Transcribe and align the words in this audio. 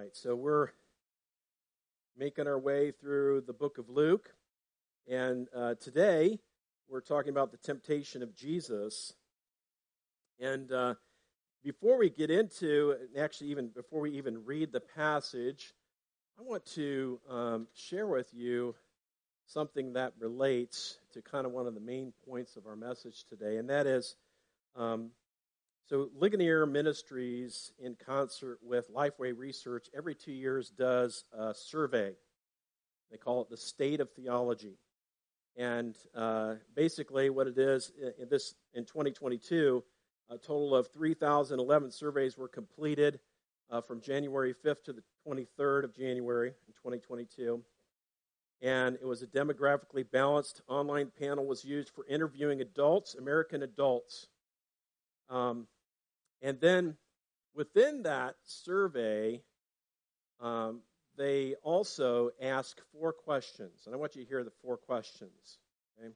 right, 0.00 0.16
so 0.16 0.34
we're 0.34 0.68
making 2.16 2.46
our 2.46 2.58
way 2.58 2.90
through 2.90 3.42
the 3.46 3.52
book 3.52 3.76
of 3.76 3.90
Luke, 3.90 4.32
and 5.06 5.46
uh, 5.54 5.74
today 5.74 6.38
we're 6.88 7.02
talking 7.02 7.28
about 7.28 7.50
the 7.50 7.58
temptation 7.58 8.22
of 8.22 8.34
Jesus. 8.34 9.12
And 10.40 10.72
uh, 10.72 10.94
before 11.62 11.98
we 11.98 12.08
get 12.08 12.30
into, 12.30 12.94
actually, 13.18 13.48
even 13.48 13.68
before 13.68 14.00
we 14.00 14.12
even 14.12 14.46
read 14.46 14.72
the 14.72 14.80
passage, 14.80 15.74
I 16.38 16.44
want 16.44 16.64
to 16.76 17.20
um, 17.28 17.66
share 17.74 18.06
with 18.06 18.32
you 18.32 18.74
something 19.48 19.92
that 19.92 20.14
relates 20.18 20.96
to 21.12 21.20
kind 21.20 21.44
of 21.44 21.52
one 21.52 21.66
of 21.66 21.74
the 21.74 21.80
main 21.80 22.14
points 22.26 22.56
of 22.56 22.66
our 22.66 22.76
message 22.76 23.24
today, 23.28 23.58
and 23.58 23.68
that 23.68 23.86
is 23.86 24.16
um, 24.76 25.10
so, 25.90 26.08
Ligonier 26.16 26.66
Ministries, 26.66 27.72
in 27.80 27.96
concert 27.96 28.60
with 28.62 28.94
Lifeway 28.94 29.36
Research, 29.36 29.88
every 29.92 30.14
two 30.14 30.30
years 30.30 30.70
does 30.70 31.24
a 31.36 31.52
survey. 31.52 32.12
They 33.10 33.16
call 33.16 33.42
it 33.42 33.50
the 33.50 33.56
State 33.56 33.98
of 33.98 34.08
Theology. 34.12 34.78
And 35.56 35.96
uh, 36.14 36.54
basically, 36.76 37.28
what 37.28 37.48
it 37.48 37.58
is 37.58 37.90
in 38.20 38.28
this 38.28 38.54
in 38.72 38.84
2022, 38.84 39.82
a 40.30 40.38
total 40.38 40.76
of 40.76 40.86
3,011 40.92 41.90
surveys 41.90 42.38
were 42.38 42.46
completed 42.46 43.18
uh, 43.68 43.80
from 43.80 44.00
January 44.00 44.54
5th 44.64 44.84
to 44.84 44.92
the 44.92 45.02
23rd 45.26 45.82
of 45.82 45.92
January 45.92 46.50
in 46.68 46.72
2022. 46.74 47.60
And 48.62 48.94
it 48.94 49.04
was 49.04 49.22
a 49.22 49.26
demographically 49.26 50.08
balanced 50.08 50.62
online 50.68 51.10
panel 51.18 51.46
was 51.46 51.64
used 51.64 51.90
for 51.90 52.06
interviewing 52.06 52.60
adults, 52.60 53.16
American 53.16 53.64
adults. 53.64 54.28
Um, 55.28 55.66
and 56.42 56.60
then 56.60 56.96
within 57.54 58.02
that 58.02 58.36
survey, 58.44 59.42
um, 60.40 60.80
they 61.16 61.54
also 61.62 62.30
ask 62.40 62.80
four 62.92 63.12
questions. 63.12 63.82
And 63.86 63.94
I 63.94 63.98
want 63.98 64.16
you 64.16 64.22
to 64.22 64.28
hear 64.28 64.42
the 64.42 64.52
four 64.62 64.76
questions. 64.76 65.58
Okay? 65.98 66.12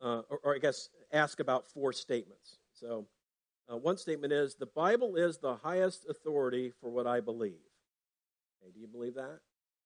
Uh, 0.00 0.22
or, 0.30 0.38
or, 0.44 0.54
I 0.54 0.58
guess 0.58 0.90
ask 1.12 1.40
about 1.40 1.66
four 1.66 1.92
statements. 1.92 2.58
So, 2.72 3.06
uh, 3.72 3.76
one 3.76 3.96
statement 3.96 4.32
is 4.32 4.54
The 4.54 4.66
Bible 4.66 5.16
is 5.16 5.38
the 5.38 5.56
highest 5.56 6.06
authority 6.08 6.72
for 6.80 6.90
what 6.90 7.06
I 7.06 7.20
believe. 7.20 7.58
Okay, 8.62 8.70
do 8.72 8.78
you 8.78 8.86
believe 8.86 9.14
that? 9.14 9.40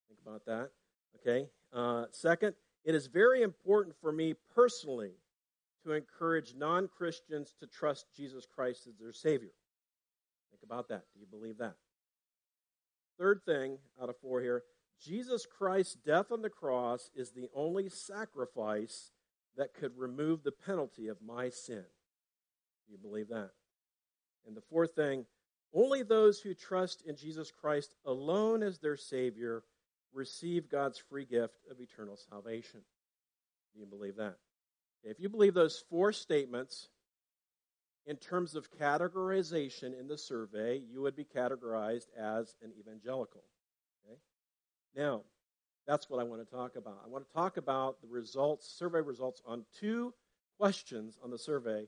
Think 0.08 0.20
about 0.26 0.44
that. 0.46 0.70
Okay. 1.16 1.48
Uh, 1.72 2.06
second, 2.10 2.54
it 2.84 2.94
is 2.94 3.06
very 3.06 3.42
important 3.42 3.94
for 4.00 4.12
me 4.12 4.34
personally 4.54 5.12
to 5.84 5.92
encourage 5.92 6.54
non 6.56 6.88
Christians 6.88 7.54
to 7.60 7.66
trust 7.66 8.06
Jesus 8.16 8.46
Christ 8.46 8.86
as 8.86 8.96
their 8.96 9.12
Savior. 9.12 9.52
Think 10.50 10.62
about 10.64 10.88
that. 10.88 11.04
Do 11.14 11.20
you 11.20 11.26
believe 11.26 11.58
that? 11.58 11.74
Third 13.18 13.42
thing 13.44 13.78
out 14.00 14.08
of 14.08 14.16
four 14.18 14.40
here 14.40 14.62
Jesus 15.00 15.46
Christ's 15.46 15.94
death 15.94 16.30
on 16.30 16.42
the 16.42 16.50
cross 16.50 17.10
is 17.14 17.30
the 17.30 17.48
only 17.54 17.88
sacrifice 17.88 19.12
that 19.56 19.74
could 19.74 19.96
remove 19.96 20.42
the 20.42 20.52
penalty 20.52 21.08
of 21.08 21.22
my 21.22 21.48
sin. 21.48 21.84
Do 22.86 22.92
you 22.92 22.98
believe 22.98 23.28
that? 23.28 23.50
And 24.46 24.56
the 24.56 24.62
fourth 24.62 24.94
thing 24.94 25.26
only 25.72 26.02
those 26.02 26.40
who 26.40 26.52
trust 26.52 27.02
in 27.06 27.16
Jesus 27.16 27.50
Christ 27.50 27.94
alone 28.04 28.62
as 28.62 28.78
their 28.78 28.96
Savior 28.96 29.62
receive 30.12 30.68
God's 30.68 30.98
free 30.98 31.24
gift 31.24 31.58
of 31.70 31.80
eternal 31.80 32.16
salvation. 32.16 32.80
Do 33.72 33.80
you 33.80 33.86
believe 33.86 34.16
that? 34.16 34.36
If 35.02 35.18
you 35.18 35.28
believe 35.28 35.54
those 35.54 35.82
four 35.88 36.12
statements 36.12 36.88
in 38.06 38.16
terms 38.16 38.54
of 38.54 38.70
categorization 38.72 39.98
in 39.98 40.06
the 40.06 40.18
survey, 40.18 40.82
you 40.90 41.00
would 41.02 41.16
be 41.16 41.24
categorized 41.24 42.08
as 42.18 42.56
an 42.62 42.72
evangelical. 42.78 43.42
Okay? 44.04 44.18
Now, 44.96 45.22
that's 45.86 46.10
what 46.10 46.20
I 46.20 46.24
want 46.24 46.46
to 46.46 46.54
talk 46.54 46.76
about. 46.76 47.00
I 47.04 47.08
want 47.08 47.26
to 47.26 47.32
talk 47.32 47.56
about 47.56 48.00
the 48.00 48.08
results, 48.08 48.66
survey 48.68 49.00
results 49.00 49.42
on 49.46 49.64
two 49.78 50.12
questions 50.58 51.18
on 51.22 51.30
the 51.30 51.38
survey 51.38 51.86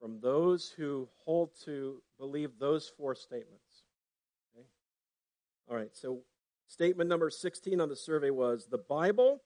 from 0.00 0.20
those 0.20 0.72
who 0.76 1.08
hold 1.24 1.50
to 1.64 2.02
believe 2.18 2.50
those 2.58 2.90
four 2.96 3.14
statements. 3.14 3.84
Okay? 4.54 4.66
All 5.68 5.76
right, 5.76 5.90
so 5.92 6.20
statement 6.66 7.08
number 7.08 7.30
16 7.30 7.80
on 7.80 7.88
the 7.88 7.96
survey 7.96 8.30
was 8.30 8.66
the 8.66 8.78
Bible, 8.78 9.42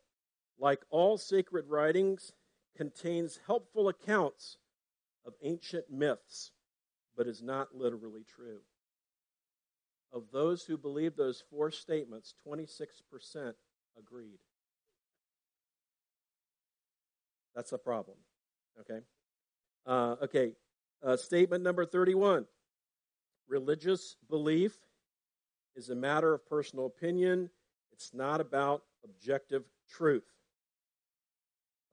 like 0.58 0.80
all 0.90 1.18
sacred 1.18 1.66
writings, 1.68 2.32
contains 2.76 3.40
helpful 3.46 3.88
accounts 3.88 4.58
of 5.26 5.34
ancient 5.42 5.90
myths, 5.90 6.52
but 7.16 7.26
is 7.26 7.42
not 7.42 7.74
literally 7.74 8.24
true. 8.24 8.60
Of 10.12 10.24
those 10.32 10.62
who 10.62 10.76
believe 10.76 11.16
those 11.16 11.42
four 11.50 11.70
statements, 11.70 12.34
26% 12.46 13.54
agreed. 13.98 14.38
That's 17.54 17.72
a 17.72 17.78
problem. 17.78 18.18
Okay? 18.80 19.00
Uh, 19.86 20.16
okay. 20.22 20.52
Uh, 21.02 21.16
statement 21.16 21.62
number 21.62 21.84
31 21.84 22.46
religious 23.48 24.16
belief 24.28 24.76
is 25.76 25.90
a 25.90 25.94
matter 25.94 26.34
of 26.34 26.46
personal 26.48 26.86
opinion, 26.86 27.50
it's 27.92 28.12
not 28.12 28.40
about 28.40 28.82
objective 29.04 29.64
truth 29.88 30.24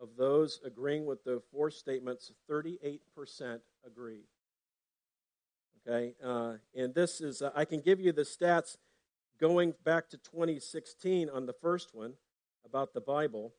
of 0.04 0.10
those 0.18 0.60
agreeing 0.66 1.06
with 1.06 1.24
the 1.24 1.42
four 1.52 1.72
statements, 1.72 2.32
38% 2.52 3.00
agree. 3.88 4.26
Okay, 5.88 6.14
uh, 6.24 6.54
and 6.76 6.94
this 6.94 7.22
is, 7.22 7.42
uh, 7.42 7.52
I 7.56 7.66
can 7.66 7.80
give 7.80 8.00
you 8.00 8.12
the 8.12 8.24
stats 8.24 8.78
going 9.40 9.74
back 9.84 10.10
to 10.10 10.18
2016 10.18 11.30
on 11.30 11.46
the 11.46 11.54
first 11.54 11.96
one 11.96 12.14
about 12.66 12.94
the 12.94 13.02
Bible. 13.02 13.54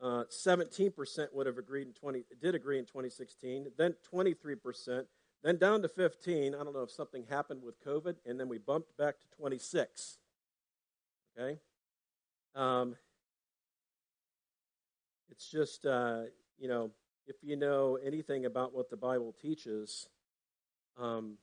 Uh, 0.00 0.24
17% 0.30 1.32
would 1.32 1.46
have 1.46 1.58
agreed 1.58 1.86
in 1.86 1.92
20, 1.94 2.24
did 2.40 2.54
agree 2.54 2.78
in 2.78 2.84
2016, 2.84 3.68
then 3.76 3.94
23%, 4.12 5.06
then 5.42 5.56
down 5.56 5.82
to 5.82 5.88
15. 5.88 6.54
I 6.54 6.58
don't 6.62 6.74
know 6.74 6.82
if 6.82 6.90
something 6.90 7.24
happened 7.28 7.62
with 7.62 7.82
COVID, 7.84 8.16
and 8.26 8.38
then 8.38 8.48
we 8.48 8.58
bumped 8.58 8.96
back 8.96 9.18
to 9.20 9.26
26. 9.38 10.18
Okay? 11.38 11.58
Um, 12.54 12.96
it's 15.34 15.50
just, 15.50 15.84
uh, 15.84 16.20
you 16.58 16.68
know, 16.68 16.92
if 17.26 17.34
you 17.42 17.56
know 17.56 17.98
anything 18.04 18.44
about 18.44 18.72
what 18.72 18.88
the 18.88 18.96
Bible 18.96 19.34
teaches, 19.42 20.06
um, 20.96 21.38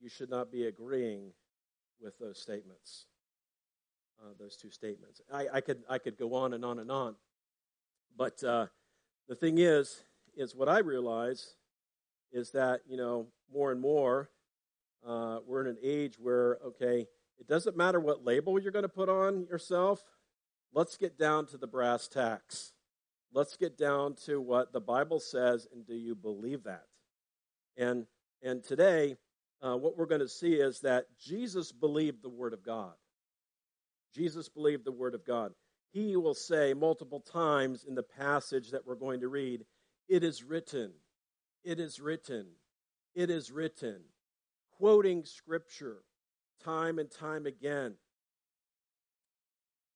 you 0.00 0.08
should 0.08 0.30
not 0.30 0.50
be 0.50 0.64
agreeing 0.64 1.32
with 2.00 2.18
those 2.18 2.40
statements, 2.40 3.04
uh, 4.22 4.32
those 4.38 4.56
two 4.56 4.70
statements. 4.70 5.20
I, 5.30 5.48
I, 5.52 5.60
could 5.60 5.82
I 5.86 5.98
could 5.98 6.16
go 6.16 6.32
on 6.32 6.54
and 6.54 6.64
on 6.64 6.78
and 6.78 6.90
on, 6.90 7.14
but 8.16 8.42
uh, 8.42 8.66
the 9.28 9.34
thing 9.34 9.58
is, 9.58 10.02
is 10.34 10.56
what 10.56 10.68
I 10.68 10.78
realize 10.78 11.56
is 12.32 12.52
that 12.52 12.80
you 12.88 12.96
know 12.96 13.26
more 13.52 13.70
and 13.70 13.82
more 13.82 14.30
uh, 15.06 15.40
we're 15.46 15.60
in 15.60 15.66
an 15.66 15.78
age 15.82 16.14
where 16.18 16.58
okay, 16.64 17.06
it 17.38 17.46
doesn't 17.46 17.76
matter 17.76 18.00
what 18.00 18.24
label 18.24 18.58
you're 18.58 18.72
going 18.72 18.84
to 18.84 18.88
put 18.88 19.10
on 19.10 19.46
yourself 19.50 20.02
let's 20.72 20.96
get 20.96 21.18
down 21.18 21.46
to 21.46 21.56
the 21.56 21.66
brass 21.66 22.08
tacks. 22.08 22.72
Let's 23.32 23.56
get 23.56 23.78
down 23.78 24.16
to 24.26 24.40
what 24.40 24.72
the 24.72 24.80
Bible 24.80 25.20
says, 25.20 25.66
and 25.72 25.86
do 25.86 25.94
you 25.94 26.14
believe 26.14 26.64
that? 26.64 26.84
And 27.76 28.06
and 28.42 28.64
today, 28.64 29.16
uh, 29.62 29.76
what 29.76 29.96
we're 29.96 30.06
going 30.06 30.20
to 30.20 30.28
see 30.28 30.54
is 30.54 30.80
that 30.80 31.06
Jesus 31.18 31.72
believed 31.72 32.22
the 32.22 32.28
Word 32.28 32.52
of 32.52 32.64
God. 32.64 32.94
Jesus 34.14 34.48
believed 34.48 34.84
the 34.84 34.92
Word 34.92 35.14
of 35.14 35.24
God. 35.24 35.52
He 35.92 36.16
will 36.16 36.34
say 36.34 36.72
multiple 36.72 37.20
times 37.20 37.84
in 37.84 37.94
the 37.94 38.02
passage 38.02 38.70
that 38.70 38.86
we're 38.86 38.94
going 38.94 39.20
to 39.20 39.28
read, 39.28 39.64
It 40.08 40.24
is 40.24 40.42
written, 40.42 40.92
it 41.62 41.78
is 41.78 42.00
written, 42.00 42.46
it 43.14 43.30
is 43.30 43.50
written, 43.50 44.00
quoting 44.78 45.24
Scripture 45.24 46.02
time 46.64 46.98
and 46.98 47.10
time 47.10 47.46
again. 47.46 47.94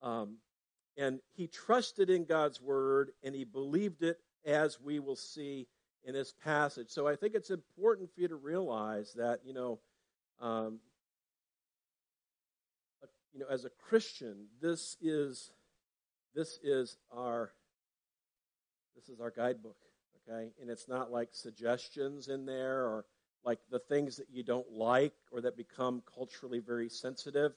Um, 0.03 0.37
and 0.97 1.21
he 1.35 1.47
trusted 1.47 2.11
in 2.11 2.25
God's 2.25 2.61
word 2.61 3.11
and 3.23 3.35
he 3.35 3.45
believed 3.45 4.03
it 4.03 4.19
as 4.45 4.81
we 4.81 5.01
will 5.01 5.17
see 5.17 5.67
in 6.05 6.15
this 6.15 6.33
passage. 6.33 6.91
So 6.91 7.09
I 7.09 7.17
think 7.17 7.35
it's 7.35 7.51
important 7.51 8.13
for 8.15 8.21
you 8.21 8.29
to 8.29 8.37
realize 8.37 9.13
that, 9.15 9.41
you 9.45 9.55
know, 9.55 9.81
um, 10.41 10.79
you 13.33 13.41
know, 13.41 13.47
as 13.51 13.65
a 13.65 13.71
Christian, 13.71 14.47
this 14.61 14.97
is 15.01 15.51
this 16.35 16.59
is 16.63 16.97
our 17.13 17.53
this 18.95 19.09
is 19.09 19.21
our 19.21 19.31
guidebook, 19.31 19.77
okay? 20.29 20.51
And 20.61 20.71
it's 20.71 20.89
not 20.89 21.11
like 21.11 21.31
suggestions 21.33 22.29
in 22.29 22.47
there 22.47 22.85
or 22.85 23.07
like 23.45 23.59
the 23.71 23.81
things 23.81 24.17
that 24.17 24.31
you 24.31 24.43
don't 24.43 24.71
like 24.71 25.15
or 25.33 25.41
that 25.41 25.57
become 25.57 26.03
culturally 26.15 26.61
very 26.61 26.89
sensitive 26.89 27.53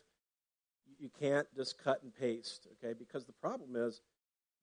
you 1.00 1.10
can't 1.20 1.48
just 1.56 1.82
cut 1.82 2.02
and 2.04 2.14
paste, 2.16 2.68
okay? 2.74 2.94
Because 2.98 3.26
the 3.26 3.34
problem 3.34 3.76
is, 3.76 4.02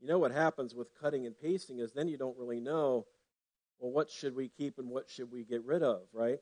you 0.01 0.09
know 0.09 0.19
what 0.19 0.33
happens 0.33 0.75
with 0.75 0.89
cutting 1.01 1.27
and 1.27 1.39
pasting 1.39 1.79
is 1.79 1.93
then 1.93 2.09
you 2.09 2.17
don't 2.17 2.39
really 2.39 2.61
know, 2.61 3.07
well, 3.79 3.93
what 3.93 4.11
should 4.11 4.35
we 4.35 4.49
keep 4.49 4.79
and 4.79 4.89
what 4.89 5.09
should 5.09 5.31
we 5.31 5.45
get 5.45 5.65
rid 5.65 5.83
of, 5.83 6.03
right? 6.13 6.39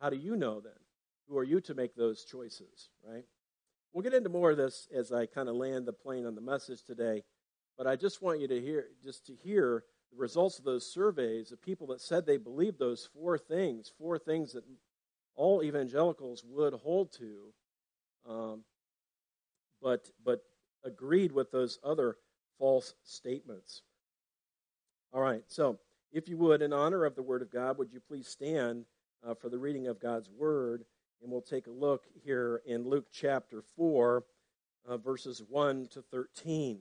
How 0.00 0.10
do 0.10 0.16
you 0.16 0.36
know 0.36 0.60
then? 0.60 0.72
who 1.28 1.38
are 1.38 1.44
you 1.44 1.60
to 1.62 1.74
make 1.74 1.94
those 1.94 2.24
choices, 2.24 2.90
right? 3.06 3.24
We'll 3.92 4.02
get 4.02 4.14
into 4.14 4.28
more 4.28 4.50
of 4.50 4.56
this 4.56 4.88
as 4.94 5.12
I 5.12 5.26
kind 5.26 5.48
of 5.48 5.54
land 5.54 5.86
the 5.86 5.92
plane 5.92 6.26
on 6.26 6.34
the 6.34 6.40
message 6.40 6.82
today, 6.82 7.22
but 7.78 7.86
I 7.86 7.96
just 7.96 8.22
want 8.22 8.40
you 8.40 8.48
to 8.48 8.60
hear 8.60 8.86
just 9.04 9.26
to 9.26 9.34
hear 9.34 9.84
the 10.10 10.18
results 10.18 10.58
of 10.58 10.64
those 10.64 10.90
surveys 10.90 11.52
of 11.52 11.62
people 11.62 11.86
that 11.88 12.00
said 12.00 12.26
they 12.26 12.36
believed 12.36 12.78
those 12.78 13.08
four 13.14 13.38
things, 13.38 13.90
four 13.98 14.18
things 14.18 14.52
that 14.52 14.64
all 15.36 15.62
evangelicals 15.62 16.44
would 16.46 16.74
hold 16.74 17.12
to, 17.12 17.52
um, 18.28 18.64
but 19.84 20.10
but 20.24 20.42
agreed 20.82 21.30
with 21.30 21.52
those 21.52 21.78
other 21.84 22.16
false 22.58 22.94
statements. 23.04 23.82
All 25.12 25.20
right, 25.20 25.44
so 25.46 25.78
if 26.12 26.28
you 26.28 26.36
would, 26.38 26.62
in 26.62 26.72
honor 26.72 27.04
of 27.04 27.14
the 27.14 27.22
Word 27.22 27.42
of 27.42 27.52
God, 27.52 27.78
would 27.78 27.92
you 27.92 28.00
please 28.00 28.26
stand 28.26 28.86
uh, 29.24 29.34
for 29.34 29.48
the 29.48 29.58
reading 29.58 29.86
of 29.86 30.00
God's 30.00 30.30
Word? 30.30 30.84
And 31.22 31.30
we'll 31.30 31.42
take 31.42 31.66
a 31.66 31.70
look 31.70 32.04
here 32.24 32.62
in 32.66 32.88
Luke 32.88 33.06
chapter 33.12 33.62
4, 33.76 34.24
uh, 34.88 34.96
verses 34.96 35.42
1 35.48 35.88
to 35.92 36.02
13. 36.02 36.80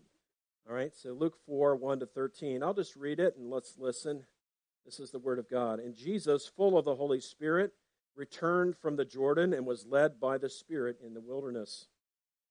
All 0.68 0.76
right, 0.76 0.96
so 0.96 1.14
Luke 1.14 1.38
4, 1.46 1.76
1 1.76 2.00
to 2.00 2.06
13. 2.06 2.64
I'll 2.64 2.74
just 2.74 2.96
read 2.96 3.20
it 3.20 3.36
and 3.38 3.50
let's 3.50 3.78
listen. 3.78 4.24
This 4.86 5.00
is 5.00 5.12
the 5.12 5.20
Word 5.20 5.40
of 5.40 5.50
God. 5.50 5.80
And 5.80 5.96
Jesus, 5.96 6.48
full 6.48 6.78
of 6.78 6.86
the 6.86 6.96
Holy 6.96 7.20
Spirit, 7.20 7.72
returned 8.16 8.76
from 8.78 8.96
the 8.96 9.06
Jordan 9.06 9.54
and 9.54 9.66
was 9.66 9.86
led 9.86 10.20
by 10.20 10.38
the 10.38 10.50
Spirit 10.50 10.98
in 11.06 11.14
the 11.14 11.22
wilderness 11.22 11.88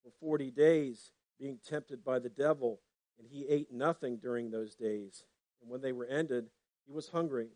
for 0.03 0.11
40 0.21 0.51
days, 0.51 1.11
being 1.39 1.59
tempted 1.67 2.05
by 2.05 2.19
the 2.19 2.29
devil. 2.29 2.81
And 3.19 3.29
he 3.29 3.47
ate 3.49 3.73
nothing 3.73 4.19
during 4.19 4.51
those 4.51 4.75
days. 4.75 5.25
And 5.61 5.71
when 5.71 5.81
they 5.81 5.93
were 5.93 6.07
ended, 6.07 6.47
he 6.87 6.93
was 6.93 7.09
hungry. 7.09 7.49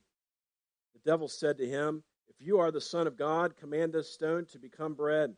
The 0.95 1.11
devil 1.11 1.29
said 1.29 1.59
to 1.59 1.67
him, 1.67 2.03
If 2.29 2.37
you 2.39 2.59
are 2.59 2.71
the 2.71 2.81
Son 2.81 3.07
of 3.07 3.17
God, 3.17 3.57
command 3.57 3.93
this 3.93 4.13
stone 4.13 4.47
to 4.47 4.59
become 4.59 4.95
bread. 4.95 5.35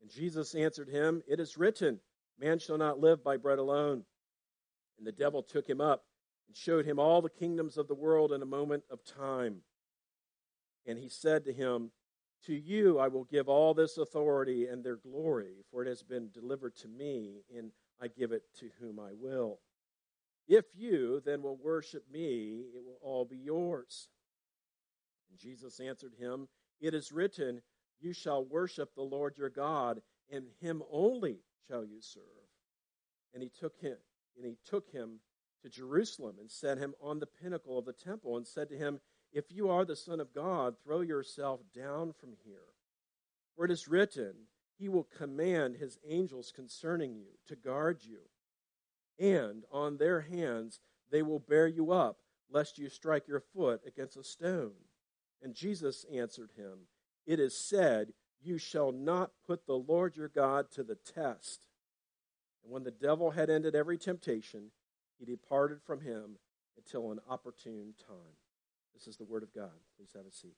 And 0.00 0.10
Jesus 0.10 0.54
answered 0.54 0.88
him, 0.88 1.22
It 1.28 1.40
is 1.40 1.56
written, 1.56 2.00
Man 2.38 2.58
shall 2.58 2.78
not 2.78 3.00
live 3.00 3.22
by 3.22 3.36
bread 3.36 3.58
alone. 3.58 4.04
And 4.98 5.06
the 5.06 5.12
devil 5.12 5.42
took 5.42 5.68
him 5.68 5.80
up 5.80 6.04
and 6.48 6.56
showed 6.56 6.86
him 6.86 6.98
all 6.98 7.20
the 7.20 7.28
kingdoms 7.28 7.76
of 7.76 7.88
the 7.88 7.94
world 7.94 8.32
in 8.32 8.42
a 8.42 8.46
moment 8.46 8.84
of 8.90 9.04
time. 9.04 9.56
And 10.86 10.98
he 10.98 11.08
said 11.08 11.44
to 11.44 11.52
him, 11.52 11.90
To 12.46 12.54
you 12.54 12.98
I 13.00 13.08
will 13.08 13.24
give 13.24 13.48
all 13.48 13.74
this 13.74 13.98
authority 13.98 14.66
and 14.66 14.84
their 14.84 14.96
glory, 14.96 15.64
for 15.70 15.82
it 15.82 15.88
has 15.88 16.04
been 16.04 16.30
delivered 16.32 16.76
to 16.76 16.88
me, 16.88 17.42
and 17.56 17.72
I 18.00 18.06
give 18.06 18.30
it 18.30 18.42
to 18.60 18.70
whom 18.80 19.00
I 19.00 19.10
will. 19.12 19.58
If 20.46 20.66
you 20.76 21.20
then 21.24 21.42
will 21.42 21.56
worship 21.56 22.04
me, 22.08 22.66
it 22.72 22.84
will 22.84 22.98
all 23.02 23.24
be 23.24 23.36
yours. 23.36 24.08
And 25.28 25.40
Jesus 25.40 25.80
answered 25.80 26.14
him, 26.18 26.46
It 26.80 26.94
is 26.94 27.10
written, 27.10 27.62
You 27.98 28.12
shall 28.12 28.44
worship 28.44 28.94
the 28.94 29.02
Lord 29.02 29.36
your 29.36 29.50
God, 29.50 30.00
and 30.30 30.44
him 30.60 30.84
only 30.88 31.40
shall 31.66 31.84
you 31.84 32.00
serve. 32.00 32.22
And 33.34 33.42
he 33.42 33.48
took 33.48 33.76
him, 33.80 33.96
and 34.36 34.46
he 34.46 34.56
took 34.64 34.88
him 34.90 35.18
to 35.62 35.68
Jerusalem 35.68 36.36
and 36.38 36.48
set 36.48 36.78
him 36.78 36.94
on 37.00 37.18
the 37.18 37.26
pinnacle 37.26 37.76
of 37.76 37.86
the 37.86 37.92
temple 37.92 38.36
and 38.36 38.46
said 38.46 38.68
to 38.68 38.76
him, 38.76 39.00
If 39.36 39.52
you 39.52 39.68
are 39.68 39.84
the 39.84 39.96
Son 39.96 40.18
of 40.18 40.34
God, 40.34 40.76
throw 40.82 41.02
yourself 41.02 41.60
down 41.74 42.14
from 42.18 42.30
here. 42.44 42.72
For 43.54 43.64
it 43.64 43.70
is 43.70 43.86
written, 43.86 44.32
He 44.78 44.88
will 44.88 45.06
command 45.16 45.76
His 45.76 45.98
angels 46.08 46.52
concerning 46.54 47.14
you 47.14 47.26
to 47.48 47.56
guard 47.56 47.98
you 48.02 48.20
and 49.18 49.64
on 49.72 49.96
their 49.96 50.20
hands 50.20 50.80
they 51.10 51.22
will 51.22 51.38
bear 51.38 51.66
you 51.66 51.92
up, 51.92 52.18
lest 52.50 52.78
you 52.78 52.88
strike 52.88 53.28
your 53.28 53.40
foot 53.40 53.80
against 53.86 54.16
a 54.16 54.24
stone. 54.24 54.72
And 55.42 55.54
Jesus 55.54 56.04
answered 56.12 56.50
him, 56.56 56.88
It 57.26 57.40
is 57.40 57.56
said, 57.56 58.12
You 58.42 58.58
shall 58.58 58.92
not 58.92 59.32
put 59.46 59.66
the 59.66 59.78
Lord 59.78 60.16
your 60.16 60.28
God 60.28 60.70
to 60.72 60.82
the 60.82 60.96
test. 60.96 61.66
And 62.62 62.72
when 62.72 62.84
the 62.84 62.90
devil 62.90 63.30
had 63.30 63.50
ended 63.50 63.74
every 63.74 63.98
temptation, 63.98 64.70
he 65.18 65.24
departed 65.24 65.78
from 65.82 66.00
him 66.00 66.38
until 66.76 67.10
an 67.10 67.20
opportune 67.28 67.94
time. 68.06 68.36
This 68.96 69.08
is 69.08 69.18
the 69.18 69.24
word 69.24 69.42
of 69.42 69.54
God. 69.54 69.68
Please 69.98 70.08
have 70.14 70.24
a 70.24 70.32
seat. 70.32 70.56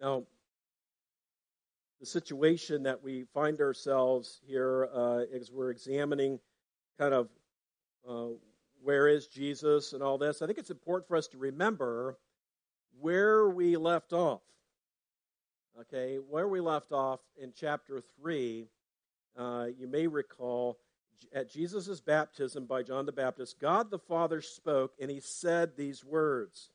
Now, 0.00 0.24
the 2.00 2.06
situation 2.06 2.82
that 2.84 3.02
we 3.02 3.24
find 3.34 3.60
ourselves 3.60 4.40
here 4.46 4.88
uh, 4.94 5.24
as 5.34 5.50
we're 5.52 5.70
examining 5.70 6.40
kind 6.98 7.12
of 7.12 7.28
uh, 8.08 8.28
where 8.82 9.06
is 9.06 9.26
Jesus 9.26 9.92
and 9.92 10.02
all 10.02 10.16
this, 10.16 10.40
I 10.40 10.46
think 10.46 10.58
it's 10.58 10.70
important 10.70 11.08
for 11.08 11.16
us 11.16 11.26
to 11.28 11.38
remember 11.38 12.16
where 13.00 13.50
we 13.50 13.76
left 13.76 14.14
off. 14.14 14.40
Okay, 15.78 16.16
where 16.16 16.48
we 16.48 16.60
left 16.60 16.90
off 16.90 17.20
in 17.36 17.52
chapter 17.54 18.00
3, 18.18 18.66
uh, 19.36 19.66
you 19.78 19.86
may 19.86 20.06
recall 20.06 20.78
at 21.34 21.50
Jesus' 21.50 22.00
baptism 22.00 22.64
by 22.64 22.82
John 22.82 23.04
the 23.04 23.12
Baptist, 23.12 23.60
God 23.60 23.90
the 23.90 23.98
Father 23.98 24.40
spoke 24.40 24.94
and 24.98 25.10
he 25.10 25.20
said 25.20 25.76
these 25.76 26.02
words 26.02 26.70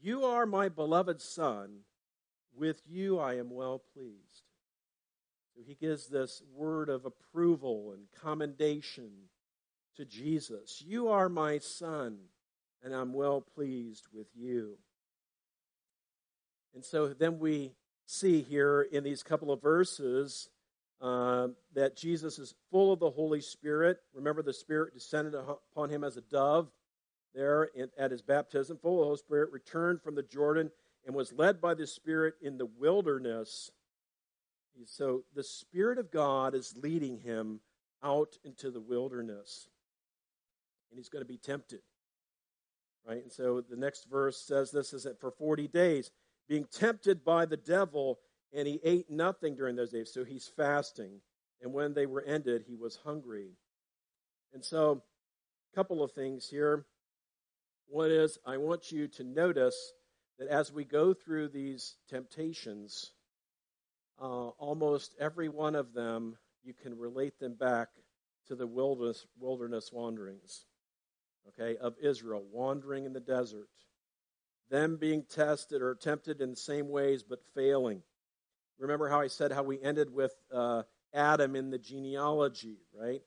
You 0.00 0.24
are 0.24 0.46
my 0.46 0.68
beloved 0.68 1.20
Son 1.20 1.80
with 2.54 2.80
you 2.86 3.18
I 3.18 3.38
am 3.38 3.50
well 3.50 3.82
pleased. 3.92 4.44
So 5.56 5.62
he 5.66 5.74
gives 5.74 6.06
this 6.06 6.42
word 6.54 6.88
of 6.88 7.04
approval 7.04 7.92
and 7.92 8.04
commendation 8.22 9.10
to 9.96 10.04
Jesus. 10.04 10.80
You 10.86 11.08
are 11.08 11.28
my 11.28 11.58
son, 11.58 12.18
and 12.84 12.94
I'm 12.94 13.12
well 13.12 13.40
pleased 13.40 14.06
with 14.12 14.28
you. 14.34 14.78
And 16.74 16.84
so 16.84 17.08
then 17.08 17.38
we 17.38 17.72
see 18.06 18.42
here 18.42 18.82
in 18.82 19.04
these 19.04 19.22
couple 19.22 19.50
of 19.52 19.62
verses 19.62 20.48
uh, 21.00 21.48
that 21.74 21.96
Jesus 21.96 22.38
is 22.38 22.54
full 22.70 22.92
of 22.92 23.00
the 23.00 23.10
Holy 23.10 23.40
Spirit. 23.40 23.98
Remember, 24.14 24.42
the 24.42 24.52
Spirit 24.52 24.94
descended 24.94 25.34
upon 25.34 25.90
him 25.90 26.04
as 26.04 26.16
a 26.16 26.20
dove 26.22 26.70
there 27.34 27.70
at 27.98 28.10
his 28.10 28.22
baptism, 28.22 28.78
full 28.80 28.94
of 28.94 28.98
the 29.00 29.04
Holy 29.06 29.16
Spirit, 29.16 29.52
returned 29.52 30.02
from 30.02 30.14
the 30.14 30.22
Jordan 30.22 30.70
and 31.06 31.14
was 31.14 31.32
led 31.32 31.60
by 31.60 31.74
the 31.74 31.86
Spirit 31.86 32.34
in 32.40 32.58
the 32.58 32.66
wilderness. 32.66 33.70
So 34.86 35.24
the 35.34 35.42
Spirit 35.42 35.98
of 35.98 36.10
God 36.10 36.54
is 36.54 36.74
leading 36.76 37.18
him 37.18 37.60
out 38.02 38.36
into 38.44 38.70
the 38.70 38.80
wilderness. 38.80 39.68
And 40.90 40.98
he's 40.98 41.08
going 41.08 41.24
to 41.24 41.28
be 41.28 41.38
tempted. 41.38 41.80
Right? 43.06 43.22
And 43.22 43.32
so 43.32 43.60
the 43.60 43.76
next 43.76 44.08
verse 44.08 44.38
says 44.38 44.70
this 44.70 44.92
is 44.92 45.04
that 45.04 45.20
for 45.20 45.30
40 45.30 45.68
days, 45.68 46.10
being 46.48 46.66
tempted 46.70 47.24
by 47.24 47.46
the 47.46 47.56
devil, 47.56 48.18
and 48.52 48.66
he 48.66 48.80
ate 48.84 49.10
nothing 49.10 49.54
during 49.54 49.76
those 49.76 49.92
days. 49.92 50.12
So 50.12 50.24
he's 50.24 50.50
fasting. 50.56 51.20
And 51.60 51.72
when 51.72 51.94
they 51.94 52.06
were 52.06 52.22
ended, 52.22 52.64
he 52.66 52.74
was 52.74 52.96
hungry. 53.04 53.52
And 54.52 54.64
so, 54.64 55.02
a 55.72 55.76
couple 55.76 56.02
of 56.02 56.12
things 56.12 56.48
here. 56.48 56.84
One 57.86 58.10
is, 58.10 58.38
I 58.44 58.56
want 58.56 58.90
you 58.90 59.08
to 59.08 59.24
notice 59.24 59.92
that 60.38 60.48
as 60.48 60.72
we 60.72 60.84
go 60.84 61.14
through 61.14 61.48
these 61.48 61.96
temptations, 62.08 63.12
uh, 64.20 64.48
almost 64.58 65.14
every 65.20 65.48
one 65.48 65.74
of 65.74 65.92
them, 65.92 66.36
you 66.62 66.74
can 66.74 66.98
relate 66.98 67.38
them 67.38 67.54
back 67.54 67.88
to 68.48 68.54
the 68.54 68.66
wilderness, 68.66 69.26
wilderness 69.38 69.90
wanderings, 69.92 70.66
okay, 71.48 71.76
of 71.78 71.94
Israel, 72.02 72.42
wandering 72.50 73.04
in 73.04 73.12
the 73.12 73.20
desert, 73.20 73.68
them 74.72 74.96
being 74.96 75.22
tested 75.28 75.82
or 75.82 75.94
tempted 75.94 76.40
in 76.40 76.50
the 76.50 76.56
same 76.56 76.88
ways 76.88 77.22
but 77.22 77.40
failing. 77.54 78.02
Remember 78.78 79.06
how 79.06 79.20
I 79.20 79.26
said 79.26 79.52
how 79.52 79.62
we 79.62 79.80
ended 79.80 80.12
with 80.12 80.32
uh, 80.52 80.82
Adam 81.12 81.54
in 81.54 81.68
the 81.68 81.78
genealogy, 81.78 82.78
right? 82.98 83.20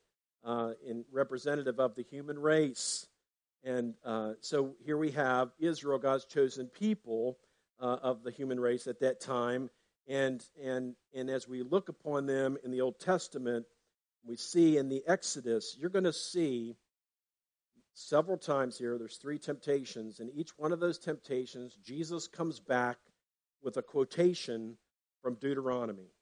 Uh, 0.44 0.72
in 0.84 1.04
representative 1.12 1.78
of 1.78 1.94
the 1.94 2.02
human 2.02 2.36
race. 2.36 3.06
And 3.62 3.94
uh, 4.04 4.32
so 4.40 4.74
here 4.84 4.98
we 4.98 5.12
have 5.12 5.50
Israel, 5.60 5.98
God's 5.98 6.24
chosen 6.24 6.66
people 6.66 7.38
uh, 7.80 7.98
of 8.02 8.24
the 8.24 8.32
human 8.32 8.58
race 8.58 8.88
at 8.88 8.98
that 9.00 9.20
time. 9.20 9.70
And, 10.08 10.44
and, 10.60 10.96
and 11.14 11.30
as 11.30 11.46
we 11.46 11.62
look 11.62 11.88
upon 11.88 12.26
them 12.26 12.56
in 12.64 12.72
the 12.72 12.80
Old 12.80 12.98
Testament, 12.98 13.66
we 14.24 14.36
see 14.36 14.78
in 14.78 14.88
the 14.88 15.04
Exodus, 15.06 15.76
you're 15.78 15.90
going 15.90 16.04
to 16.04 16.12
see 16.12 16.74
several 17.96 18.36
times 18.36 18.76
here, 18.76 18.98
there's 18.98 19.16
three 19.16 19.38
temptations. 19.38 20.20
And 20.20 20.30
each 20.34 20.50
one 20.58 20.72
of 20.72 20.80
those 20.80 20.98
temptations, 20.98 21.76
Jesus 21.82 22.28
comes 22.28 22.60
back 22.60 22.98
with 23.62 23.78
a 23.78 23.82
quotation 23.82 24.76
from 25.22 25.34
Deuteronomy. 25.34 26.12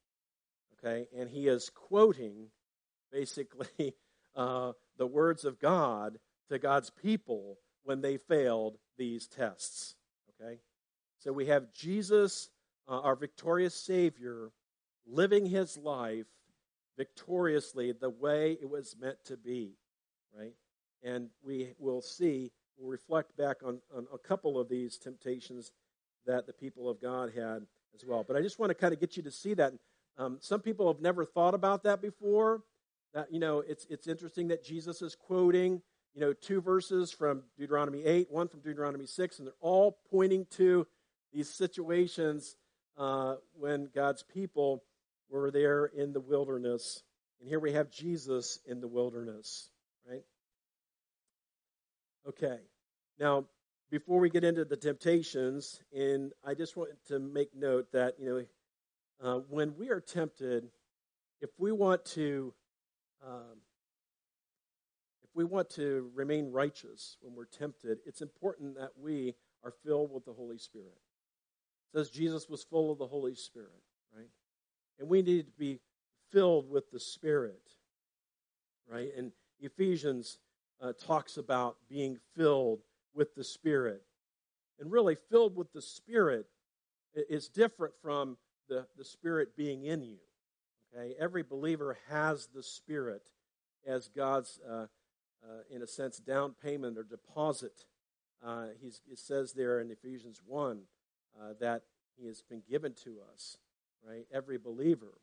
Okay? 0.73 1.07
And 1.15 1.29
he 1.29 1.47
is 1.47 1.69
quoting 1.69 2.47
basically 3.11 3.93
uh, 4.35 4.71
the 4.97 5.05
words 5.05 5.43
of 5.43 5.59
God 5.59 6.17
to 6.49 6.57
God's 6.57 6.89
people 6.89 7.57
when 7.83 8.01
they 8.01 8.17
failed 8.17 8.77
these 8.97 9.27
tests. 9.27 9.95
Okay? 10.41 10.59
So 11.19 11.33
we 11.33 11.47
have 11.47 11.73
Jesus, 11.73 12.49
uh, 12.87 13.01
our 13.01 13.15
victorious 13.15 13.75
Savior, 13.75 14.51
living 15.05 15.45
his 15.45 15.77
life 15.77 16.25
victoriously 16.97 17.91
the 17.91 18.09
way 18.09 18.57
it 18.61 18.69
was 18.69 18.95
meant 18.97 19.17
to 19.25 19.35
be. 19.35 19.73
right? 20.37 20.53
And 21.05 21.29
we 21.45 21.75
will 21.79 22.01
see, 22.01 22.51
we'll 22.77 22.89
reflect 22.89 23.37
back 23.37 23.57
on, 23.63 23.79
on 23.95 24.07
a 24.13 24.17
couple 24.17 24.59
of 24.59 24.67
these 24.67 24.97
temptations 24.97 25.71
that 26.25 26.47
the 26.47 26.53
people 26.53 26.89
of 26.89 26.99
God 26.99 27.31
had 27.33 27.61
as 27.93 28.03
well. 28.05 28.25
But 28.27 28.35
I 28.35 28.41
just 28.41 28.59
want 28.59 28.71
to 28.71 28.73
kind 28.73 28.93
of 28.93 28.99
get 28.99 29.15
you 29.15 29.23
to 29.23 29.31
see 29.31 29.53
that. 29.53 29.73
Um, 30.17 30.39
some 30.41 30.61
people 30.61 30.91
have 30.91 31.01
never 31.01 31.23
thought 31.23 31.53
about 31.53 31.83
that 31.83 32.01
before. 32.01 32.61
That 33.13 33.31
you 33.31 33.39
know, 33.39 33.59
it's 33.59 33.85
it's 33.89 34.07
interesting 34.07 34.49
that 34.49 34.63
Jesus 34.63 35.01
is 35.01 35.15
quoting 35.15 35.81
you 36.13 36.21
know 36.21 36.33
two 36.33 36.59
verses 36.59 37.11
from 37.11 37.43
Deuteronomy 37.57 38.03
eight, 38.03 38.31
one 38.31 38.47
from 38.47 38.61
Deuteronomy 38.61 39.05
six, 39.05 39.37
and 39.37 39.47
they're 39.47 39.53
all 39.61 39.99
pointing 40.09 40.47
to 40.57 40.87
these 41.33 41.49
situations 41.49 42.55
uh, 42.97 43.35
when 43.57 43.89
God's 43.93 44.23
people 44.23 44.83
were 45.29 45.51
there 45.51 45.85
in 45.85 46.13
the 46.13 46.19
wilderness. 46.19 47.03
And 47.39 47.49
here 47.49 47.59
we 47.59 47.73
have 47.73 47.91
Jesus 47.91 48.59
in 48.65 48.79
the 48.79 48.87
wilderness, 48.87 49.69
right? 50.09 50.23
Okay. 52.27 52.57
Now, 53.19 53.45
before 53.91 54.19
we 54.19 54.31
get 54.31 54.43
into 54.43 54.65
the 54.65 54.75
temptations, 54.75 55.81
and 55.95 56.33
I 56.43 56.55
just 56.55 56.75
want 56.75 56.89
to 57.07 57.19
make 57.19 57.55
note 57.55 57.91
that, 57.93 58.15
you 58.19 58.25
know, 58.25 58.45
uh, 59.23 59.41
when 59.47 59.75
we 59.77 59.89
are 59.89 60.01
tempted, 60.01 60.69
if 61.39 61.51
we 61.59 61.71
want 61.71 62.03
to, 62.05 62.51
um, 63.23 63.61
if 65.23 65.29
we 65.35 65.43
want 65.43 65.69
to 65.71 66.09
remain 66.15 66.51
righteous 66.51 67.17
when 67.21 67.35
we're 67.35 67.45
tempted, 67.45 67.99
it's 68.07 68.21
important 68.21 68.75
that 68.75 68.91
we 68.99 69.35
are 69.63 69.73
filled 69.85 70.11
with 70.11 70.25
the 70.25 70.33
Holy 70.33 70.57
Spirit. 70.57 70.97
It 71.93 71.97
says 71.97 72.09
Jesus 72.09 72.49
was 72.49 72.63
full 72.63 72.91
of 72.91 72.97
the 72.97 73.07
Holy 73.07 73.35
Spirit, 73.35 73.83
right? 74.17 74.29
And 74.99 75.07
we 75.07 75.21
need 75.21 75.45
to 75.45 75.59
be 75.59 75.79
filled 76.31 76.71
with 76.71 76.89
the 76.89 76.99
Spirit, 76.99 77.61
right? 78.89 79.09
And 79.15 79.31
Ephesians 79.59 80.39
uh, 80.81 80.93
talks 80.93 81.37
about 81.37 81.77
being 81.89 82.17
filled 82.35 82.81
with 83.13 83.35
the 83.35 83.43
Spirit. 83.43 84.03
And 84.79 84.91
really, 84.91 85.15
filled 85.29 85.55
with 85.55 85.71
the 85.73 85.81
Spirit 85.81 86.47
is 87.13 87.47
different 87.47 87.93
from 88.01 88.37
the, 88.67 88.85
the 88.97 89.05
Spirit 89.05 89.55
being 89.55 89.85
in 89.85 90.03
you. 90.03 90.17
Okay? 90.93 91.13
Every 91.19 91.43
believer 91.43 91.97
has 92.09 92.47
the 92.53 92.63
Spirit 92.63 93.23
as 93.85 94.09
God's, 94.09 94.59
uh, 94.67 94.87
uh, 95.43 95.61
in 95.69 95.81
a 95.81 95.87
sense, 95.87 96.17
down 96.17 96.55
payment 96.61 96.97
or 96.97 97.03
deposit. 97.03 97.85
Uh, 98.45 98.67
it 98.83 99.19
says 99.19 99.53
there 99.53 99.79
in 99.79 99.91
Ephesians 99.91 100.41
1 100.45 100.81
uh, 101.39 101.53
that 101.59 101.83
He 102.17 102.27
has 102.27 102.41
been 102.41 102.63
given 102.69 102.93
to 103.03 103.17
us, 103.33 103.57
right? 104.07 104.25
Every 104.33 104.57
believer. 104.57 105.19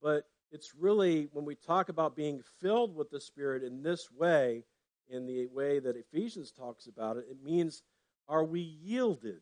But 0.00 0.26
it's 0.50 0.74
really, 0.74 1.28
when 1.32 1.44
we 1.44 1.54
talk 1.54 1.88
about 1.88 2.16
being 2.16 2.42
filled 2.60 2.94
with 2.94 3.10
the 3.10 3.20
Spirit 3.20 3.62
in 3.62 3.82
this 3.82 4.10
way, 4.10 4.64
in 5.10 5.26
the 5.26 5.46
way 5.46 5.78
that 5.78 5.96
Ephesians 5.96 6.52
talks 6.52 6.86
about 6.86 7.16
it, 7.16 7.26
it 7.30 7.42
means 7.42 7.82
are 8.28 8.44
we 8.44 8.60
yielded? 8.60 9.40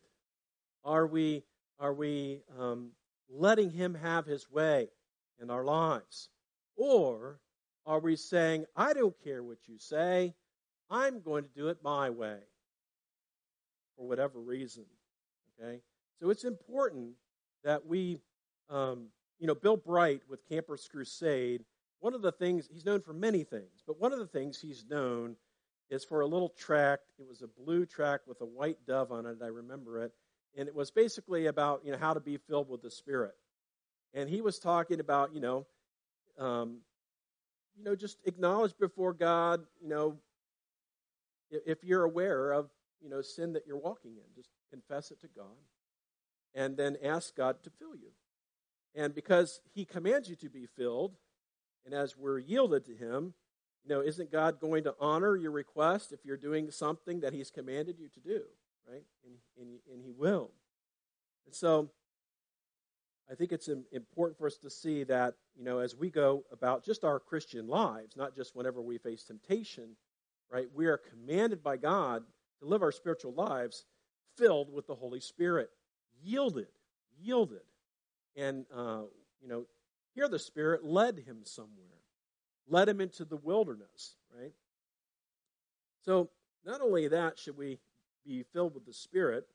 Are 0.83 1.07
we, 1.07 1.43
are 1.79 1.93
we 1.93 2.41
um, 2.57 2.91
letting 3.29 3.71
Him 3.71 3.93
have 3.95 4.25
His 4.25 4.49
way 4.49 4.89
in 5.41 5.49
our 5.49 5.63
lives? 5.63 6.29
Or 6.75 7.39
are 7.85 7.99
we 7.99 8.15
saying, 8.15 8.65
I 8.75 8.93
don't 8.93 9.15
care 9.23 9.43
what 9.43 9.57
you 9.65 9.77
say, 9.77 10.33
I'm 10.89 11.21
going 11.21 11.43
to 11.43 11.49
do 11.49 11.67
it 11.69 11.77
my 11.83 12.09
way 12.09 12.37
for 13.97 14.07
whatever 14.07 14.39
reason? 14.39 14.85
Okay? 15.59 15.81
So 16.21 16.29
it's 16.29 16.43
important 16.43 17.11
that 17.63 17.85
we, 17.85 18.21
um, 18.69 19.07
you 19.39 19.47
know, 19.47 19.55
Bill 19.55 19.77
Bright 19.77 20.21
with 20.29 20.47
Campus 20.47 20.87
Crusade, 20.87 21.63
one 21.99 22.13
of 22.13 22.21
the 22.21 22.31
things, 22.31 22.67
he's 22.71 22.85
known 22.85 23.01
for 23.01 23.13
many 23.13 23.43
things, 23.43 23.83
but 23.85 23.99
one 23.99 24.13
of 24.13 24.19
the 24.19 24.27
things 24.27 24.59
he's 24.59 24.85
known 24.89 25.35
is 25.89 26.03
for 26.03 26.21
a 26.21 26.27
little 26.27 26.49
tract. 26.49 27.03
It 27.19 27.27
was 27.27 27.41
a 27.41 27.47
blue 27.47 27.85
tract 27.85 28.27
with 28.27 28.41
a 28.41 28.45
white 28.45 28.77
dove 28.85 29.11
on 29.11 29.25
it. 29.25 29.37
I 29.41 29.47
remember 29.47 30.03
it. 30.03 30.11
And 30.57 30.67
it 30.67 30.75
was 30.75 30.91
basically 30.91 31.47
about, 31.47 31.81
you 31.83 31.91
know, 31.91 31.97
how 31.97 32.13
to 32.13 32.19
be 32.19 32.37
filled 32.37 32.69
with 32.69 32.81
the 32.81 32.91
Spirit. 32.91 33.35
And 34.13 34.29
he 34.29 34.41
was 34.41 34.59
talking 34.59 34.99
about, 34.99 35.33
you 35.33 35.39
know, 35.39 35.65
um, 36.37 36.77
you 37.77 37.83
know, 37.83 37.95
just 37.95 38.17
acknowledge 38.25 38.73
before 38.77 39.13
God, 39.13 39.61
you 39.81 39.87
know, 39.87 40.17
if 41.49 41.83
you're 41.83 42.03
aware 42.03 42.51
of, 42.51 42.69
you 43.01 43.09
know, 43.09 43.21
sin 43.21 43.53
that 43.53 43.63
you're 43.67 43.77
walking 43.77 44.11
in, 44.11 44.23
just 44.35 44.49
confess 44.71 45.11
it 45.11 45.21
to 45.21 45.27
God 45.35 45.45
and 46.55 46.75
then 46.75 46.97
ask 47.03 47.35
God 47.35 47.63
to 47.63 47.69
fill 47.69 47.95
you. 47.95 48.09
And 48.97 49.15
because 49.15 49.61
he 49.73 49.85
commands 49.85 50.27
you 50.27 50.35
to 50.37 50.49
be 50.49 50.65
filled, 50.65 51.15
and 51.85 51.93
as 51.93 52.17
we're 52.17 52.39
yielded 52.39 52.83
to 52.85 52.95
him, 52.95 53.33
you 53.87 53.95
know, 53.95 54.01
isn't 54.01 54.31
God 54.31 54.59
going 54.59 54.83
to 54.83 54.95
honor 54.99 55.37
your 55.37 55.51
request 55.51 56.11
if 56.11 56.25
you're 56.25 56.35
doing 56.35 56.71
something 56.71 57.21
that 57.21 57.31
He's 57.31 57.49
commanded 57.49 57.97
you 57.99 58.09
to 58.09 58.19
do, 58.19 58.41
right? 58.85 59.03
And, 59.23 59.35
and, 59.57 59.79
and 59.89 60.01
He 60.03 60.11
will. 60.11 60.51
And 61.45 61.55
so 61.55 61.89
I 63.31 63.35
think 63.35 63.53
it's 63.53 63.69
important 63.93 64.37
for 64.37 64.47
us 64.47 64.57
to 64.57 64.69
see 64.69 65.03
that, 65.05 65.35
you 65.55 65.63
know, 65.63 65.79
as 65.79 65.95
we 65.95 66.09
go 66.09 66.43
about 66.51 66.83
just 66.83 67.05
our 67.05 67.19
Christian 67.19 67.67
lives, 67.67 68.17
not 68.17 68.35
just 68.35 68.57
whenever 68.57 68.81
we 68.81 68.97
face 68.97 69.23
temptation, 69.23 69.95
right? 70.51 70.67
We 70.73 70.87
are 70.87 70.97
commanded 70.97 71.63
by 71.63 71.77
God 71.77 72.23
to 72.59 72.65
live 72.65 72.81
our 72.81 72.91
spiritual 72.91 73.33
lives 73.35 73.85
filled 74.37 74.73
with 74.73 74.87
the 74.87 74.95
Holy 74.95 75.21
Spirit, 75.21 75.69
yielded, 76.21 76.67
yielded. 77.17 77.61
And, 78.37 78.65
uh, 78.73 79.01
you 79.41 79.49
know, 79.49 79.65
here 80.15 80.29
the 80.29 80.39
Spirit 80.39 80.85
led 80.85 81.17
him 81.19 81.39
somewhere 81.43 81.87
led 82.69 82.89
him 82.89 83.01
into 83.01 83.25
the 83.25 83.37
wilderness, 83.37 84.15
right? 84.37 84.53
So, 86.05 86.29
not 86.65 86.81
only 86.81 87.07
that 87.07 87.39
should 87.39 87.57
we 87.57 87.79
be 88.25 88.43
filled 88.53 88.73
with 88.73 88.85
the 88.85 88.93
Spirit 88.93 89.47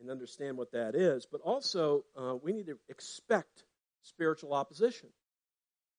and 0.00 0.10
understand 0.10 0.56
what 0.56 0.72
that 0.72 0.94
is, 0.94 1.26
but 1.30 1.40
also 1.42 2.04
uh, 2.16 2.34
we 2.42 2.52
need 2.52 2.66
to 2.66 2.78
expect 2.88 3.64
spiritual 4.02 4.54
opposition. 4.54 5.08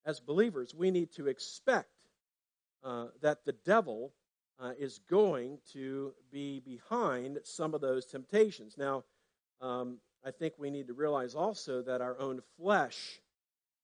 As 0.06 0.20
believers, 0.20 0.74
we 0.76 0.92
need 0.92 1.12
to 1.14 1.28
expect 1.28 2.08
uh, 2.84 3.08
that 3.22 3.46
the 3.46 3.54
devil 3.54 4.12
uh, 4.60 4.72
is 4.78 5.00
going 5.10 5.60
to 5.74 6.14
be 6.32 6.60
behind 6.60 7.40
some 7.44 7.74
of 7.74 7.82
those 7.82 8.06
temptations. 8.06 8.76
Now, 8.78 9.04
um, 9.62 10.00
I 10.26 10.32
think 10.32 10.54
we 10.58 10.70
need 10.70 10.88
to 10.88 10.94
realize 10.94 11.36
also 11.36 11.82
that 11.84 12.02
our 12.02 12.20
own 12.20 12.42
flesh 12.58 13.20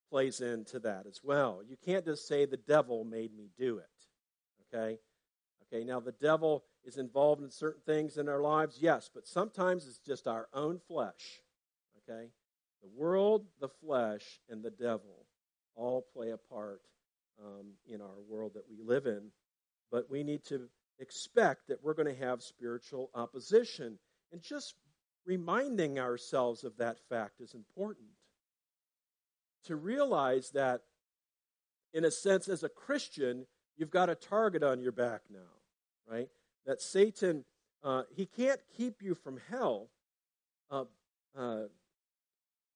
plays 0.10 0.42
into 0.42 0.80
that 0.80 1.06
as 1.08 1.22
well. 1.24 1.62
You 1.68 1.78
can't 1.84 2.06
just 2.06 2.28
say 2.28 2.46
the 2.46 2.58
devil 2.58 3.04
made 3.04 3.36
me 3.36 3.50
do 3.58 3.80
it. 3.80 4.74
Okay? 4.74 5.00
Okay, 5.64 5.84
now 5.84 6.00
the 6.00 6.14
devil 6.14 6.64
is 6.86 6.98
involved 6.98 7.44
in 7.44 7.50
certain 7.50 7.82
things 7.86 8.18
in 8.18 8.30
our 8.30 8.42
lives, 8.42 8.78
yes, 8.80 9.10
but 9.14 9.28
sometimes 9.28 9.86
it's 9.86 9.98
just 9.98 10.28
our 10.28 10.48
own 10.54 10.80
flesh. 10.88 11.42
Okay? 12.10 12.30
The 12.82 12.90
world, 12.96 13.46
the 13.60 13.68
flesh, 13.68 14.40
and 14.50 14.64
the 14.64 14.72
devil 14.72 15.26
all 15.76 16.06
play 16.14 16.32
a 16.32 16.38
part 16.38 16.82
um, 17.44 17.68
in 17.88 18.02
our 18.02 18.22
world 18.30 18.54
that 18.56 18.66
we 18.70 18.78
live 18.84 19.06
in. 19.06 19.32
But 19.92 20.10
we 20.10 20.24
need 20.24 20.44
to 20.46 20.70
expect 21.00 21.68
that 21.68 21.84
we're 21.84 21.94
going 21.94 22.14
to 22.14 22.26
have 22.26 22.42
spiritual 22.42 23.10
opposition. 23.14 24.00
And 24.32 24.42
just 24.42 24.76
reminding 25.28 26.00
ourselves 26.00 26.64
of 26.64 26.78
that 26.78 26.98
fact 27.10 27.42
is 27.42 27.54
important 27.54 28.08
to 29.66 29.76
realize 29.76 30.52
that, 30.52 30.82
in 31.94 32.06
a 32.06 32.12
sense, 32.12 32.48
as 32.48 32.64
a 32.64 32.70
Christian, 32.70 33.46
you've 33.76 33.92
got 33.92 34.10
a 34.10 34.16
target 34.16 34.64
on 34.64 34.80
your 34.80 34.94
back 34.94 35.24
now, 35.30 36.10
right? 36.10 36.30
That 36.66 36.82
Satan, 36.82 37.44
uh, 37.84 38.04
he 38.16 38.26
can't 38.26 38.62
keep 38.78 39.02
you 39.02 39.14
from 39.14 39.40
hell. 39.50 39.90
Uh, 40.72 40.86
uh, 41.38 41.64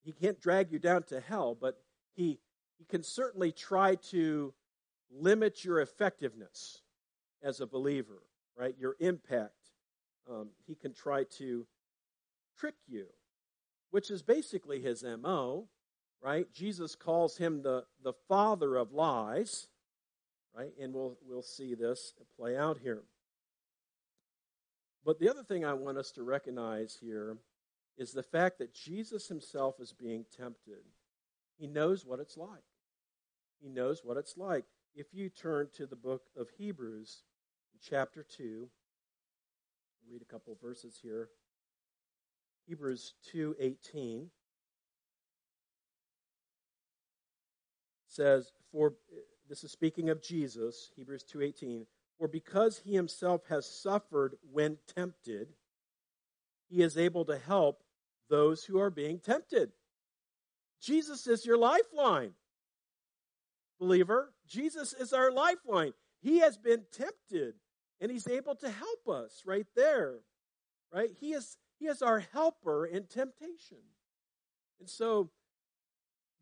he 0.04 0.12
can't 0.12 0.40
drag 0.42 0.74
you 0.74 0.80
down 0.80 1.04
to 1.04 1.22
hell, 1.22 1.58
but 1.60 1.82
he, 2.14 2.38
he 2.78 2.84
can 2.84 3.02
certainly 3.02 3.54
try 3.54 3.96
to 4.10 4.54
limit 5.10 5.64
your 5.64 5.80
effectiveness 5.80 6.82
as 7.42 7.62
a 7.62 7.66
believer, 7.66 8.24
right? 8.58 8.76
Your 8.78 8.98
impact. 9.00 9.54
Um, 10.30 10.50
he 10.68 10.76
can 10.76 10.94
try 10.94 11.24
to 11.38 11.66
trick 12.62 12.76
you, 12.88 13.08
which 13.90 14.10
is 14.10 14.22
basically 14.22 14.82
his 14.82 15.04
MO 15.04 15.68
right? 16.22 16.52
Jesus 16.54 16.96
calls 16.96 17.38
him 17.38 17.62
the, 17.62 17.84
the 18.04 18.14
father 18.28 18.76
of 18.76 18.94
lies, 18.94 19.68
right? 20.56 20.72
And 20.80 20.94
we'll, 20.94 21.18
we'll 21.28 21.42
see 21.42 21.74
this 21.74 22.14
play 22.38 22.56
out 22.56 22.78
here. 22.82 23.04
But 25.04 25.20
the 25.20 25.30
other 25.30 25.44
thing 25.44 25.66
I 25.66 25.74
want 25.74 25.98
us 25.98 26.12
to 26.12 26.24
recognize 26.24 26.98
here 27.02 27.38
is 27.98 28.12
the 28.12 28.24
fact 28.24 28.60
that 28.60 28.74
Jesus 28.74 29.28
himself 29.28 29.80
is 29.80 29.94
being 29.94 30.26
tempted. 30.38 30.84
He 31.58 31.68
knows 31.68 32.06
what 32.06 32.20
it's 32.20 32.38
like. 32.38 32.64
He 33.60 33.70
knows 33.70 34.02
what 34.04 34.18
it's 34.18 34.38
like. 34.38 34.66
If 34.96 35.08
you 35.14 35.30
turn 35.30 35.70
to 35.76 35.86
the 35.86 35.96
book 35.96 36.24
of 36.38 36.50
Hebrews, 36.58 37.24
chapter 37.82 38.24
2, 38.24 38.68
read 40.12 40.22
a 40.22 40.32
couple 40.32 40.56
verses 40.62 41.00
here. 41.02 41.30
Hebrews 42.68 43.14
2:18 43.34 44.30
says, 48.08 48.52
For 48.72 48.94
this 49.50 49.64
is 49.64 49.72
speaking 49.72 50.10
of 50.10 50.22
Jesus, 50.22 50.92
Hebrews 50.96 51.24
2:18, 51.24 51.86
for 52.18 52.28
because 52.28 52.80
he 52.80 52.94
himself 52.94 53.46
has 53.48 53.66
suffered 53.66 54.38
when 54.52 54.78
tempted, 54.88 55.54
he 56.70 56.82
is 56.82 56.98
able 56.98 57.26
to 57.26 57.38
help 57.38 57.84
those 58.30 58.64
who 58.64 58.80
are 58.80 58.90
being 58.90 59.20
tempted. 59.20 59.72
Jesus 60.82 61.28
is 61.28 61.46
your 61.46 61.58
lifeline. 61.58 62.34
Believer, 63.80 64.34
Jesus 64.48 64.94
is 64.94 65.12
our 65.12 65.32
lifeline. 65.32 65.94
He 66.22 66.40
has 66.40 66.58
been 66.58 66.86
tempted 66.92 67.56
and 68.00 68.12
he's 68.12 68.28
able 68.28 68.56
to 68.56 68.70
help 68.70 69.08
us 69.10 69.44
right 69.46 69.68
there. 69.76 70.20
Right? 70.94 71.10
He 71.20 71.34
is 71.34 71.58
he 71.82 71.88
is 71.88 72.04
our 72.04 72.20
helper 72.20 72.86
in 72.86 73.08
temptation. 73.08 73.80
And 74.80 74.88
so 74.88 75.32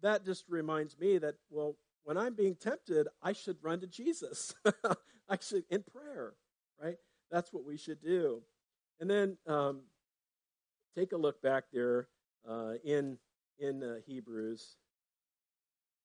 that 0.01 0.25
just 0.25 0.43
reminds 0.49 0.99
me 0.99 1.17
that 1.17 1.35
well 1.49 1.77
when 2.03 2.17
I'm 2.17 2.33
being 2.33 2.55
tempted, 2.55 3.07
I 3.23 3.31
should 3.31 3.57
run 3.61 3.79
to 3.79 3.87
Jesus. 3.87 4.53
I 5.29 5.37
should 5.39 5.63
in 5.69 5.83
prayer, 5.83 6.33
right? 6.81 6.97
That's 7.31 7.53
what 7.53 7.63
we 7.63 7.77
should 7.77 8.01
do. 8.01 8.41
And 8.99 9.09
then 9.09 9.37
um, 9.47 9.81
take 10.93 11.13
a 11.13 11.17
look 11.17 11.41
back 11.41 11.65
there 11.71 12.09
uh, 12.47 12.73
in 12.83 13.17
in 13.59 13.81
uh, 13.81 13.95
Hebrews 14.05 14.75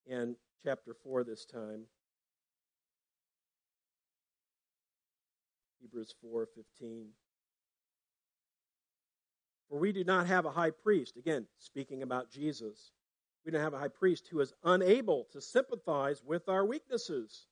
and 0.08 0.36
chapter 0.62 0.94
four 1.02 1.24
this 1.24 1.44
time. 1.44 1.86
Hebrews 5.80 6.14
four 6.20 6.46
fifteen. 6.54 7.08
For 9.74 9.80
we 9.80 9.90
do 9.90 10.04
not 10.04 10.28
have 10.28 10.46
a 10.46 10.52
high 10.52 10.70
priest, 10.70 11.16
again, 11.16 11.48
speaking 11.58 12.04
about 12.04 12.30
Jesus. 12.30 12.92
We 13.44 13.50
don't 13.50 13.60
have 13.60 13.74
a 13.74 13.78
high 13.78 13.88
priest 13.88 14.28
who 14.30 14.38
is 14.38 14.52
unable 14.62 15.26
to 15.32 15.40
sympathize 15.40 16.22
with 16.24 16.48
our 16.48 16.64
weaknesses, 16.64 17.48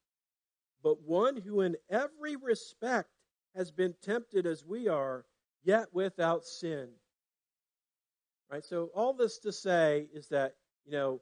but 0.84 1.02
one 1.02 1.36
who 1.36 1.62
in 1.62 1.74
every 1.90 2.36
respect 2.36 3.08
has 3.56 3.72
been 3.72 3.96
tempted 4.04 4.46
as 4.46 4.64
we 4.64 4.86
are, 4.86 5.24
yet 5.64 5.88
without 5.92 6.44
sin. 6.44 6.90
Right? 8.48 8.64
So 8.64 8.92
all 8.94 9.14
this 9.14 9.38
to 9.38 9.50
say 9.50 10.06
is 10.14 10.28
that, 10.28 10.54
you 10.86 10.92
know, 10.92 11.20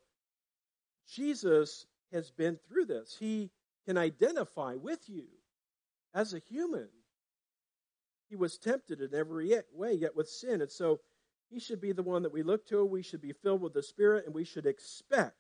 Jesus 1.11 1.87
has 2.13 2.31
been 2.31 2.59
through 2.69 2.85
this. 2.85 3.17
He 3.19 3.51
can 3.87 3.97
identify 3.97 4.75
with 4.75 5.09
you 5.09 5.25
as 6.13 6.35
a 6.35 6.41
human. 6.41 6.91
He 8.31 8.37
was 8.37 8.57
tempted 8.59 9.01
in 9.01 9.13
every 9.13 9.53
way, 9.75 9.93
yet 9.93 10.15
with 10.15 10.29
sin. 10.29 10.63
And 10.63 10.71
so 10.71 11.01
he 11.51 11.59
should 11.59 11.81
be 11.81 11.91
the 11.91 12.05
one 12.05 12.23
that 12.23 12.33
we 12.33 12.45
look 12.45 12.65
to. 12.69 12.85
We 12.85 13.03
should 13.03 13.21
be 13.21 13.33
filled 13.33 13.61
with 13.61 13.75
the 13.75 13.83
Spirit, 13.83 14.25
and 14.25 14.35
we 14.35 14.45
should 14.45 14.67
expect, 14.67 15.35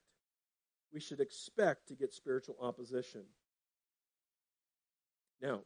we 0.93 0.99
should 0.99 1.21
expect 1.21 1.87
to 1.89 1.95
get 1.95 2.13
spiritual 2.13 2.57
opposition. 2.61 3.23
Now, 5.41 5.61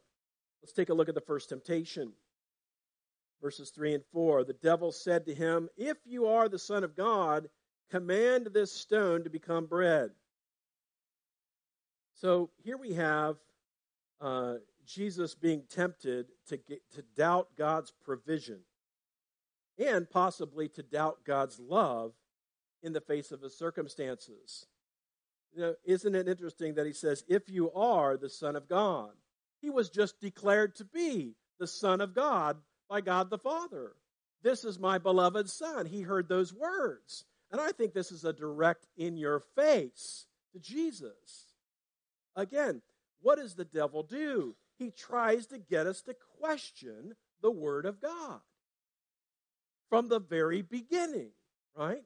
let's 0.61 0.71
take 0.71 0.89
a 0.89 0.93
look 0.93 1.09
at 1.09 1.15
the 1.15 1.21
first 1.21 1.49
temptation. 1.49 2.13
Verses 3.41 3.71
3 3.71 3.95
and 3.95 4.03
4 4.13 4.43
The 4.43 4.53
devil 4.53 4.91
said 4.91 5.25
to 5.25 5.33
him, 5.33 5.67
If 5.75 5.97
you 6.05 6.27
are 6.27 6.47
the 6.47 6.59
Son 6.59 6.83
of 6.83 6.95
God, 6.95 7.49
command 7.89 8.49
this 8.53 8.71
stone 8.71 9.23
to 9.23 9.31
become 9.31 9.65
bread. 9.65 10.11
So 12.13 12.51
here 12.63 12.77
we 12.77 12.93
have 12.93 13.35
uh, 14.21 14.55
Jesus 14.85 15.35
being 15.35 15.63
tempted 15.69 16.27
to, 16.47 16.57
get, 16.57 16.81
to 16.93 17.03
doubt 17.15 17.49
God's 17.57 17.93
provision 18.03 18.59
and 19.77 20.09
possibly 20.09 20.69
to 20.69 20.83
doubt 20.83 21.19
God's 21.25 21.59
love 21.59 22.13
in 22.81 22.93
the 22.93 23.01
face 23.01 23.31
of 23.31 23.41
his 23.41 23.57
circumstances. 23.57 24.67
You 25.53 25.61
know, 25.61 25.75
isn't 25.85 26.15
it 26.15 26.27
interesting 26.27 26.75
that 26.75 26.85
he 26.85 26.93
says, 26.93 27.23
If 27.27 27.49
you 27.49 27.71
are 27.71 28.17
the 28.17 28.29
Son 28.29 28.55
of 28.55 28.67
God? 28.67 29.11
He 29.61 29.69
was 29.69 29.89
just 29.89 30.19
declared 30.19 30.75
to 30.75 30.85
be 30.85 31.35
the 31.59 31.67
Son 31.67 32.01
of 32.01 32.13
God 32.13 32.57
by 32.89 33.01
God 33.01 33.29
the 33.29 33.37
Father. 33.37 33.93
This 34.43 34.63
is 34.63 34.77
my 34.77 34.97
beloved 34.97 35.49
Son. 35.49 35.85
He 35.85 36.01
heard 36.01 36.29
those 36.29 36.53
words. 36.53 37.25
And 37.51 37.59
I 37.59 37.71
think 37.71 37.93
this 37.93 38.11
is 38.11 38.25
a 38.25 38.33
direct 38.33 38.85
in 38.97 39.17
your 39.17 39.39
face 39.39 40.27
to 40.53 40.59
Jesus. 40.59 41.53
Again, 42.35 42.81
what 43.21 43.37
does 43.37 43.55
the 43.55 43.65
devil 43.65 44.03
do? 44.03 44.55
He 44.77 44.91
tries 44.91 45.47
to 45.47 45.57
get 45.57 45.87
us 45.87 46.01
to 46.03 46.15
question 46.39 47.15
the 47.41 47.51
Word 47.51 47.85
of 47.85 48.01
God 48.01 48.41
from 49.89 50.09
the 50.09 50.19
very 50.19 50.61
beginning, 50.61 51.31
right? 51.75 52.03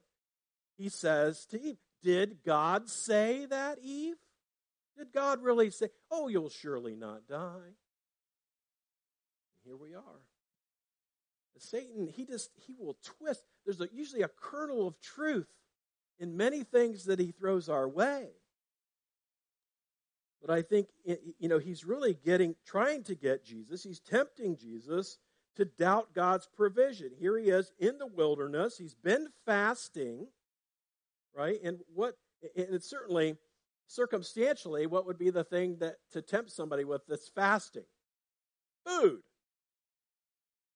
He 0.78 0.90
says 0.90 1.46
to 1.48 1.62
Eve, 1.62 1.78
Did 2.04 2.44
God 2.46 2.90
say 2.90 3.46
that, 3.46 3.80
Eve? 3.82 4.16
Did 4.98 5.14
God 5.14 5.42
really 5.42 5.72
say, 5.72 5.90
Oh, 6.12 6.28
you'll 6.28 6.50
surely 6.50 6.96
not 6.96 7.28
die? 7.28 7.76
Here 9.66 9.78
we 9.78 9.94
are. 9.94 10.22
Satan, 11.58 12.08
he 12.08 12.26
just 12.26 12.52
he 12.66 12.76
will 12.78 12.98
twist. 13.04 13.44
There's 13.66 13.82
a, 13.82 13.90
usually 13.92 14.22
a 14.22 14.30
kernel 14.30 14.88
of 14.88 15.00
truth 15.02 15.50
in 16.20 16.38
many 16.38 16.64
things 16.64 17.06
that 17.06 17.20
he 17.20 17.32
throws 17.32 17.70
our 17.70 17.88
way. 17.88 18.30
But 20.42 20.52
I 20.52 20.62
think 20.62 20.88
you 21.38 21.50
know 21.50 21.58
he's 21.58 21.84
really 21.84 22.14
getting 22.14 22.56
trying 22.66 23.04
to 23.04 23.16
get 23.16 23.44
Jesus. 23.44 23.84
He's 23.84 24.00
tempting 24.00 24.56
Jesus 24.56 25.18
to 25.56 25.66
doubt 25.66 26.14
God's 26.14 26.48
provision. 26.56 27.10
Here 27.20 27.38
he 27.38 27.50
is 27.50 27.72
in 27.80 27.98
the 27.98 28.08
wilderness. 28.08 28.78
He's 28.78 28.96
been 28.96 29.28
fasting, 29.46 30.28
right? 31.36 31.60
And 31.64 31.80
what 31.94 32.16
and 32.42 32.68
it's 32.74 32.90
certainly 32.90 33.36
circumstantially 33.88 34.86
what 34.86 35.06
would 35.06 35.18
be 35.18 35.32
the 35.32 35.44
thing 35.44 35.78
that 35.80 35.96
to 36.12 36.22
tempt 36.22 36.52
somebody 36.52 36.86
with 36.86 37.02
that's 37.08 37.28
fasting? 37.28 37.86
Food. 38.86 39.20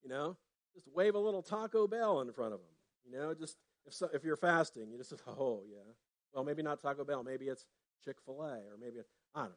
You 0.04 0.10
know, 0.10 0.36
just 0.76 0.88
wave 0.94 1.16
a 1.16 1.20
little 1.20 1.42
Taco 1.42 1.88
Bell 1.88 2.20
in 2.20 2.34
front 2.34 2.54
of 2.54 2.60
them. 2.60 2.70
You 3.06 3.18
know, 3.18 3.34
just 3.34 3.56
if 3.86 3.94
so, 3.94 4.10
if 4.14 4.26
you're 4.26 4.36
fasting, 4.36 4.92
you 4.92 4.98
just 4.98 5.14
oh 5.28 5.62
yeah. 5.70 5.94
Well, 6.34 6.44
maybe 6.44 6.64
not 6.64 6.82
Taco 6.82 7.06
Bell. 7.06 7.24
Maybe 7.24 7.46
it's 7.46 7.66
Chick 8.04 8.18
Fil 8.26 8.42
A, 8.42 8.56
or 8.58 8.78
maybe 8.80 8.98
it's, 8.98 9.10
I 9.36 9.42
don't 9.42 9.50
know. 9.50 9.56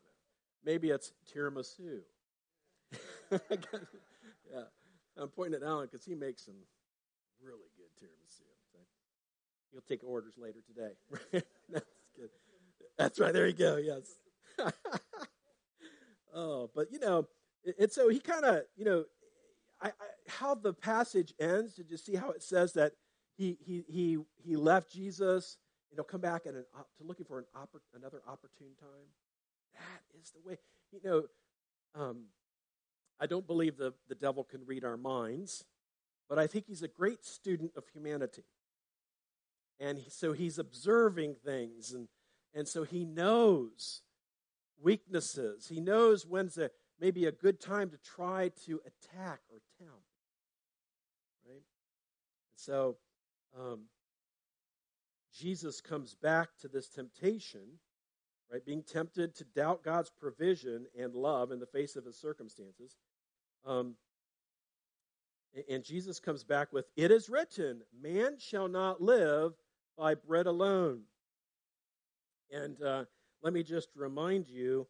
Maybe 0.64 0.90
it's 0.90 1.12
tiramisu. 1.32 2.00
yeah, 3.30 4.62
I'm 5.16 5.28
pointing 5.28 5.60
at 5.60 5.66
Alan 5.66 5.88
because 5.90 6.04
he 6.04 6.14
makes 6.14 6.44
some 6.44 6.54
really 7.42 7.68
good 7.76 7.90
tiramisu. 8.00 8.46
He'll 9.72 9.82
take 9.82 10.04
orders 10.04 10.34
later 10.38 10.60
today. 10.66 11.42
That's 11.70 11.84
good. 12.16 12.30
That's 12.96 13.20
right. 13.20 13.32
There 13.32 13.46
you 13.46 13.52
go. 13.52 13.76
Yes. 13.76 14.14
oh, 16.34 16.70
but 16.74 16.90
you 16.90 16.98
know, 16.98 17.26
and 17.78 17.92
so 17.92 18.08
he 18.08 18.18
kind 18.18 18.44
of, 18.44 18.62
you 18.76 18.86
know, 18.86 19.04
I, 19.82 19.88
I, 19.88 19.92
how 20.28 20.54
the 20.54 20.72
passage 20.72 21.34
ends. 21.38 21.74
Did 21.74 21.90
you 21.90 21.98
see 21.98 22.14
how 22.14 22.30
it 22.30 22.42
says 22.42 22.72
that 22.72 22.92
he 23.36 23.58
he 23.60 23.84
he 23.86 24.18
he 24.42 24.56
left 24.56 24.90
Jesus 24.90 25.58
and 25.90 25.98
he'll 25.98 26.04
come 26.04 26.22
back 26.22 26.46
at 26.46 26.54
an, 26.54 26.64
to 26.98 27.04
looking 27.04 27.26
for 27.26 27.38
an 27.38 27.44
oppor, 27.54 27.80
another 27.94 28.22
opportune 28.26 28.74
time? 28.80 29.08
That 29.76 30.20
is 30.20 30.30
the 30.30 30.48
way. 30.48 30.58
You 30.92 31.00
know, 31.04 31.24
um, 31.94 32.24
I 33.20 33.26
don't 33.26 33.46
believe 33.46 33.76
the 33.76 33.94
the 34.08 34.14
devil 34.14 34.44
can 34.44 34.64
read 34.66 34.84
our 34.84 34.96
minds, 34.96 35.64
but 36.28 36.38
I 36.38 36.46
think 36.46 36.66
he's 36.66 36.82
a 36.82 36.88
great 36.88 37.24
student 37.24 37.72
of 37.76 37.84
humanity, 37.88 38.44
and 39.78 39.98
he, 39.98 40.10
so 40.10 40.32
he's 40.32 40.58
observing 40.58 41.36
things, 41.44 41.92
and 41.92 42.08
and 42.54 42.66
so 42.66 42.84
he 42.84 43.04
knows 43.04 44.02
weaknesses. 44.82 45.68
He 45.68 45.80
knows 45.80 46.26
when's 46.26 46.58
a 46.58 46.70
maybe 47.00 47.26
a 47.26 47.32
good 47.32 47.60
time 47.60 47.90
to 47.90 47.98
try 47.98 48.50
to 48.66 48.80
attack 48.86 49.40
or 49.50 49.60
tempt. 49.78 50.08
Right? 51.46 51.62
So 52.54 52.96
um, 53.58 53.82
Jesus 55.34 55.80
comes 55.80 56.14
back 56.14 56.48
to 56.60 56.68
this 56.68 56.88
temptation, 56.88 57.78
right? 58.50 58.64
Being 58.64 58.82
tempted 58.82 59.35
to 59.37 59.44
doubt 59.44 59.82
God's 59.82 60.11
provision 60.11 60.87
and 60.98 61.14
love 61.14 61.50
in 61.50 61.59
the 61.59 61.66
face 61.66 61.96
of 61.96 62.04
his 62.04 62.18
circumstances. 62.18 62.96
Um, 63.64 63.96
and 65.70 65.82
Jesus 65.82 66.20
comes 66.20 66.44
back 66.44 66.72
with, 66.72 66.87
It 66.96 67.11
is 67.11 67.28
written, 67.28 67.80
man 68.00 68.37
shall 68.38 68.68
not 68.68 69.00
live 69.00 69.52
by 69.96 70.14
bread 70.14 70.46
alone. 70.46 71.02
And 72.50 72.80
uh, 72.82 73.04
let 73.42 73.52
me 73.52 73.62
just 73.62 73.88
remind 73.96 74.48
you 74.48 74.87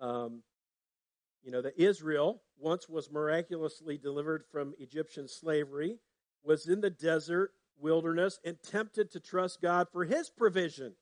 um, 0.00 0.42
you 1.42 1.50
know, 1.50 1.62
that 1.62 1.78
Israel 1.78 2.42
once 2.58 2.88
was 2.88 3.10
miraculously 3.10 3.96
delivered 3.96 4.44
from 4.50 4.74
Egyptian 4.78 5.28
slavery, 5.28 5.98
was 6.42 6.66
in 6.66 6.80
the 6.80 6.90
desert 6.90 7.52
wilderness, 7.80 8.38
and 8.44 8.56
tempted 8.62 9.10
to 9.12 9.20
trust 9.20 9.62
God 9.62 9.86
for 9.92 10.04
his 10.04 10.30
provision, 10.30 10.94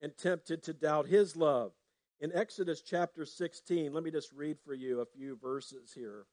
and 0.00 0.16
tempted 0.16 0.62
to 0.62 0.72
doubt 0.72 1.06
his 1.06 1.36
love. 1.36 1.72
In 2.20 2.32
Exodus 2.34 2.82
chapter 2.82 3.24
16, 3.24 3.92
let 3.92 4.02
me 4.02 4.10
just 4.10 4.32
read 4.32 4.58
for 4.64 4.74
you 4.74 5.00
a 5.00 5.06
few 5.06 5.36
verses 5.36 5.92
here. 5.94 6.26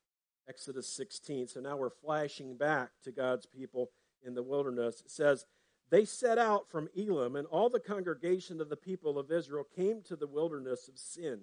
Exodus 0.47 0.87
16. 0.89 1.47
So 1.47 1.59
now 1.59 1.77
we're 1.77 1.89
flashing 1.89 2.57
back 2.57 2.91
to 3.03 3.11
God's 3.11 3.45
people 3.45 3.91
in 4.23 4.33
the 4.33 4.43
wilderness. 4.43 5.01
It 5.01 5.11
says, 5.11 5.45
they 5.91 6.05
set 6.05 6.39
out 6.39 6.69
from 6.69 6.89
Elim, 6.95 7.35
and 7.35 7.47
all 7.47 7.69
the 7.69 7.79
congregation 7.79 8.59
of 8.59 8.69
the 8.69 8.75
people 8.75 9.19
of 9.19 9.31
Israel 9.31 9.65
came 9.75 10.01
to 10.03 10.15
the 10.15 10.27
wilderness 10.27 10.87
of 10.87 10.97
Sin, 10.97 11.41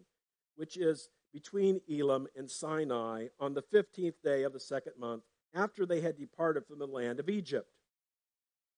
which 0.57 0.77
is 0.77 1.09
between 1.33 1.81
Elim 1.89 2.27
and 2.37 2.51
Sinai, 2.51 3.29
on 3.39 3.55
the 3.55 3.63
fifteenth 3.63 4.21
day 4.23 4.43
of 4.43 4.53
the 4.53 4.61
second 4.61 4.95
month, 4.99 5.23
after 5.55 5.87
they 5.87 6.01
had 6.01 6.17
departed 6.17 6.67
from 6.67 6.81
the 6.81 6.87
land 6.87 7.21
of 7.21 7.29
Egypt. 7.29 7.69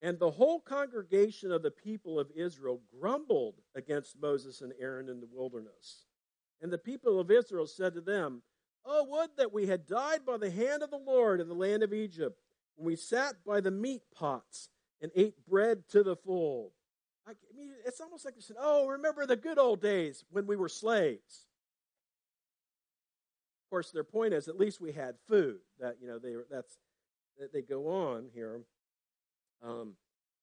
And 0.03 0.19
the 0.19 0.31
whole 0.31 0.61
congregation 0.61 1.51
of 1.51 1.63
the 1.63 1.71
people 1.71 2.19
of 2.19 2.31
Israel 2.35 2.83
grumbled 2.99 3.55
against 3.75 4.21
Moses 4.21 4.61
and 4.61 4.73
Aaron 4.79 5.09
in 5.09 5.21
the 5.21 5.29
wilderness. 5.33 6.05
And 6.61 6.73
the 6.73 6.79
people 6.79 7.19
of 7.19 7.31
Israel 7.31 7.67
said 7.67 7.95
to 7.95 8.01
them, 8.01 8.43
Oh, 8.85 9.05
would 9.09 9.31
that 9.39 9.53
we 9.53 9.67
had 9.67 9.87
died 9.87 10.27
by 10.27 10.37
the 10.37 10.51
hand 10.51 10.83
of 10.83 10.91
the 10.91 10.99
Lord 10.99 11.41
in 11.41 11.49
the 11.49 11.55
land 11.55 11.83
of 11.83 11.95
Egypt, 11.95 12.39
when 12.77 12.87
we 12.87 12.97
sat 12.97 13.37
by 13.47 13.61
the 13.61 13.71
meat 13.71 14.03
pots 14.15 14.69
and 15.01 15.11
ate 15.15 15.47
bread 15.47 15.89
to 15.91 16.03
the 16.03 16.17
full. 16.17 16.73
I 17.27 17.33
mean, 17.57 17.71
it's 17.87 18.01
almost 18.01 18.25
like 18.25 18.35
they 18.35 18.41
said, 18.41 18.57
Oh, 18.59 18.87
remember 18.87 19.27
the 19.27 19.37
good 19.37 19.59
old 19.59 19.81
days 19.81 20.25
when 20.31 20.47
we 20.47 20.57
were 20.57 20.69
slaves. 20.69 21.47
Of 23.65 23.71
course, 23.71 23.91
their 23.91 24.05
point 24.05 24.35
is 24.35 24.49
at 24.49 24.59
least 24.59 24.81
we 24.81 24.93
had 24.93 25.17
food. 25.27 25.59
That 25.81 25.97
you 26.01 26.09
know, 26.09 26.19
they 26.19 26.35
that's 26.51 26.77
that 27.39 27.53
they 27.53 27.63
go 27.63 27.89
on 27.89 28.29
here, 28.35 28.61
um, 29.63 29.95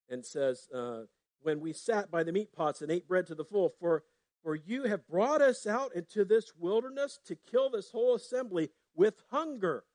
and 0.09 0.25
says, 0.25 0.67
uh, 0.73 1.03
"When 1.41 1.59
we 1.59 1.73
sat 1.73 2.11
by 2.11 2.23
the 2.23 2.31
meat 2.31 2.53
pots 2.53 2.81
and 2.81 2.91
ate 2.91 3.07
bread 3.07 3.27
to 3.27 3.35
the 3.35 3.45
full, 3.45 3.69
for 3.69 4.03
for 4.43 4.55
you 4.55 4.83
have 4.83 5.07
brought 5.07 5.41
us 5.41 5.67
out 5.67 5.95
into 5.95 6.25
this 6.25 6.55
wilderness 6.57 7.19
to 7.25 7.35
kill 7.35 7.69
this 7.69 7.91
whole 7.91 8.15
assembly 8.15 8.69
with 8.95 9.21
hunger." 9.29 9.85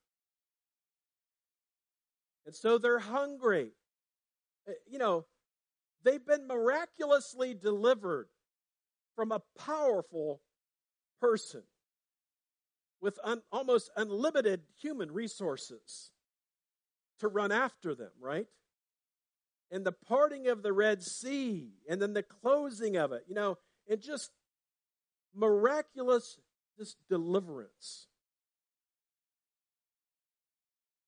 And 2.45 2.55
so 2.55 2.77
they're 2.77 2.99
hungry. 2.99 3.73
Uh, 4.67 4.71
you 4.85 4.97
know, 4.97 5.25
they've 6.03 6.25
been 6.25 6.47
miraculously 6.47 7.53
delivered 7.53 8.29
from 9.17 9.31
a 9.31 9.41
powerful 9.57 10.41
person 11.19 11.63
with 13.01 13.19
un, 13.23 13.41
almost 13.51 13.89
unlimited 13.95 14.61
human 14.79 15.11
resources 15.11 16.11
to 17.19 17.27
run 17.27 17.51
after 17.51 17.95
them, 17.95 18.11
right? 18.19 18.47
And 19.71 19.85
the 19.85 19.91
parting 19.91 20.47
of 20.47 20.63
the 20.63 20.71
Red 20.71 21.03
Sea, 21.03 21.73
and 21.89 22.01
then 22.01 22.13
the 22.13 22.23
closing 22.23 22.95
of 22.95 23.11
it, 23.11 23.23
you 23.27 23.35
know, 23.35 23.57
and 23.89 24.01
just 24.01 24.31
miraculous 25.35 26.37
this 26.77 26.95
deliverance. 27.09 28.07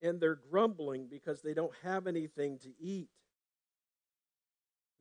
And 0.01 0.19
they're 0.19 0.39
grumbling 0.49 1.07
because 1.09 1.41
they 1.41 1.53
don't 1.53 1.73
have 1.83 2.07
anything 2.07 2.59
to 2.59 2.69
eat. 2.79 3.09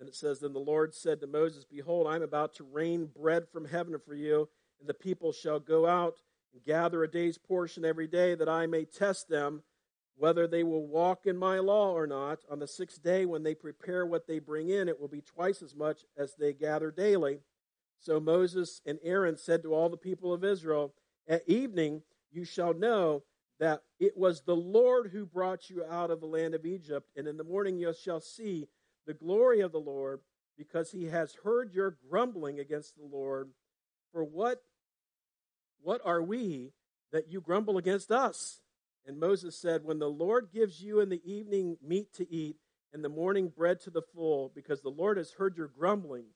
And 0.00 0.08
it 0.08 0.14
says, 0.14 0.40
Then 0.40 0.52
the 0.52 0.58
Lord 0.58 0.94
said 0.94 1.20
to 1.20 1.26
Moses, 1.26 1.64
Behold, 1.64 2.06
I'm 2.06 2.22
about 2.22 2.54
to 2.56 2.64
rain 2.64 3.06
bread 3.06 3.48
from 3.52 3.64
heaven 3.64 3.96
for 4.04 4.14
you, 4.14 4.48
and 4.80 4.88
the 4.88 4.94
people 4.94 5.32
shall 5.32 5.60
go 5.60 5.86
out 5.86 6.22
and 6.52 6.64
gather 6.64 7.02
a 7.02 7.10
day's 7.10 7.38
portion 7.38 7.84
every 7.84 8.06
day, 8.06 8.34
that 8.34 8.48
I 8.48 8.66
may 8.66 8.84
test 8.84 9.28
them 9.28 9.62
whether 10.18 10.48
they 10.48 10.64
will 10.64 10.86
walk 10.86 11.26
in 11.26 11.36
my 11.36 11.60
law 11.60 11.92
or 11.92 12.06
not. 12.06 12.40
On 12.50 12.58
the 12.58 12.66
sixth 12.66 13.02
day, 13.02 13.24
when 13.24 13.44
they 13.44 13.54
prepare 13.54 14.04
what 14.04 14.26
they 14.26 14.40
bring 14.40 14.68
in, 14.68 14.88
it 14.88 15.00
will 15.00 15.08
be 15.08 15.22
twice 15.22 15.62
as 15.62 15.74
much 15.74 16.04
as 16.16 16.34
they 16.34 16.52
gather 16.52 16.90
daily. 16.90 17.38
So 18.00 18.18
Moses 18.18 18.80
and 18.84 18.98
Aaron 19.02 19.36
said 19.36 19.62
to 19.62 19.74
all 19.74 19.88
the 19.88 19.96
people 19.96 20.32
of 20.32 20.44
Israel, 20.44 20.92
At 21.28 21.48
evening 21.48 22.02
you 22.32 22.44
shall 22.44 22.74
know 22.74 23.22
that 23.60 23.82
it 23.98 24.16
was 24.16 24.42
the 24.42 24.56
Lord 24.56 25.10
who 25.12 25.24
brought 25.24 25.70
you 25.70 25.84
out 25.88 26.10
of 26.10 26.20
the 26.20 26.26
land 26.26 26.54
of 26.54 26.66
Egypt, 26.66 27.08
and 27.16 27.26
in 27.26 27.36
the 27.36 27.44
morning 27.44 27.78
you 27.78 27.92
shall 27.92 28.20
see 28.20 28.68
the 29.06 29.14
glory 29.14 29.60
of 29.60 29.72
the 29.72 29.80
Lord, 29.80 30.20
because 30.56 30.90
he 30.90 31.06
has 31.06 31.36
heard 31.44 31.72
your 31.72 31.96
grumbling 32.08 32.58
against 32.58 32.96
the 32.96 33.04
Lord. 33.04 33.50
For 34.12 34.24
what 34.24 34.62
what 35.80 36.00
are 36.04 36.20
we 36.20 36.72
that 37.12 37.30
you 37.30 37.40
grumble 37.40 37.78
against 37.78 38.10
us? 38.10 38.60
And 39.08 39.18
Moses 39.18 39.56
said, 39.56 39.84
When 39.84 39.98
the 39.98 40.10
Lord 40.10 40.50
gives 40.52 40.82
you 40.82 41.00
in 41.00 41.08
the 41.08 41.22
evening 41.24 41.78
meat 41.82 42.12
to 42.14 42.30
eat, 42.30 42.56
and 42.92 43.02
the 43.02 43.08
morning 43.08 43.48
bread 43.48 43.80
to 43.80 43.90
the 43.90 44.02
full, 44.02 44.52
because 44.54 44.82
the 44.82 44.90
Lord 44.90 45.16
has 45.16 45.32
heard 45.32 45.56
your 45.56 45.68
grumbling, 45.68 46.26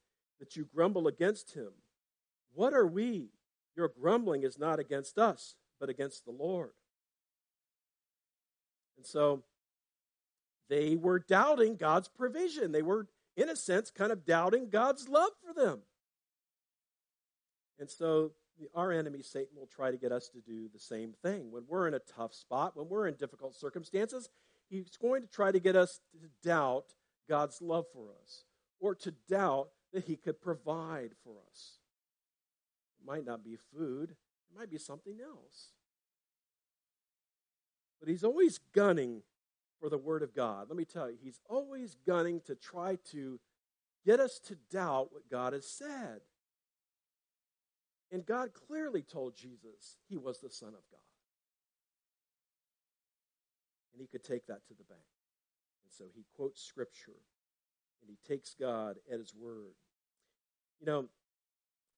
that 0.41 0.57
you 0.57 0.67
grumble 0.75 1.07
against 1.07 1.55
him. 1.55 1.69
What 2.55 2.75
are 2.75 2.87
we? 2.87 3.29
Your 3.77 3.89
grumbling 3.89 4.43
is 4.43 4.59
not 4.59 4.79
against 4.79 5.19
us, 5.19 5.55
but 5.79 5.89
against 5.89 6.25
the 6.25 6.31
Lord. 6.31 6.73
And 8.97 9.07
so 9.07 9.43
they 10.69 10.97
were 10.97 11.19
doubting 11.19 11.77
God's 11.77 12.09
provision. 12.09 12.73
They 12.73 12.83
were, 12.83 13.07
in 13.37 13.49
a 13.49 13.57
sense, 13.57 13.91
kind 13.91 14.13
of 14.13 14.25
doubting 14.25 14.69
God's 14.71 15.09
love 15.09 15.33
for 15.45 15.55
them. 15.55 15.81
And 17.79 17.91
so 17.91 18.33
our 18.75 18.93
enemy, 18.93 19.23
Satan, 19.23 19.57
will 19.57 19.67
try 19.67 19.91
to 19.91 19.97
get 19.97 20.13
us 20.13 20.29
to 20.31 20.41
do 20.41 20.69
the 20.73 20.79
same 20.79 21.15
thing. 21.23 21.51
When 21.51 21.65
we're 21.69 21.89
in 21.89 21.95
a 21.95 21.99
tough 21.99 22.35
spot, 22.35 22.77
when 22.77 22.89
we're 22.89 23.07
in 23.07 23.15
difficult 23.15 23.55
circumstances, 23.55 24.29
he's 24.69 24.97
going 25.01 25.23
to 25.23 25.29
try 25.29 25.53
to 25.53 25.61
get 25.61 25.77
us 25.77 26.01
to 26.13 26.29
doubt 26.47 26.95
God's 27.29 27.61
love 27.63 27.87
for 27.93 28.07
us 28.23 28.45
or 28.81 28.95
to 28.97 29.13
doubt 29.29 29.69
that 29.93 30.05
he 30.05 30.17
could 30.17 30.41
provide 30.41 31.13
for 31.25 31.35
us. 31.51 31.79
It 33.01 33.07
might 33.07 33.25
not 33.25 33.45
be 33.45 33.57
food, 33.77 34.11
it 34.11 34.59
might 34.59 34.71
be 34.71 34.79
something 34.79 35.19
else. 35.23 35.69
But 38.01 38.09
he's 38.09 38.25
always 38.25 38.59
gunning 38.75 39.23
for 39.79 39.89
the 39.89 39.99
Word 39.99 40.23
of 40.23 40.35
God. 40.35 40.67
Let 40.69 40.77
me 40.77 40.85
tell 40.85 41.11
you, 41.11 41.17
he's 41.23 41.41
always 41.49 41.97
gunning 42.07 42.41
to 42.47 42.55
try 42.55 42.99
to 43.11 43.39
get 44.05 44.21
us 44.21 44.39
to 44.41 44.57
doubt 44.71 45.13
what 45.13 45.31
God 45.31 45.53
has 45.53 45.69
said. 45.69 46.21
And 48.13 48.27
God 48.27 48.51
clearly 48.69 49.03
told 49.03 49.35
Jesus 49.35 49.97
he 50.09 50.19
was 50.19 50.39
the 50.39 50.51
Son 50.51 50.69
of 50.69 50.85
God. 50.91 51.01
And 53.93 54.01
he 54.01 54.07
could 54.07 54.23
take 54.23 54.47
that 54.47 54.67
to 54.69 54.75
the 54.75 54.85
bank. 54.85 55.01
And 55.85 55.93
so 55.93 56.05
he 56.15 56.25
quotes 56.37 56.63
Scripture 56.63 57.21
and 58.03 58.11
he 58.11 58.19
takes 58.29 58.55
God 58.59 58.97
at 59.11 59.19
his 59.19 59.35
word. 59.35 59.75
You 60.81 60.87
know, 60.87 61.07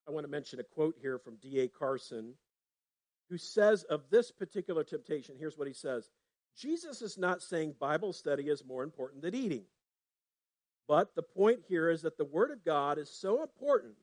I 0.06 0.12
want 0.12 0.24
to 0.24 0.30
mention 0.30 0.60
a 0.60 0.64
quote 0.64 0.96
here 1.00 1.18
from 1.18 1.36
D.A. 1.36 1.68
Carson, 1.68 2.34
who 3.28 3.38
says 3.38 3.82
of 3.84 4.02
this 4.10 4.30
particular 4.30 4.84
temptation 4.84 5.34
here's 5.38 5.58
what 5.58 5.66
he 5.66 5.74
says 5.74 6.10
Jesus 6.56 7.02
is 7.02 7.18
not 7.18 7.42
saying 7.42 7.74
Bible 7.80 8.12
study 8.12 8.44
is 8.44 8.64
more 8.64 8.84
important 8.84 9.22
than 9.22 9.34
eating. 9.34 9.64
But 10.86 11.14
the 11.16 11.22
point 11.22 11.60
here 11.66 11.90
is 11.90 12.02
that 12.02 12.18
the 12.18 12.24
Word 12.26 12.50
of 12.50 12.64
God 12.64 12.98
is 12.98 13.10
so 13.10 13.42
important 13.42 13.94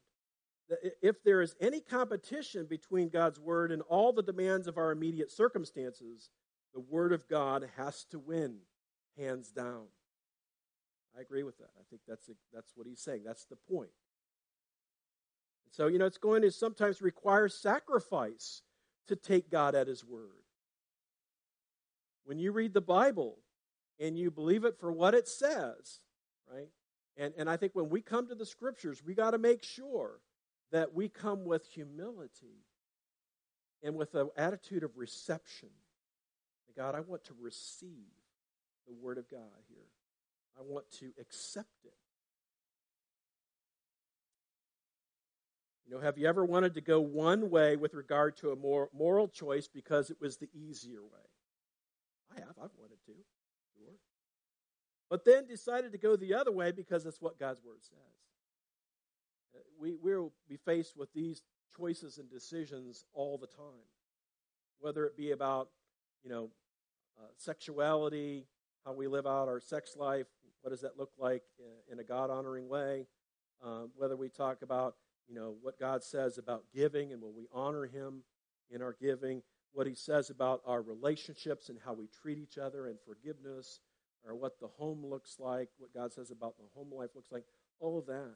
if 1.02 1.24
there 1.24 1.42
is 1.42 1.56
any 1.60 1.80
competition 1.82 2.66
between 2.66 3.10
God's 3.10 3.40
word 3.40 3.72
and 3.72 3.82
all 3.84 4.14
the 4.14 4.24
demands 4.24 4.68
of 4.68 4.78
our 4.78 4.92
immediate 4.92 5.32
circumstances, 5.32 6.30
the 6.74 6.80
word 6.80 7.12
of 7.12 7.28
God 7.28 7.70
has 7.78 8.06
to 8.12 8.20
win, 8.20 8.58
hands 9.18 9.52
down. 9.52 9.86
I 11.18 11.22
agree 11.22 11.44
with 11.44 11.58
that. 11.58 11.70
I 11.78 11.84
think 11.90 12.02
that's 12.08 12.30
a, 12.30 12.34
that's 12.54 12.72
what 12.76 12.88
he's 12.88 13.02
saying. 13.02 13.24
That's 13.26 13.46
the 13.46 13.58
point. 13.58 13.90
So, 15.72 15.88
you 15.88 16.00
know, 16.00 16.06
it's 16.06 16.18
going 16.18 16.42
to 16.44 16.52
sometimes 16.52 17.02
require 17.02 17.48
sacrifice 17.48 18.62
to 19.08 19.16
take 19.16 19.50
God 19.50 19.76
at 19.76 19.88
his 19.88 20.06
word. 20.06 20.44
When 22.26 22.40
you 22.40 22.52
read 22.52 22.74
the 22.74 22.82
Bible 22.82 23.40
and 24.00 24.18
you 24.18 24.32
believe 24.32 24.64
it 24.64 24.80
for 24.80 24.92
what 24.92 25.14
it 25.14 25.28
says, 25.28 26.00
right? 26.50 26.70
And, 27.18 27.34
and 27.38 27.50
I 27.50 27.58
think 27.58 27.74
when 27.74 27.90
we 27.90 28.02
come 28.02 28.28
to 28.28 28.36
the 28.36 28.46
scriptures, 28.46 29.02
we 29.06 29.14
got 29.14 29.32
to 29.32 29.38
make 29.38 29.64
sure 29.64 30.20
that 30.72 30.94
we 30.94 31.10
come 31.10 31.46
with 31.46 31.66
humility 31.68 32.66
and 33.84 33.96
with 33.96 34.16
an 34.16 34.30
attitude 34.38 34.84
of 34.84 34.98
reception. 34.98 35.70
God, 36.78 36.96
I 36.96 37.02
want 37.02 37.26
to 37.26 37.34
receive 37.40 37.90
the 38.88 38.94
Word 38.94 39.18
of 39.18 39.30
God 39.30 39.64
here. 39.68 39.90
I 40.58 40.62
want 40.64 40.90
to 41.00 41.12
accept 41.20 41.86
it. 41.86 41.94
You 45.86 45.96
know, 45.96 46.02
have 46.02 46.18
you 46.18 46.28
ever 46.28 46.46
wanted 46.46 46.76
to 46.76 46.82
go 46.82 47.02
one 47.02 47.50
way 47.50 47.76
with 47.76 47.94
regard 47.94 48.38
to 48.38 48.52
a 48.52 48.56
more 48.56 48.90
moral 48.94 49.28
choice 49.28 49.68
because 49.68 50.10
it 50.10 50.18
was 50.22 50.38
the 50.38 50.50
easier 50.54 51.02
way? 51.02 51.28
I 52.34 52.40
have. 52.40 52.52
I've 52.52 52.72
wanted 52.80 53.04
to. 53.08 53.14
Sure. 53.78 53.96
But 55.10 55.26
then 55.26 55.48
decided 55.48 55.92
to 55.92 55.98
go 55.98 56.16
the 56.16 56.34
other 56.34 56.52
way 56.52 56.72
because 56.72 57.04
that's 57.04 57.22
what 57.22 57.38
God's 57.38 57.62
Word 57.62 57.80
says 57.82 58.31
we 59.80 59.94
will 59.94 60.32
be 60.48 60.58
faced 60.58 60.96
with 60.98 61.12
these 61.14 61.42
choices 61.76 62.18
and 62.18 62.30
decisions 62.30 63.06
all 63.14 63.38
the 63.38 63.48
time, 63.48 63.88
whether 64.80 65.06
it 65.06 65.18
be 65.18 65.32
about, 65.32 65.70
you 66.24 66.30
know, 66.30 66.50
uh, 67.20 67.28
sexuality, 67.38 68.46
how 68.86 68.94
we 68.94 69.08
live 69.08 69.26
out 69.26 69.48
our 69.48 69.60
sex 69.60 69.96
life, 69.96 70.28
what 70.62 70.72
does 70.72 70.82
that 70.82 70.98
look 70.98 71.12
like 71.18 71.44
in, 71.60 71.94
in 71.94 72.00
a 72.00 72.04
God 72.04 72.30
honoring 72.30 72.68
way, 72.68 73.08
um, 73.64 73.92
whether 73.96 74.16
we 74.16 74.30
talk 74.30 74.62
about, 74.62 74.96
you 75.28 75.36
know, 75.36 75.56
what 75.62 75.80
God 75.80 76.04
says 76.04 76.38
about 76.38 76.64
giving 76.74 77.14
and 77.14 77.22
will 77.22 77.34
we 77.34 77.48
honor 77.54 77.86
Him 77.86 78.24
in 78.70 78.82
our 78.82 78.96
giving, 79.00 79.42
what 79.74 79.88
He 79.88 79.96
says 79.96 80.30
about 80.30 80.62
our 80.66 80.82
relationships 80.82 81.70
and 81.70 81.80
how 81.84 81.94
we 81.94 82.08
treat 82.08 82.38
each 82.38 82.58
other 82.58 82.88
and 82.88 82.98
forgiveness, 83.06 83.80
or 84.24 84.36
what 84.36 84.60
the 84.60 84.68
home 84.68 85.06
looks 85.06 85.38
like, 85.40 85.70
what 85.78 85.94
God 85.94 86.14
says 86.14 86.32
about 86.32 86.56
the 86.58 86.66
home 86.76 86.92
life 86.94 87.10
looks 87.16 87.32
like, 87.32 87.46
all 87.80 87.98
of 87.98 88.06
that. 88.06 88.36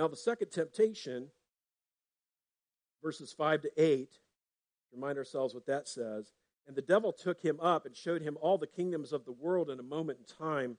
Now, 0.00 0.08
the 0.08 0.16
second 0.16 0.50
temptation, 0.50 1.26
verses 3.02 3.34
5 3.34 3.60
to 3.60 3.70
8, 3.76 4.08
remind 4.94 5.18
ourselves 5.18 5.52
what 5.52 5.66
that 5.66 5.88
says. 5.88 6.32
And 6.66 6.74
the 6.74 6.80
devil 6.80 7.12
took 7.12 7.42
him 7.42 7.60
up 7.60 7.84
and 7.84 7.94
showed 7.94 8.22
him 8.22 8.38
all 8.40 8.56
the 8.56 8.66
kingdoms 8.66 9.12
of 9.12 9.26
the 9.26 9.32
world 9.32 9.68
in 9.68 9.78
a 9.78 9.82
moment 9.82 10.20
in 10.20 10.36
time, 10.46 10.78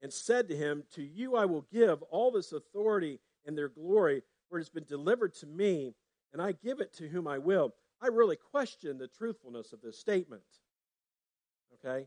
and 0.00 0.12
said 0.12 0.48
to 0.48 0.56
him, 0.56 0.84
To 0.94 1.02
you 1.02 1.34
I 1.34 1.44
will 1.44 1.66
give 1.72 2.02
all 2.02 2.30
this 2.30 2.52
authority 2.52 3.18
and 3.44 3.58
their 3.58 3.68
glory, 3.68 4.22
for 4.48 4.58
it 4.58 4.60
has 4.60 4.70
been 4.70 4.84
delivered 4.84 5.34
to 5.40 5.46
me, 5.46 5.96
and 6.32 6.40
I 6.40 6.52
give 6.52 6.78
it 6.78 6.92
to 6.98 7.08
whom 7.08 7.26
I 7.26 7.38
will. 7.38 7.74
I 8.00 8.06
really 8.06 8.36
question 8.36 8.96
the 8.96 9.08
truthfulness 9.08 9.72
of 9.72 9.80
this 9.80 9.98
statement. 9.98 10.44
Okay? 11.84 12.06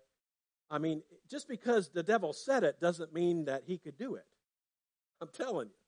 I 0.72 0.78
mean, 0.78 1.04
just 1.30 1.50
because 1.50 1.90
the 1.90 2.02
devil 2.02 2.32
said 2.32 2.64
it 2.64 2.80
doesn't 2.80 3.14
mean 3.14 3.44
that 3.44 3.64
he 3.68 3.78
could 3.78 3.98
do 3.98 4.16
it. 4.16 4.26
I'm 5.20 5.28
telling 5.28 5.68
you. 5.68 5.85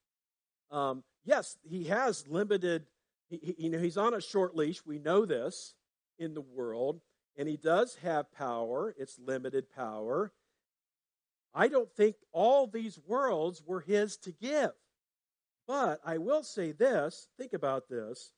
Um, 0.71 1.03
yes, 1.25 1.57
he 1.63 1.85
has 1.85 2.27
limited, 2.27 2.85
he, 3.29 3.37
he, 3.37 3.55
you 3.57 3.69
know, 3.69 3.79
he's 3.79 3.97
on 3.97 4.13
a 4.13 4.21
short 4.21 4.55
leash. 4.55 4.85
We 4.85 4.99
know 4.99 5.25
this 5.25 5.73
in 6.19 6.33
the 6.33 6.41
world. 6.41 7.01
And 7.37 7.47
he 7.47 7.57
does 7.57 7.95
have 8.01 8.31
power, 8.31 8.95
it's 8.97 9.19
limited 9.19 9.69
power. 9.69 10.31
I 11.53 11.67
don't 11.67 11.91
think 11.91 12.15
all 12.31 12.67
these 12.67 12.99
worlds 13.07 13.61
were 13.65 13.81
his 13.81 14.17
to 14.17 14.31
give. 14.31 14.71
But 15.67 15.99
I 16.05 16.17
will 16.17 16.43
say 16.43 16.71
this 16.71 17.27
think 17.37 17.53
about 17.53 17.89
this. 17.89 18.31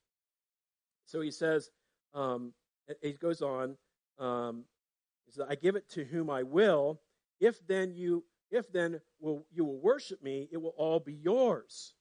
So 1.05 1.21
he 1.21 1.31
says, 1.31 1.69
um, 2.13 2.53
he 3.01 3.13
goes 3.13 3.41
on, 3.41 3.77
um, 4.17 4.65
he 5.25 5.31
says, 5.31 5.45
I 5.49 5.55
give 5.55 5.75
it 5.75 5.89
to 5.91 6.03
whom 6.03 6.29
I 6.29 6.43
will. 6.43 7.01
If 7.39 7.65
then 7.67 7.93
you 7.93 8.23
if 8.51 8.71
then 8.71 8.99
will 9.19 9.45
you 9.51 9.63
will 9.63 9.79
worship 9.79 10.23
me, 10.23 10.49
it 10.51 10.57
will 10.57 10.73
all 10.75 10.99
be 10.99 11.13
yours. 11.13 11.93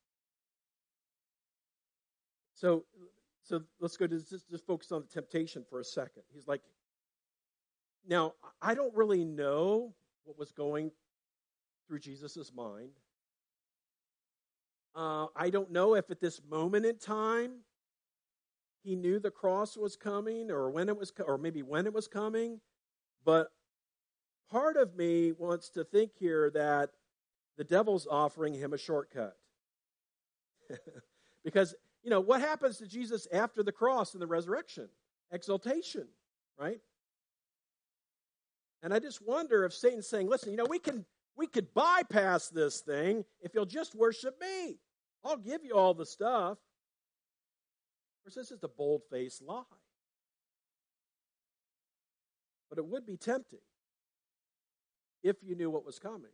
So 2.58 2.84
so 3.44 3.62
let's 3.80 3.96
go 3.96 4.06
to 4.06 4.18
just, 4.18 4.50
just 4.50 4.66
focus 4.66 4.92
on 4.92 5.02
the 5.02 5.08
temptation 5.08 5.64
for 5.70 5.80
a 5.80 5.84
second. 5.84 6.22
He's 6.34 6.46
like, 6.46 6.60
now 8.06 8.34
I 8.60 8.74
don't 8.74 8.94
really 8.94 9.24
know 9.24 9.94
what 10.24 10.38
was 10.38 10.50
going 10.50 10.90
through 11.86 12.00
Jesus' 12.00 12.52
mind. 12.54 12.90
Uh, 14.94 15.26
I 15.36 15.50
don't 15.50 15.70
know 15.70 15.94
if 15.94 16.10
at 16.10 16.20
this 16.20 16.40
moment 16.50 16.84
in 16.84 16.98
time 16.98 17.60
he 18.82 18.96
knew 18.96 19.20
the 19.20 19.30
cross 19.30 19.76
was 19.76 19.96
coming 19.96 20.50
or 20.50 20.68
when 20.70 20.88
it 20.88 20.98
was 20.98 21.12
or 21.24 21.38
maybe 21.38 21.62
when 21.62 21.86
it 21.86 21.92
was 21.92 22.08
coming 22.08 22.60
but 23.24 23.48
part 24.50 24.76
of 24.76 24.96
me 24.96 25.32
wants 25.32 25.68
to 25.70 25.84
think 25.84 26.12
here 26.18 26.50
that 26.50 26.90
the 27.56 27.64
devil's 27.64 28.06
offering 28.10 28.54
him 28.54 28.72
a 28.72 28.78
shortcut 28.78 29.36
because 31.44 31.74
you 32.02 32.10
know 32.10 32.20
what 32.20 32.40
happens 32.40 32.78
to 32.78 32.86
jesus 32.86 33.26
after 33.32 33.62
the 33.62 33.72
cross 33.72 34.12
and 34.14 34.22
the 34.22 34.26
resurrection 34.26 34.88
exaltation 35.32 36.06
right 36.58 36.80
and 38.82 38.92
i 38.94 38.98
just 38.98 39.20
wonder 39.26 39.64
if 39.64 39.72
satan's 39.72 40.08
saying 40.08 40.28
listen 40.28 40.50
you 40.50 40.56
know 40.56 40.66
we 40.68 40.78
can 40.78 41.04
we 41.36 41.46
could 41.46 41.72
bypass 41.74 42.48
this 42.48 42.80
thing 42.80 43.24
if 43.40 43.54
you'll 43.54 43.66
just 43.66 43.94
worship 43.94 44.34
me 44.40 44.78
i'll 45.24 45.36
give 45.36 45.64
you 45.64 45.74
all 45.74 45.94
the 45.94 46.06
stuff 46.06 46.58
Of 48.26 48.34
course, 48.34 48.34
this 48.34 48.50
is 48.56 48.62
a 48.64 48.68
bold 48.68 49.02
faced 49.10 49.42
lie. 49.42 49.62
But 52.68 52.78
it 52.78 52.86
would 52.86 53.06
be 53.06 53.16
tempting 53.16 53.60
if 55.22 55.36
you 55.42 55.54
knew 55.54 55.70
what 55.70 55.86
was 55.86 55.98
coming. 55.98 56.30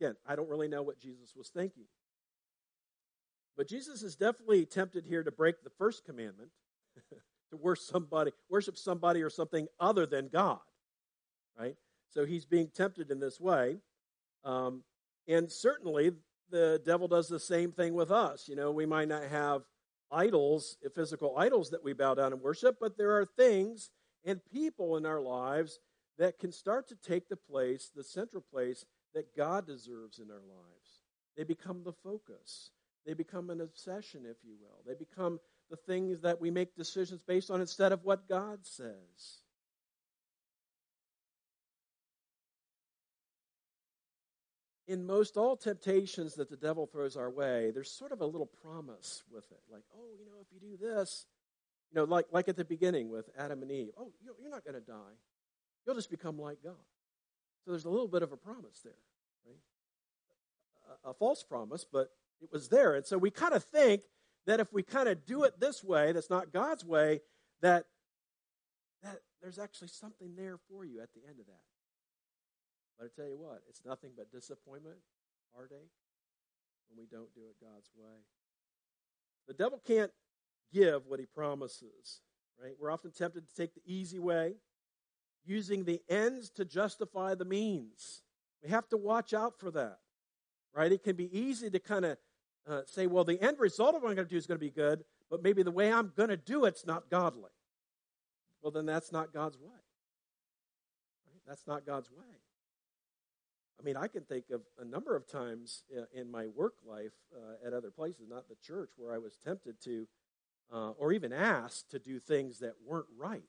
Again, 0.00 0.16
I 0.26 0.36
don't 0.36 0.48
really 0.48 0.68
know 0.68 0.82
what 0.82 1.00
Jesus 1.00 1.34
was 1.36 1.48
thinking. 1.48 1.84
But 3.56 3.68
Jesus 3.68 4.02
is 4.02 4.16
definitely 4.16 4.66
tempted 4.66 5.04
here 5.06 5.22
to 5.22 5.30
break 5.30 5.62
the 5.62 5.70
first 5.70 6.04
commandment, 6.04 6.50
to 7.50 7.56
worship 7.56 7.84
somebody, 7.84 8.32
worship 8.50 8.76
somebody 8.76 9.22
or 9.22 9.30
something 9.30 9.68
other 9.78 10.06
than 10.06 10.28
God. 10.28 10.58
Right? 11.58 11.76
So 12.10 12.24
he's 12.24 12.44
being 12.44 12.68
tempted 12.74 13.10
in 13.10 13.20
this 13.20 13.40
way. 13.40 13.78
Um, 14.44 14.82
and 15.28 15.50
certainly 15.50 16.12
the 16.50 16.80
devil 16.84 17.08
does 17.08 17.28
the 17.28 17.40
same 17.40 17.72
thing 17.72 17.94
with 17.94 18.10
us. 18.10 18.48
You 18.48 18.56
know, 18.56 18.70
we 18.70 18.86
might 18.86 19.08
not 19.08 19.24
have 19.24 19.62
idols, 20.10 20.76
physical 20.94 21.36
idols 21.38 21.70
that 21.70 21.82
we 21.82 21.92
bow 21.92 22.14
down 22.14 22.32
and 22.32 22.42
worship, 22.42 22.76
but 22.80 22.96
there 22.96 23.18
are 23.18 23.24
things 23.24 23.90
and 24.24 24.40
people 24.52 24.96
in 24.96 25.06
our 25.06 25.20
lives 25.20 25.78
that 26.18 26.38
can 26.38 26.52
start 26.52 26.88
to 26.88 26.96
take 26.96 27.28
the 27.28 27.36
place, 27.36 27.90
the 27.94 28.04
central 28.04 28.42
place 28.52 28.84
that 29.14 29.36
God 29.36 29.66
deserves 29.66 30.18
in 30.18 30.30
our 30.30 30.36
lives. 30.36 31.00
They 31.36 31.44
become 31.44 31.82
the 31.84 31.92
focus. 31.92 32.70
They 33.06 33.14
become 33.14 33.50
an 33.50 33.60
obsession, 33.60 34.22
if 34.24 34.36
you 34.44 34.54
will. 34.60 34.82
They 34.86 34.94
become 34.94 35.40
the 35.70 35.76
things 35.76 36.20
that 36.22 36.40
we 36.40 36.50
make 36.50 36.76
decisions 36.76 37.22
based 37.22 37.50
on 37.50 37.60
instead 37.60 37.92
of 37.92 38.04
what 38.04 38.28
God 38.28 38.60
says. 38.62 39.42
in 44.86 45.06
most 45.06 45.36
all 45.36 45.56
temptations 45.56 46.34
that 46.34 46.50
the 46.50 46.56
devil 46.56 46.86
throws 46.86 47.16
our 47.16 47.30
way, 47.30 47.70
there's 47.72 47.90
sort 47.90 48.12
of 48.12 48.20
a 48.20 48.26
little 48.26 48.46
promise 48.62 49.22
with 49.30 49.50
it. 49.50 49.60
Like, 49.70 49.82
oh, 49.96 50.12
you 50.18 50.26
know, 50.26 50.32
if 50.40 50.46
you 50.52 50.60
do 50.60 50.76
this, 50.76 51.26
you 51.90 51.96
know, 51.96 52.04
like, 52.04 52.26
like 52.32 52.48
at 52.48 52.56
the 52.56 52.64
beginning 52.64 53.08
with 53.08 53.30
Adam 53.38 53.62
and 53.62 53.70
Eve, 53.70 53.88
oh, 53.98 54.12
you're 54.22 54.50
not 54.50 54.64
going 54.64 54.74
to 54.74 54.80
die. 54.80 55.16
You'll 55.86 55.96
just 55.96 56.10
become 56.10 56.38
like 56.38 56.58
God. 56.62 56.74
So 57.64 57.70
there's 57.70 57.86
a 57.86 57.90
little 57.90 58.08
bit 58.08 58.22
of 58.22 58.32
a 58.32 58.36
promise 58.36 58.80
there, 58.84 58.92
right? 59.46 59.56
A, 61.04 61.10
a 61.10 61.14
false 61.14 61.42
promise, 61.42 61.86
but 61.90 62.10
it 62.44 62.52
was 62.52 62.68
there. 62.68 62.94
And 62.94 63.04
so 63.04 63.18
we 63.18 63.30
kind 63.30 63.54
of 63.54 63.64
think 63.64 64.02
that 64.46 64.60
if 64.60 64.72
we 64.72 64.82
kind 64.82 65.08
of 65.08 65.24
do 65.24 65.44
it 65.44 65.58
this 65.58 65.82
way, 65.82 66.12
that's 66.12 66.30
not 66.30 66.52
God's 66.52 66.84
way, 66.84 67.20
that, 67.62 67.84
that 69.02 69.20
there's 69.42 69.58
actually 69.58 69.88
something 69.88 70.34
there 70.36 70.58
for 70.68 70.84
you 70.84 71.00
at 71.00 71.08
the 71.14 71.20
end 71.28 71.40
of 71.40 71.46
that. 71.46 71.62
But 72.98 73.06
I 73.06 73.08
tell 73.20 73.28
you 73.28 73.38
what, 73.38 73.62
it's 73.68 73.82
nothing 73.84 74.10
but 74.16 74.30
disappointment, 74.30 74.96
heartache, 75.54 75.90
when 76.88 76.98
we 76.98 77.06
don't 77.06 77.34
do 77.34 77.42
it 77.48 77.56
God's 77.60 77.90
way. 77.96 78.18
The 79.48 79.54
devil 79.54 79.80
can't 79.84 80.12
give 80.72 81.06
what 81.06 81.20
he 81.20 81.26
promises, 81.26 82.20
right? 82.62 82.74
We're 82.78 82.90
often 82.90 83.10
tempted 83.10 83.44
to 83.46 83.54
take 83.60 83.74
the 83.74 83.82
easy 83.86 84.18
way, 84.18 84.54
using 85.44 85.84
the 85.84 86.00
ends 86.08 86.50
to 86.50 86.64
justify 86.64 87.34
the 87.34 87.44
means. 87.44 88.22
We 88.62 88.70
have 88.70 88.88
to 88.90 88.96
watch 88.96 89.34
out 89.34 89.58
for 89.58 89.70
that, 89.72 89.98
right? 90.74 90.90
It 90.90 91.02
can 91.02 91.16
be 91.16 91.36
easy 91.36 91.68
to 91.70 91.78
kind 91.78 92.04
of 92.04 92.16
uh, 92.68 92.82
say, 92.86 93.06
well, 93.06 93.24
the 93.24 93.40
end 93.40 93.58
result 93.58 93.94
of 93.94 94.02
what 94.02 94.10
I'm 94.10 94.16
going 94.16 94.26
to 94.26 94.32
do 94.32 94.38
is 94.38 94.46
going 94.46 94.58
to 94.58 94.64
be 94.64 94.70
good, 94.70 95.04
but 95.30 95.42
maybe 95.42 95.62
the 95.62 95.70
way 95.70 95.92
I'm 95.92 96.12
going 96.16 96.30
to 96.30 96.36
do 96.36 96.64
it's 96.64 96.86
not 96.86 97.10
godly. 97.10 97.50
Well, 98.62 98.70
then 98.70 98.86
that's 98.86 99.12
not 99.12 99.32
God's 99.32 99.58
way. 99.58 99.66
Right? 101.26 101.42
That's 101.46 101.66
not 101.66 101.84
God's 101.84 102.10
way. 102.10 102.24
I 103.78 103.82
mean, 103.84 103.96
I 103.96 104.08
can 104.08 104.22
think 104.22 104.46
of 104.50 104.62
a 104.80 104.84
number 104.84 105.14
of 105.14 105.26
times 105.26 105.82
uh, 105.94 106.04
in 106.14 106.30
my 106.30 106.46
work 106.46 106.74
life 106.86 107.12
uh, 107.36 107.66
at 107.66 107.74
other 107.74 107.90
places, 107.90 108.26
not 108.28 108.48
the 108.48 108.56
church, 108.62 108.90
where 108.96 109.12
I 109.12 109.18
was 109.18 109.36
tempted 109.36 109.80
to, 109.82 110.06
uh, 110.72 110.90
or 110.92 111.12
even 111.12 111.32
asked 111.32 111.90
to 111.90 111.98
do 111.98 112.18
things 112.18 112.60
that 112.60 112.74
weren't 112.86 113.08
right, 113.18 113.42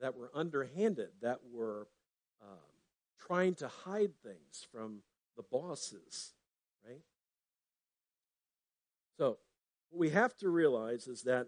that 0.00 0.16
were 0.16 0.30
underhanded, 0.32 1.08
that 1.22 1.40
were 1.52 1.88
um, 2.40 2.58
trying 3.18 3.54
to 3.56 3.68
hide 3.68 4.12
things 4.22 4.64
from 4.70 4.98
the 5.36 5.42
bosses, 5.42 6.34
right? 6.86 7.00
So, 9.18 9.38
what 9.90 10.00
we 10.00 10.10
have 10.10 10.36
to 10.38 10.48
realize 10.48 11.06
is 11.06 11.22
that, 11.22 11.46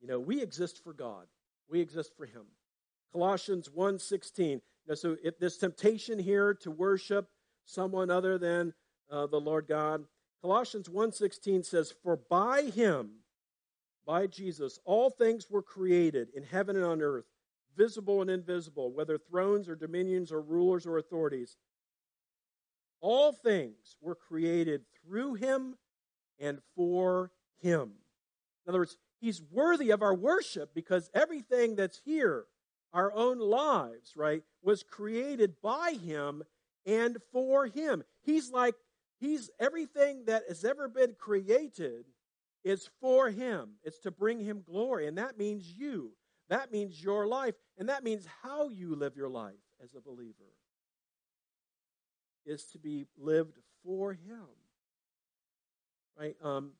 you 0.00 0.08
know, 0.08 0.18
we 0.18 0.42
exist 0.42 0.82
for 0.82 0.92
God. 0.92 1.26
We 1.68 1.80
exist 1.80 2.12
for 2.16 2.26
Him. 2.26 2.46
Colossians 3.12 3.68
1:16 3.68 4.60
now, 4.86 4.94
so 4.94 5.16
if 5.22 5.38
this 5.38 5.58
temptation 5.58 6.18
here 6.18 6.54
to 6.54 6.70
worship 6.70 7.28
someone 7.66 8.10
other 8.10 8.38
than 8.38 8.72
uh, 9.10 9.26
the 9.26 9.40
Lord 9.40 9.66
God, 9.66 10.06
Colossians 10.40 10.88
1:16 10.88 11.62
says, 11.64 11.92
"For 11.92 12.16
by 12.16 12.62
him, 12.62 13.22
by 14.06 14.26
Jesus, 14.26 14.78
all 14.84 15.10
things 15.10 15.50
were 15.50 15.62
created 15.62 16.30
in 16.34 16.42
heaven 16.42 16.76
and 16.76 16.84
on 16.84 17.02
earth, 17.02 17.26
visible 17.76 18.22
and 18.22 18.30
invisible, 18.30 18.90
whether 18.90 19.18
thrones 19.18 19.68
or 19.68 19.76
dominions 19.76 20.32
or 20.32 20.40
rulers 20.40 20.86
or 20.86 20.96
authorities. 20.96 21.58
All 23.00 23.32
things 23.32 23.96
were 24.00 24.14
created 24.14 24.86
through 25.02 25.34
him 25.34 25.76
and 26.38 26.60
for 26.74 27.32
him." 27.60 27.94
In 28.64 28.70
other 28.70 28.80
words, 28.80 28.98
he's 29.20 29.42
worthy 29.42 29.90
of 29.90 30.02
our 30.02 30.14
worship 30.14 30.74
because 30.74 31.10
everything 31.14 31.74
that's 31.74 31.98
here 32.04 32.46
our 32.92 33.12
own 33.12 33.38
lives, 33.38 34.14
right, 34.16 34.42
was 34.62 34.82
created 34.82 35.60
by 35.62 35.92
Him 35.92 36.42
and 36.86 37.18
for 37.32 37.66
Him. 37.66 38.02
He's 38.22 38.50
like, 38.50 38.74
He's 39.20 39.50
everything 39.58 40.24
that 40.26 40.44
has 40.48 40.64
ever 40.64 40.88
been 40.88 41.14
created 41.18 42.04
is 42.64 42.88
for 43.00 43.30
Him. 43.30 43.70
It's 43.82 43.98
to 44.00 44.10
bring 44.10 44.40
Him 44.40 44.62
glory. 44.64 45.06
And 45.06 45.18
that 45.18 45.36
means 45.36 45.74
you. 45.76 46.12
That 46.48 46.72
means 46.72 47.02
your 47.02 47.26
life, 47.26 47.56
and 47.76 47.90
that 47.90 48.02
means 48.02 48.26
how 48.42 48.70
you 48.70 48.94
live 48.94 49.16
your 49.16 49.28
life 49.28 49.52
as 49.84 49.94
a 49.94 50.00
believer 50.00 50.54
is 52.46 52.64
to 52.72 52.78
be 52.78 53.04
lived 53.18 53.58
for 53.84 54.14
Him. 54.14 54.46
Right? 56.18 56.36
Um, 56.42 56.72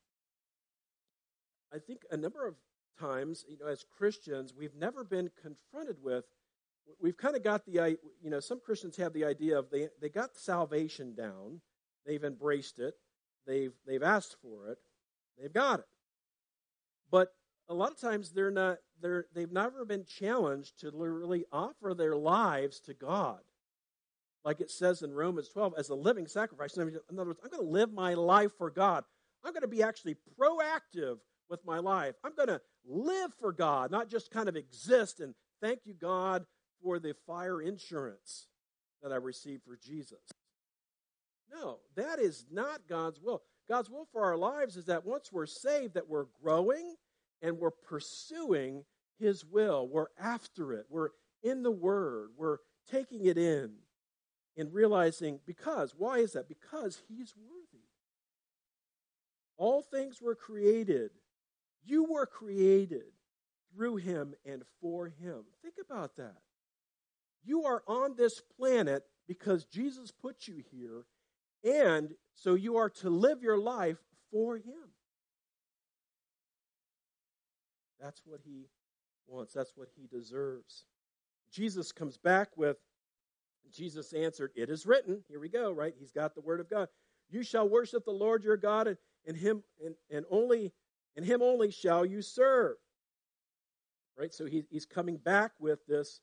I 1.72 1.78
think 1.78 2.02
a 2.10 2.16
number 2.16 2.46
of 2.46 2.54
times, 2.98 3.44
you 3.48 3.56
know, 3.58 3.66
as 3.66 3.84
Christians, 3.96 4.52
we've 4.56 4.74
never 4.74 5.04
been 5.04 5.30
confronted 5.40 5.96
with. 6.02 6.24
We've 7.00 7.16
kind 7.16 7.36
of 7.36 7.44
got 7.44 7.64
the, 7.66 7.96
you 8.22 8.30
know, 8.30 8.40
some 8.40 8.60
Christians 8.60 8.96
have 8.96 9.12
the 9.12 9.24
idea 9.24 9.58
of 9.58 9.70
they 9.70 9.88
they 10.00 10.08
got 10.08 10.36
salvation 10.36 11.14
down, 11.14 11.60
they've 12.06 12.24
embraced 12.24 12.78
it, 12.78 12.94
they've 13.46 13.74
they've 13.86 14.02
asked 14.02 14.36
for 14.42 14.68
it, 14.68 14.78
they've 15.38 15.52
got 15.52 15.80
it. 15.80 15.86
But 17.10 17.28
a 17.68 17.74
lot 17.74 17.92
of 17.92 18.00
times 18.00 18.30
they're 18.30 18.50
not 18.50 18.78
they're 19.00 19.26
they've 19.34 19.52
never 19.52 19.84
been 19.84 20.06
challenged 20.06 20.80
to 20.80 20.90
literally 20.90 21.44
offer 21.52 21.94
their 21.94 22.16
lives 22.16 22.80
to 22.80 22.94
God 22.94 23.40
like 24.44 24.60
it 24.62 24.70
says 24.70 25.02
in 25.02 25.12
Romans 25.12 25.48
12, 25.50 25.74
as 25.76 25.90
a 25.90 25.94
living 25.94 26.26
sacrifice. 26.26 26.76
In 26.76 26.84
other 26.84 27.26
words, 27.26 27.40
I'm 27.44 27.50
going 27.50 27.62
to 27.62 27.70
live 27.70 27.92
my 27.92 28.14
life 28.14 28.52
for 28.56 28.70
God. 28.70 29.04
I'm 29.44 29.52
going 29.52 29.62
to 29.62 29.68
be 29.68 29.82
actually 29.82 30.16
proactive 30.38 31.18
with 31.48 31.64
my 31.64 31.78
life. 31.78 32.14
I'm 32.24 32.34
going 32.34 32.48
to 32.48 32.60
live 32.84 33.32
for 33.38 33.52
God, 33.52 33.90
not 33.90 34.10
just 34.10 34.30
kind 34.30 34.48
of 34.48 34.56
exist 34.56 35.20
and 35.20 35.34
thank 35.60 35.80
you, 35.84 35.94
God, 35.94 36.44
for 36.82 36.98
the 36.98 37.14
fire 37.26 37.60
insurance 37.60 38.46
that 39.02 39.12
I 39.12 39.16
received 39.16 39.62
for 39.64 39.76
Jesus. 39.76 40.18
No, 41.52 41.78
that 41.96 42.18
is 42.18 42.46
not 42.50 42.86
God's 42.88 43.20
will. 43.20 43.42
God's 43.68 43.90
will 43.90 44.06
for 44.12 44.24
our 44.24 44.36
lives 44.36 44.76
is 44.76 44.86
that 44.86 45.04
once 45.04 45.32
we're 45.32 45.46
saved, 45.46 45.94
that 45.94 46.08
we're 46.08 46.26
growing 46.42 46.94
and 47.42 47.58
we're 47.58 47.70
pursuing 47.70 48.84
His 49.18 49.44
will. 49.44 49.88
We're 49.88 50.08
after 50.18 50.72
it. 50.72 50.86
We're 50.88 51.10
in 51.42 51.62
the 51.62 51.70
Word. 51.70 52.30
We're 52.36 52.58
taking 52.90 53.26
it 53.26 53.38
in 53.38 53.72
and 54.56 54.72
realizing 54.72 55.40
because, 55.46 55.94
why 55.96 56.18
is 56.18 56.32
that? 56.32 56.48
Because 56.48 57.02
He's 57.08 57.34
worthy. 57.36 57.67
All 59.58 59.82
things 59.82 60.22
were 60.22 60.34
created. 60.34 61.10
You 61.84 62.04
were 62.04 62.26
created 62.26 63.12
through 63.74 63.96
Him 63.96 64.34
and 64.46 64.62
for 64.80 65.08
Him. 65.08 65.42
Think 65.62 65.74
about 65.84 66.16
that. 66.16 66.36
You 67.44 67.64
are 67.64 67.82
on 67.86 68.14
this 68.16 68.40
planet 68.56 69.02
because 69.26 69.64
Jesus 69.66 70.10
put 70.10 70.46
you 70.46 70.62
here, 70.70 71.04
and 71.64 72.10
so 72.34 72.54
you 72.54 72.76
are 72.76 72.90
to 72.90 73.10
live 73.10 73.42
your 73.42 73.58
life 73.58 73.98
for 74.30 74.56
Him. 74.56 74.92
That's 78.00 78.22
what 78.24 78.40
He 78.44 78.68
wants, 79.26 79.52
that's 79.52 79.72
what 79.76 79.88
He 79.96 80.06
deserves. 80.06 80.84
Jesus 81.50 81.92
comes 81.92 82.16
back 82.16 82.48
with 82.56 82.76
Jesus 83.72 84.12
answered, 84.12 84.52
It 84.54 84.70
is 84.70 84.86
written. 84.86 85.22
Here 85.28 85.40
we 85.40 85.48
go, 85.48 85.70
right? 85.70 85.94
He's 85.98 86.12
got 86.12 86.34
the 86.34 86.40
word 86.40 86.60
of 86.60 86.70
God. 86.70 86.88
You 87.30 87.42
shall 87.42 87.68
worship 87.68 88.04
the 88.04 88.10
Lord 88.10 88.42
your 88.44 88.56
God, 88.56 88.86
and, 88.86 88.96
and 89.26 89.36
him 89.36 89.62
and, 89.84 89.94
and 90.10 90.24
only 90.30 90.72
and 91.16 91.24
him 91.24 91.42
only 91.42 91.70
shall 91.70 92.04
you 92.04 92.22
serve. 92.22 92.76
Right? 94.16 94.32
So 94.32 94.46
he, 94.46 94.64
he's 94.70 94.86
coming 94.86 95.16
back 95.16 95.52
with 95.60 95.86
this 95.86 96.20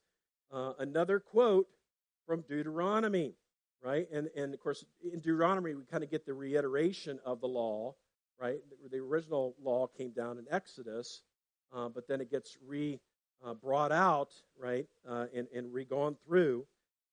uh, 0.51 0.73
another 0.79 1.19
quote 1.19 1.67
from 2.25 2.43
Deuteronomy, 2.47 3.36
right? 3.84 4.08
And 4.12 4.29
and 4.36 4.53
of 4.53 4.60
course 4.60 4.84
in 5.03 5.19
Deuteronomy 5.19 5.73
we 5.73 5.84
kind 5.84 6.03
of 6.03 6.10
get 6.10 6.25
the 6.25 6.34
reiteration 6.34 7.19
of 7.25 7.41
the 7.41 7.47
law, 7.47 7.95
right? 8.39 8.60
The, 8.84 8.89
the 8.89 9.03
original 9.03 9.55
law 9.62 9.88
came 9.88 10.12
down 10.12 10.38
in 10.38 10.45
Exodus, 10.51 11.21
uh, 11.73 11.89
but 11.89 12.08
then 12.08 12.21
it 12.21 12.31
gets 12.31 12.58
re 12.65 12.99
uh, 13.45 13.53
brought 13.53 13.91
out, 13.91 14.31
right, 14.60 14.88
uh, 15.08 15.25
and 15.34 15.47
and 15.53 15.73
re 15.73 15.86
gone 15.86 16.15
through. 16.25 16.65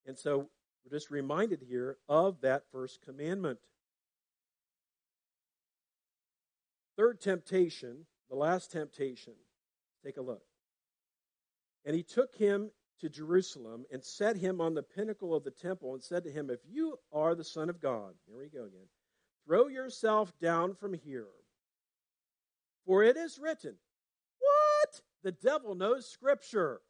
And 0.06 0.18
so 0.18 0.48
we're 0.84 0.96
just 0.96 1.10
reminded 1.10 1.62
here 1.62 1.96
of 2.08 2.40
that 2.40 2.64
first 2.72 3.00
commandment. 3.02 3.58
Third 7.02 7.20
temptation, 7.20 8.06
the 8.30 8.36
last 8.36 8.70
temptation. 8.70 9.32
Take 10.04 10.18
a 10.18 10.22
look. 10.22 10.44
And 11.84 11.96
he 11.96 12.04
took 12.04 12.32
him 12.36 12.70
to 13.00 13.08
Jerusalem 13.08 13.84
and 13.90 14.04
set 14.04 14.36
him 14.36 14.60
on 14.60 14.74
the 14.74 14.84
pinnacle 14.84 15.34
of 15.34 15.42
the 15.42 15.50
temple 15.50 15.94
and 15.94 16.00
said 16.00 16.22
to 16.22 16.30
him, 16.30 16.48
If 16.48 16.60
you 16.64 17.00
are 17.12 17.34
the 17.34 17.42
Son 17.42 17.68
of 17.68 17.80
God, 17.80 18.14
here 18.24 18.38
we 18.38 18.48
go 18.48 18.66
again, 18.66 18.86
throw 19.44 19.66
yourself 19.66 20.32
down 20.40 20.76
from 20.76 20.94
here. 20.94 21.26
For 22.86 23.02
it 23.02 23.16
is 23.16 23.36
written, 23.36 23.74
What? 24.38 25.00
The 25.24 25.32
devil 25.32 25.74
knows 25.74 26.08
Scripture. 26.08 26.82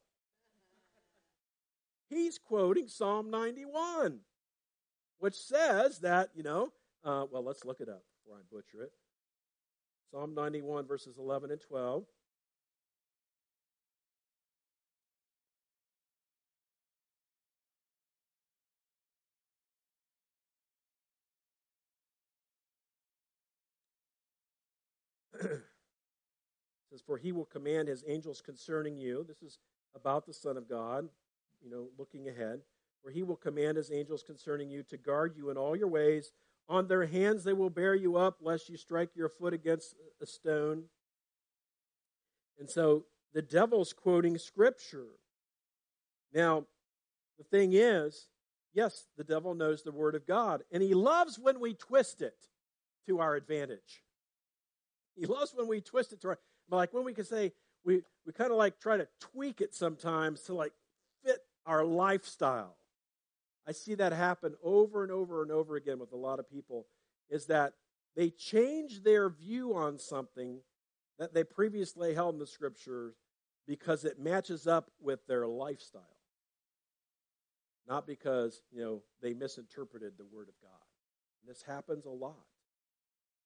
He's 2.10 2.36
quoting 2.36 2.86
Psalm 2.86 3.30
91, 3.30 4.18
which 5.20 5.36
says 5.36 6.00
that, 6.00 6.28
you 6.34 6.42
know, 6.42 6.70
uh, 7.02 7.24
well, 7.32 7.42
let's 7.42 7.64
look 7.64 7.80
it 7.80 7.88
up 7.88 8.02
before 8.22 8.36
I 8.36 8.42
butcher 8.50 8.82
it. 8.82 8.92
Psalm 10.12 10.34
91, 10.34 10.86
verses 10.86 11.16
11 11.18 11.50
and 11.50 11.60
12. 11.60 12.04
says, 26.92 27.00
For 27.06 27.16
he 27.16 27.32
will 27.32 27.46
command 27.46 27.88
his 27.88 28.04
angels 28.06 28.42
concerning 28.42 28.98
you. 28.98 29.24
This 29.26 29.42
is 29.42 29.58
about 29.94 30.26
the 30.26 30.34
Son 30.34 30.58
of 30.58 30.68
God 30.68 31.08
you 31.62 31.70
know, 31.70 31.88
looking 31.98 32.28
ahead, 32.28 32.60
where 33.02 33.12
he 33.12 33.22
will 33.22 33.36
command 33.36 33.76
his 33.76 33.90
angels 33.90 34.22
concerning 34.22 34.70
you 34.70 34.82
to 34.84 34.96
guard 34.96 35.34
you 35.36 35.50
in 35.50 35.56
all 35.56 35.76
your 35.76 35.88
ways. 35.88 36.32
On 36.72 36.88
their 36.88 37.04
hands 37.04 37.44
they 37.44 37.52
will 37.52 37.68
bear 37.68 37.94
you 37.94 38.16
up, 38.16 38.38
lest 38.40 38.70
you 38.70 38.78
strike 38.78 39.10
your 39.14 39.28
foot 39.28 39.52
against 39.52 39.94
a 40.22 40.26
stone. 40.26 40.84
And 42.58 42.70
so 42.70 43.04
the 43.34 43.42
devil's 43.42 43.92
quoting 43.92 44.38
scripture. 44.38 45.08
Now, 46.32 46.64
the 47.36 47.44
thing 47.44 47.74
is, 47.74 48.28
yes, 48.72 49.04
the 49.18 49.24
devil 49.24 49.54
knows 49.54 49.82
the 49.82 49.92
word 49.92 50.14
of 50.14 50.26
God, 50.26 50.62
and 50.72 50.82
he 50.82 50.94
loves 50.94 51.38
when 51.38 51.60
we 51.60 51.74
twist 51.74 52.22
it 52.22 52.48
to 53.06 53.20
our 53.20 53.36
advantage. 53.36 54.02
He 55.14 55.26
loves 55.26 55.52
when 55.54 55.68
we 55.68 55.82
twist 55.82 56.14
it 56.14 56.22
to 56.22 56.28
our, 56.28 56.38
like 56.70 56.94
when 56.94 57.04
we 57.04 57.12
can 57.12 57.26
say, 57.26 57.52
we, 57.84 58.00
we 58.24 58.32
kind 58.32 58.50
of 58.50 58.56
like 58.56 58.80
try 58.80 58.96
to 58.96 59.06
tweak 59.20 59.60
it 59.60 59.74
sometimes 59.74 60.40
to 60.44 60.54
like 60.54 60.72
fit 61.22 61.40
our 61.66 61.84
lifestyle. 61.84 62.76
I 63.66 63.72
see 63.72 63.94
that 63.94 64.12
happen 64.12 64.54
over 64.62 65.02
and 65.02 65.12
over 65.12 65.42
and 65.42 65.52
over 65.52 65.76
again 65.76 65.98
with 65.98 66.12
a 66.12 66.16
lot 66.16 66.38
of 66.38 66.50
people 66.50 66.86
is 67.30 67.46
that 67.46 67.74
they 68.16 68.30
change 68.30 69.02
their 69.02 69.30
view 69.30 69.74
on 69.74 69.98
something 69.98 70.60
that 71.18 71.32
they 71.32 71.44
previously 71.44 72.14
held 72.14 72.34
in 72.34 72.40
the 72.40 72.46
scriptures 72.46 73.14
because 73.66 74.04
it 74.04 74.18
matches 74.18 74.66
up 74.66 74.90
with 75.00 75.24
their 75.26 75.46
lifestyle. 75.46 76.02
Not 77.88 78.06
because, 78.06 78.62
you 78.72 78.82
know, 78.82 79.02
they 79.22 79.32
misinterpreted 79.32 80.14
the 80.16 80.24
word 80.24 80.48
of 80.48 80.54
God. 80.60 80.70
And 81.40 81.50
this 81.50 81.62
happens 81.62 82.04
a 82.04 82.10
lot. 82.10 82.44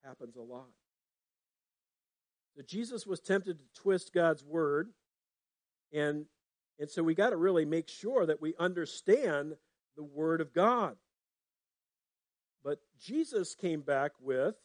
Happens 0.05 0.37
a 0.37 0.43
lot. 0.43 0.71
So 2.57 2.63
Jesus 2.63 3.07
was 3.07 3.21
tempted 3.21 3.59
to 3.59 3.81
twist 3.81 4.13
God's 4.13 4.43
word 4.43 4.91
and 5.93 6.27
and 6.79 6.91
so 6.91 7.03
we 7.03 7.15
got 7.15 7.31
to 7.31 7.37
really 7.37 7.65
make 7.65 7.89
sure 7.89 8.27
that 8.27 8.43
we 8.43 8.55
understand 8.59 9.57
the 9.97 10.05
Word 10.05 10.41
of 10.41 10.53
God. 10.53 10.97
But 12.65 12.81
Jesus 13.01 13.55
came 13.55 13.81
back 13.81 14.13
with, 14.21 14.57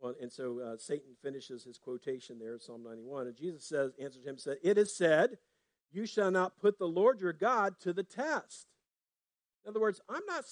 well, 0.00 0.14
and 0.20 0.32
so 0.32 0.58
uh, 0.58 0.76
Satan 0.78 1.14
finishes 1.22 1.62
his 1.62 1.78
quotation 1.78 2.38
there, 2.40 2.58
Psalm 2.58 2.82
91. 2.82 3.28
And 3.28 3.36
Jesus 3.36 3.64
says, 3.64 3.92
answered 4.00 4.24
him, 4.24 4.36
said, 4.36 4.56
It 4.62 4.76
is 4.78 4.96
said, 4.96 5.38
You 5.92 6.06
shall 6.06 6.32
not 6.32 6.58
put 6.58 6.78
the 6.78 6.88
Lord 6.88 7.20
your 7.20 7.32
God 7.32 7.78
to 7.80 7.92
the 7.92 8.02
test. 8.02 8.66
In 9.64 9.70
other 9.70 9.80
words, 9.80 10.00
I'm 10.08 10.22
not, 10.26 10.44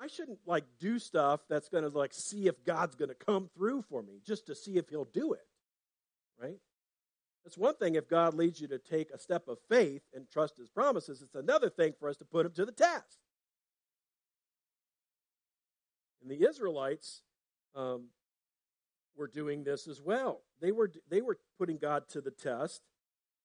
I 0.00 0.06
shouldn't 0.06 0.38
like 0.46 0.64
do 0.80 0.98
stuff 0.98 1.40
that's 1.48 1.68
going 1.68 1.84
to 1.84 1.90
like 1.90 2.14
see 2.14 2.46
if 2.46 2.64
God's 2.64 2.94
going 2.94 3.10
to 3.10 3.14
come 3.14 3.50
through 3.54 3.82
for 3.82 4.02
me, 4.02 4.20
just 4.26 4.46
to 4.46 4.54
see 4.54 4.78
if 4.78 4.88
he'll 4.88 5.04
do 5.04 5.34
it. 5.34 5.46
Right? 6.40 6.58
It's 7.46 7.56
one 7.56 7.76
thing 7.76 7.94
if 7.94 8.08
God 8.08 8.34
leads 8.34 8.60
you 8.60 8.66
to 8.68 8.78
take 8.78 9.12
a 9.12 9.18
step 9.18 9.46
of 9.46 9.58
faith 9.68 10.02
and 10.12 10.28
trust 10.28 10.56
his 10.56 10.68
promises. 10.68 11.22
It's 11.22 11.36
another 11.36 11.70
thing 11.70 11.94
for 11.98 12.08
us 12.08 12.16
to 12.16 12.24
put 12.24 12.44
him 12.44 12.52
to 12.52 12.66
the 12.66 12.72
test. 12.72 13.20
And 16.20 16.28
the 16.28 16.48
Israelites 16.48 17.22
um, 17.76 18.06
were 19.16 19.28
doing 19.28 19.62
this 19.62 19.86
as 19.86 20.02
well. 20.02 20.40
They 20.60 20.72
were, 20.72 20.90
they 21.08 21.22
were 21.22 21.38
putting 21.56 21.78
God 21.78 22.08
to 22.10 22.20
the 22.20 22.32
test. 22.32 22.82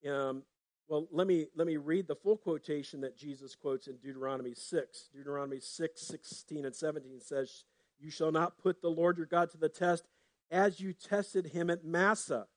Um, 0.10 0.44
well, 0.88 1.08
let 1.12 1.28
me, 1.28 1.46
let 1.56 1.68
me 1.68 1.78
read 1.78 2.08
the 2.08 2.16
full 2.16 2.38
quotation 2.38 3.02
that 3.02 3.16
Jesus 3.16 3.56
quotes 3.56 3.86
in 3.86 3.98
Deuteronomy 3.98 4.56
6. 4.56 5.10
Deuteronomy 5.14 5.60
6, 5.60 6.02
16 6.02 6.66
and 6.66 6.76
17 6.76 7.22
says, 7.22 7.66
You 8.00 8.10
shall 8.10 8.32
not 8.32 8.58
put 8.58 8.82
the 8.82 8.90
Lord 8.90 9.18
your 9.18 9.28
God 9.28 9.52
to 9.52 9.58
the 9.58 9.70
test 9.70 10.08
as 10.50 10.80
you 10.80 10.92
tested 10.92 11.48
him 11.48 11.70
at 11.70 11.86
Massah 11.86 12.48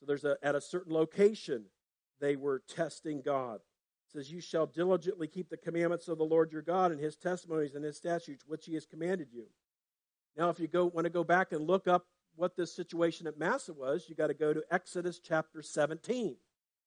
so 0.00 0.06
there's 0.06 0.24
a, 0.24 0.36
at 0.42 0.54
a 0.54 0.60
certain 0.60 0.94
location 0.94 1.66
they 2.20 2.36
were 2.36 2.62
testing 2.66 3.20
God. 3.22 3.56
It 3.56 4.12
says, 4.12 4.32
You 4.32 4.40
shall 4.40 4.66
diligently 4.66 5.28
keep 5.28 5.50
the 5.50 5.56
commandments 5.56 6.08
of 6.08 6.18
the 6.18 6.24
Lord 6.24 6.52
your 6.52 6.62
God 6.62 6.90
and 6.90 7.00
his 7.00 7.16
testimonies 7.16 7.74
and 7.74 7.84
his 7.84 7.98
statutes, 7.98 8.44
which 8.46 8.66
he 8.66 8.74
has 8.74 8.86
commanded 8.86 9.28
you. 9.32 9.46
Now, 10.36 10.48
if 10.48 10.58
you 10.58 10.68
go, 10.68 10.86
want 10.86 11.04
to 11.04 11.10
go 11.10 11.24
back 11.24 11.52
and 11.52 11.66
look 11.66 11.86
up 11.86 12.06
what 12.36 12.56
this 12.56 12.74
situation 12.74 13.26
at 13.26 13.38
Massah 13.38 13.74
was, 13.74 14.06
you 14.08 14.14
got 14.14 14.28
to 14.28 14.34
go 14.34 14.54
to 14.54 14.64
Exodus 14.70 15.20
chapter 15.22 15.60
17. 15.60 16.36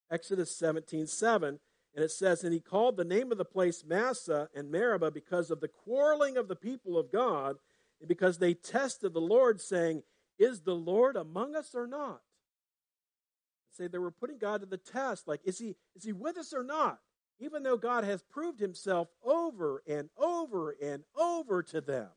Exodus 0.10 0.56
17, 0.56 1.08
7. 1.08 1.60
And 1.96 2.04
it 2.04 2.12
says, 2.12 2.44
And 2.44 2.54
he 2.54 2.60
called 2.60 2.98
the 2.98 3.06
name 3.06 3.32
of 3.32 3.38
the 3.38 3.46
place 3.46 3.84
Massah 3.86 4.50
and 4.56 4.72
Meribah 4.72 5.12
because 5.12 5.52
of 5.52 5.62
the 5.62 5.68
quarreling 5.68 6.38
of 6.38 6.48
the 6.48 6.56
people 6.56 6.98
of 6.98 7.12
God, 7.12 7.58
and 8.00 8.08
because 8.08 8.40
they 8.40 8.54
tested 8.54 9.14
the 9.14 9.22
Lord, 9.22 9.62
saying, 9.62 10.04
Is 10.40 10.62
the 10.62 10.76
Lord 10.76 11.16
among 11.16 11.56
us 11.56 11.76
or 11.76 11.86
not? 11.86 12.22
Say 13.74 13.88
they 13.88 13.98
were 13.98 14.12
putting 14.12 14.38
God 14.38 14.62
to 14.62 14.68
the 14.68 14.78
test, 14.78 15.28
like, 15.28 15.42
is 15.44 15.58
he, 15.58 15.76
is 15.96 16.04
he 16.04 16.14
with 16.14 16.38
us 16.38 16.54
or 16.54 16.64
not? 16.64 17.00
Even 17.40 17.64
though 17.64 17.78
God 17.78 18.04
has 18.04 18.22
proved 18.22 18.60
himself 18.60 19.08
over 19.24 19.82
and 19.88 20.10
over 20.18 20.76
and 20.82 21.04
over 21.18 21.64
to 21.64 21.82
them. 21.82 22.10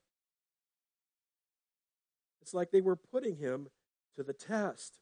It's 2.43 2.53
like 2.53 2.71
they 2.71 2.83
were 2.83 2.97
putting 2.97 3.37
him 3.37 3.69
to 4.17 4.23
the 4.23 4.35
test. 4.35 4.99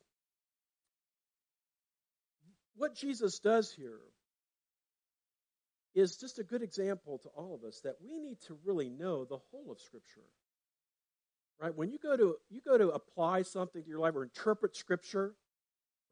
What 2.76 2.94
Jesus 2.94 3.38
does 3.40 3.72
here 3.72 4.00
is 5.94 6.16
just 6.16 6.38
a 6.38 6.44
good 6.44 6.62
example 6.62 7.18
to 7.18 7.28
all 7.36 7.54
of 7.54 7.66
us 7.66 7.80
that 7.80 7.96
we 8.00 8.18
need 8.18 8.40
to 8.46 8.56
really 8.64 8.88
know 8.88 9.24
the 9.24 9.38
whole 9.50 9.70
of 9.70 9.80
Scripture. 9.80 10.24
Right? 11.60 11.74
When 11.74 11.90
you 11.90 11.98
go 12.02 12.16
to 12.16 12.36
you 12.48 12.60
go 12.66 12.78
to 12.78 12.88
apply 12.90 13.42
something 13.42 13.82
to 13.82 13.88
your 13.88 14.00
life 14.00 14.14
or 14.16 14.24
interpret 14.24 14.76
Scripture, 14.76 15.34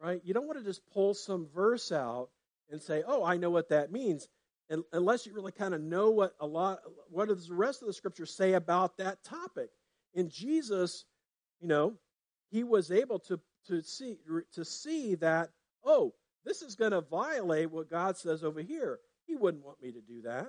right? 0.03 0.21
You 0.25 0.35
don't 0.35 0.47
want 0.47 0.59
to 0.59 0.65
just 0.65 0.83
pull 0.93 1.15
some 1.15 1.47
verse 1.55 1.93
out 1.93 2.31
and 2.71 2.83
say, 2.83 3.05
"Oh, 3.07 3.25
I 3.25 3.37
know 3.37 3.51
what 3.51 3.69
that 3.69 3.93
means," 3.93 4.29
and, 4.69 4.83
unless 4.93 5.27
you 5.27 5.33
really 5.33 5.53
kind 5.53 5.75
of 5.75 5.81
know 5.81 6.11
what 6.11 6.35
a 6.41 6.47
lot 6.47 6.81
what 7.09 7.29
does 7.29 7.47
the 7.47 7.55
rest 7.55 7.83
of 7.83 7.87
the 7.87 7.95
Scripture 7.95 8.27
say 8.27 8.55
about 8.55 8.97
that 8.99 9.23
topic. 9.23 9.71
In 10.15 10.29
Jesus, 10.29 11.05
you 11.61 11.69
know, 11.69 11.95
he 12.51 12.65
was 12.65 12.91
able 12.91 13.21
to 13.21 13.41
to 13.69 13.83
see 13.83 14.19
to 14.53 14.65
see 14.65 15.15
that 15.17 15.51
oh, 15.85 16.13
this 16.45 16.63
is 16.63 16.75
going 16.75 16.93
to 16.93 17.01
violate 17.01 17.71
what 17.71 17.91
God 17.91 18.17
says 18.17 18.43
over 18.43 18.61
here. 18.61 18.99
He 19.27 19.37
wouldn't 19.37 19.65
want 19.65 19.81
me 19.81 19.93
to 19.93 20.01
do 20.01 20.23
that. 20.23 20.49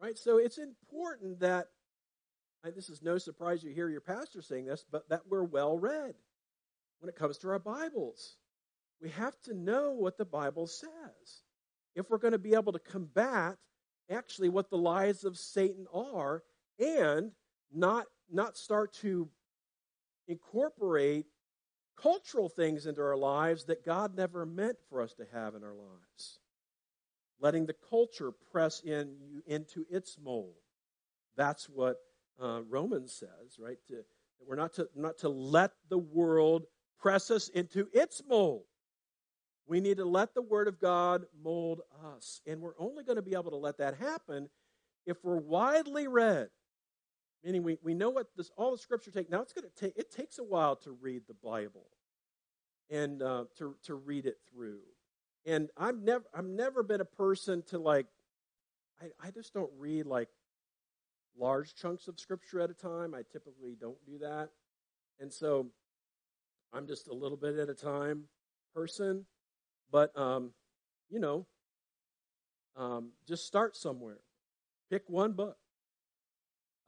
Right? 0.00 0.16
So 0.18 0.38
it's 0.38 0.58
important 0.58 1.40
that, 1.40 1.68
this 2.74 2.88
is 2.88 3.02
no 3.02 3.18
surprise 3.18 3.62
you 3.62 3.70
hear 3.72 3.88
your 3.88 4.00
pastor 4.00 4.42
saying 4.42 4.66
this, 4.66 4.84
but 4.90 5.08
that 5.10 5.22
we're 5.28 5.44
well 5.44 5.78
read 5.78 6.14
when 7.02 7.08
it 7.08 7.16
comes 7.16 7.36
to 7.36 7.48
our 7.48 7.58
Bibles. 7.58 8.36
We 9.00 9.08
have 9.10 9.38
to 9.42 9.54
know 9.54 9.90
what 9.90 10.16
the 10.16 10.24
Bible 10.24 10.68
says 10.68 11.42
if 11.96 12.08
we're 12.08 12.18
going 12.18 12.32
to 12.32 12.38
be 12.38 12.54
able 12.54 12.72
to 12.72 12.78
combat 12.78 13.56
actually 14.08 14.48
what 14.48 14.70
the 14.70 14.78
lies 14.78 15.24
of 15.24 15.36
Satan 15.36 15.86
are 15.92 16.44
and 16.78 17.32
not, 17.74 18.06
not 18.30 18.56
start 18.56 18.94
to 18.94 19.28
incorporate 20.28 21.26
cultural 22.00 22.48
things 22.48 22.86
into 22.86 23.02
our 23.02 23.16
lives 23.16 23.64
that 23.64 23.84
God 23.84 24.16
never 24.16 24.46
meant 24.46 24.76
for 24.88 25.02
us 25.02 25.12
to 25.14 25.26
have 25.32 25.56
in 25.56 25.64
our 25.64 25.74
lives 25.74 26.38
letting 27.40 27.66
the 27.66 27.74
culture 27.90 28.30
press 28.52 28.80
in 28.80 29.16
you 29.20 29.42
into 29.48 29.84
its 29.90 30.16
mold. 30.22 30.54
That's 31.36 31.68
what 31.68 31.96
uh, 32.40 32.60
Romans 32.68 33.12
says, 33.12 33.58
right? 33.58 33.78
To, 33.88 34.04
we're 34.46 34.54
not 34.54 34.74
to, 34.74 34.88
not 34.94 35.18
to 35.18 35.28
let 35.28 35.72
the 35.88 35.98
world 35.98 36.66
press 37.02 37.30
us 37.30 37.48
into 37.48 37.88
its 37.92 38.22
mold. 38.26 38.62
We 39.66 39.80
need 39.80 39.98
to 39.98 40.04
let 40.04 40.34
the 40.34 40.42
Word 40.42 40.68
of 40.68 40.80
God 40.80 41.24
mold 41.42 41.80
us. 42.16 42.40
And 42.46 42.60
we're 42.60 42.78
only 42.78 43.04
going 43.04 43.16
to 43.16 43.22
be 43.22 43.34
able 43.34 43.50
to 43.50 43.56
let 43.56 43.78
that 43.78 43.96
happen 43.96 44.48
if 45.04 45.18
we're 45.24 45.36
widely 45.36 46.06
read. 46.06 46.48
Meaning 47.44 47.64
we, 47.64 47.78
we 47.82 47.94
know 47.94 48.10
what 48.10 48.28
this 48.36 48.50
all 48.56 48.70
the 48.70 48.78
scripture 48.78 49.10
takes. 49.10 49.30
Now 49.30 49.42
it's 49.42 49.52
going 49.52 49.68
to 49.68 49.74
take 49.84 49.96
it 49.96 50.12
takes 50.12 50.38
a 50.38 50.44
while 50.44 50.76
to 50.76 50.92
read 50.92 51.22
the 51.26 51.34
Bible 51.34 51.88
and 52.88 53.20
uh, 53.20 53.44
to, 53.58 53.74
to 53.84 53.94
read 53.96 54.26
it 54.26 54.36
through. 54.48 54.78
And 55.44 55.68
I've 55.76 56.00
never 56.00 56.24
I've 56.32 56.44
never 56.44 56.84
been 56.84 57.00
a 57.00 57.06
person 57.06 57.64
to 57.68 57.78
like 57.78 58.06
I, 59.00 59.06
I 59.26 59.30
just 59.32 59.52
don't 59.52 59.70
read 59.76 60.06
like 60.06 60.28
large 61.36 61.74
chunks 61.74 62.06
of 62.06 62.20
scripture 62.20 62.60
at 62.60 62.70
a 62.70 62.74
time. 62.74 63.12
I 63.12 63.22
typically 63.32 63.76
don't 63.80 63.98
do 64.06 64.18
that. 64.18 64.50
And 65.18 65.32
so 65.32 65.66
I'm 66.72 66.86
just 66.86 67.08
a 67.08 67.14
little 67.14 67.36
bit 67.36 67.56
at 67.56 67.68
a 67.68 67.74
time 67.74 68.24
person. 68.74 69.26
But 69.90 70.16
um, 70.18 70.52
you 71.10 71.20
know, 71.20 71.46
um, 72.76 73.10
just 73.26 73.46
start 73.46 73.76
somewhere. 73.76 74.18
Pick 74.90 75.08
one 75.08 75.32
book. 75.32 75.56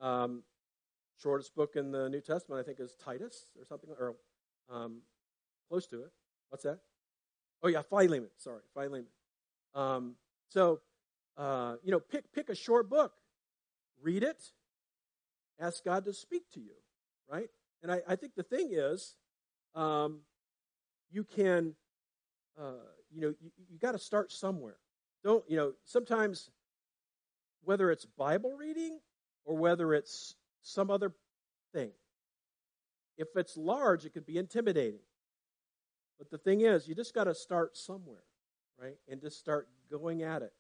Um, 0.01 0.43
shortest 1.20 1.55
book 1.55 1.76
in 1.76 1.93
the 1.93 2.09
New 2.09 2.20
Testament, 2.20 2.61
I 2.61 2.64
think, 2.64 2.80
is 2.80 2.95
Titus 3.03 3.47
or 3.59 3.64
something, 3.64 3.91
or 3.99 4.16
um, 4.70 5.03
close 5.68 5.87
to 5.89 6.03
it. 6.03 6.12
What's 6.49 6.64
that? 6.64 6.80
Oh 7.62 7.68
yeah, 7.68 7.82
Philemon. 7.82 8.30
Sorry, 8.39 8.62
Philemon. 8.74 9.07
Um, 9.74 10.16
so 10.49 10.80
uh, 11.37 11.76
you 11.82 11.91
know, 11.91 12.01
pick 12.01 12.32
pick 12.32 12.49
a 12.49 12.55
short 12.55 12.89
book, 12.89 13.12
read 14.03 14.22
it, 14.22 14.43
ask 15.61 15.85
God 15.85 16.05
to 16.05 16.12
speak 16.12 16.51
to 16.55 16.61
you, 16.61 16.74
right? 17.30 17.49
And 17.82 17.93
I, 17.93 18.01
I 18.09 18.16
think 18.16 18.35
the 18.35 18.43
thing 18.43 18.70
is, 18.72 19.14
um, 19.75 20.20
you 21.11 21.25
can, 21.25 21.75
uh, 22.59 22.72
you 23.12 23.20
know, 23.20 23.35
you, 23.41 23.51
you 23.70 23.79
got 23.79 23.93
to 23.93 23.99
start 23.99 24.33
somewhere. 24.33 24.77
Don't 25.22 25.45
you 25.49 25.57
know? 25.57 25.72
Sometimes, 25.85 26.51
whether 27.64 27.91
it's 27.91 28.05
Bible 28.05 28.53
reading 28.53 28.99
or 29.45 29.57
whether 29.57 29.95
it's 29.95 30.37
some 30.62 30.91
other 30.91 31.12
thing, 31.72 31.91
if 33.16 33.29
it's 33.37 33.57
large, 33.57 34.05
it 34.05 34.12
could 34.12 34.27
be 34.27 34.39
intimidating. 34.39 35.01
But 36.18 36.31
the 36.31 36.39
thing 36.39 36.61
is, 36.61 36.87
you 36.87 36.95
just 36.95 37.14
got 37.14 37.25
to 37.25 37.35
start 37.35 37.77
somewhere, 37.77 38.25
right? 38.81 38.97
And 39.09 39.20
just 39.20 39.39
start 39.39 39.68
going 39.91 40.22
at 40.22 40.43
it. 40.43 40.53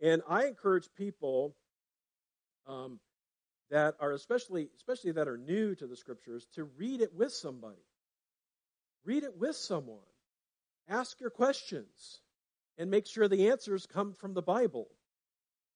And 0.00 0.22
I 0.28 0.46
encourage 0.46 0.88
people 0.96 1.54
um, 2.66 3.00
that 3.70 3.96
are 4.00 4.12
especially 4.12 4.68
especially 4.76 5.12
that 5.12 5.28
are 5.28 5.38
new 5.38 5.74
to 5.74 5.86
the 5.86 5.96
scriptures 5.96 6.46
to 6.54 6.64
read 6.64 7.00
it 7.00 7.14
with 7.14 7.32
somebody. 7.32 7.82
Read 9.04 9.24
it 9.24 9.36
with 9.36 9.56
someone. 9.56 9.98
Ask 10.88 11.20
your 11.20 11.30
questions 11.30 12.20
and 12.78 12.90
make 12.90 13.06
sure 13.06 13.28
the 13.28 13.48
answers 13.48 13.86
come 13.86 14.12
from 14.12 14.34
the 14.34 14.42
Bible, 14.42 14.88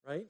right? 0.06 0.26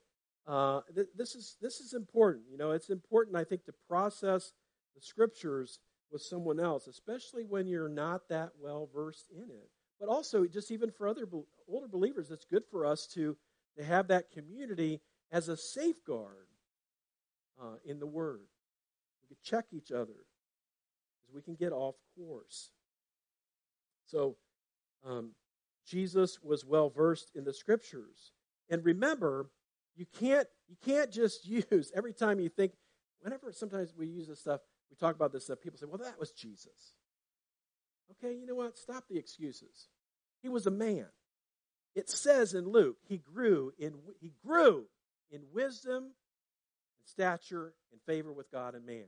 Uh, 0.47 0.80
th- 0.95 1.09
this 1.16 1.34
is 1.34 1.57
this 1.61 1.80
is 1.80 1.93
important. 1.93 2.45
You 2.51 2.59
know, 2.59 2.72
it's 2.72 2.90
important 2.90 3.36
I 3.36 3.45
think 3.45 3.64
to 3.66 3.74
process 3.88 4.53
the 4.95 5.01
scriptures 5.01 5.78
with 6.11 6.22
someone 6.22 6.61
else, 6.61 6.86
especially 6.86 7.45
when 7.45 7.66
you're 7.66 7.88
not 7.88 8.28
that 8.28 8.51
well 8.61 8.88
versed 8.93 9.26
in 9.30 9.51
it. 9.51 9.70
But 10.01 10.09
also, 10.09 10.47
just 10.47 10.72
even 10.72 10.90
for 10.90 11.07
other 11.07 11.26
older 11.68 11.86
believers, 11.86 12.30
it's 12.30 12.45
good 12.45 12.64
for 12.70 12.84
us 12.84 13.07
to, 13.14 13.36
to 13.78 13.84
have 13.84 14.09
that 14.09 14.32
community 14.32 15.01
as 15.30 15.49
a 15.49 15.57
safeguard 15.57 16.49
uh, 17.61 17.76
in 17.84 18.01
the 18.01 18.07
Word. 18.07 18.49
We 19.22 19.28
can 19.28 19.36
check 19.45 19.66
each 19.72 19.93
other 19.93 20.26
because 21.20 21.34
we 21.34 21.40
can 21.43 21.55
get 21.55 21.72
off 21.72 21.95
course. 22.16 22.70
So, 24.12 24.36
um, 25.06 25.30
Jesus 25.86 26.38
was 26.42 26.64
well 26.64 26.90
versed 26.90 27.30
in 27.34 27.44
the 27.44 27.54
Scriptures. 27.54 28.32
And 28.70 28.84
remember, 28.84 29.48
you 29.96 30.06
can't 30.18 30.46
you 30.68 30.76
can't 30.84 31.10
just 31.10 31.46
use 31.70 31.90
every 31.94 32.12
time 32.12 32.38
you 32.38 32.48
think. 32.48 32.72
Whenever 33.20 33.52
sometimes 33.52 33.94
we 33.96 34.08
use 34.08 34.26
this 34.26 34.40
stuff, 34.40 34.60
we 34.90 34.96
talk 34.96 35.14
about 35.14 35.32
this 35.32 35.44
stuff, 35.44 35.60
people 35.60 35.78
say, 35.78 35.86
well, 35.86 35.98
that 35.98 36.18
was 36.18 36.32
Jesus. 36.32 36.96
Okay, 38.10 38.34
you 38.34 38.46
know 38.46 38.56
what? 38.56 38.76
Stop 38.76 39.04
the 39.08 39.16
excuses. 39.16 39.88
He 40.42 40.48
was 40.48 40.66
a 40.66 40.72
man. 40.72 41.06
It 41.94 42.10
says 42.10 42.52
in 42.52 42.66
Luke, 42.66 42.96
he 43.06 43.18
grew 43.18 43.72
in 43.78 43.94
he 44.20 44.32
grew 44.44 44.86
in 45.30 45.42
wisdom 45.52 46.02
and 46.04 47.06
stature 47.06 47.74
and 47.92 48.00
favor 48.02 48.32
with 48.32 48.50
God 48.50 48.74
and 48.74 48.84
man. 48.84 49.06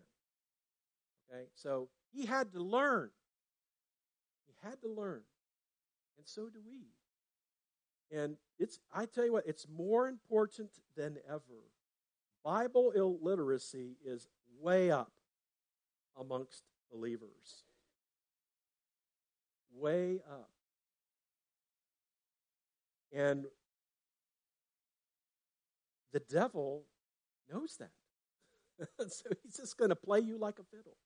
Okay? 1.29 1.45
So 1.55 1.89
he 2.13 2.27
had 2.27 2.53
to 2.53 2.63
learn. 2.63 3.11
Had 4.65 4.81
to 4.81 4.89
learn. 4.89 5.21
And 6.17 6.27
so 6.27 6.49
do 6.49 6.59
we. 6.67 6.87
And 8.17 8.37
it's 8.59 8.79
I 8.93 9.07
tell 9.07 9.25
you 9.25 9.33
what, 9.33 9.47
it's 9.47 9.67
more 9.69 10.09
important 10.09 10.71
than 10.97 11.19
ever. 11.29 11.71
Bible 12.45 12.93
illiteracy 12.93 13.97
is 14.05 14.29
way 14.61 14.91
up 14.91 15.13
amongst 16.19 16.63
believers. 16.93 17.65
Way 19.73 20.21
up. 20.31 20.51
And 23.13 23.47
the 26.13 26.21
devil 26.21 26.85
knows 27.53 27.77
that. 27.79 27.91
so 29.09 29.31
he's 29.43 29.57
just 29.57 29.77
going 29.77 29.91
to 29.91 29.97
play 29.97 30.21
you 30.21 30.39
like 30.39 30.59
a 30.59 30.65
fiddle. 30.65 30.97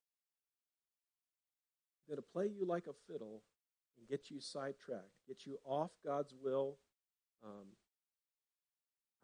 Going 2.09 2.17
to 2.17 2.23
play 2.23 2.47
you 2.47 2.65
like 2.65 2.87
a 2.87 2.95
fiddle 3.07 3.43
and 3.99 4.09
get 4.09 4.31
you 4.31 4.41
sidetracked, 4.41 5.13
get 5.27 5.45
you 5.45 5.59
off 5.65 5.91
God's 6.05 6.33
will. 6.43 6.79
Um, 7.45 7.67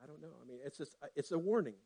I 0.02 0.06
don't 0.06 0.20
know. 0.20 0.34
I 0.42 0.46
mean, 0.46 0.58
it's 0.64 0.76
just, 0.76 0.94
it's 1.16 1.32
a 1.32 1.38
warning. 1.38 1.76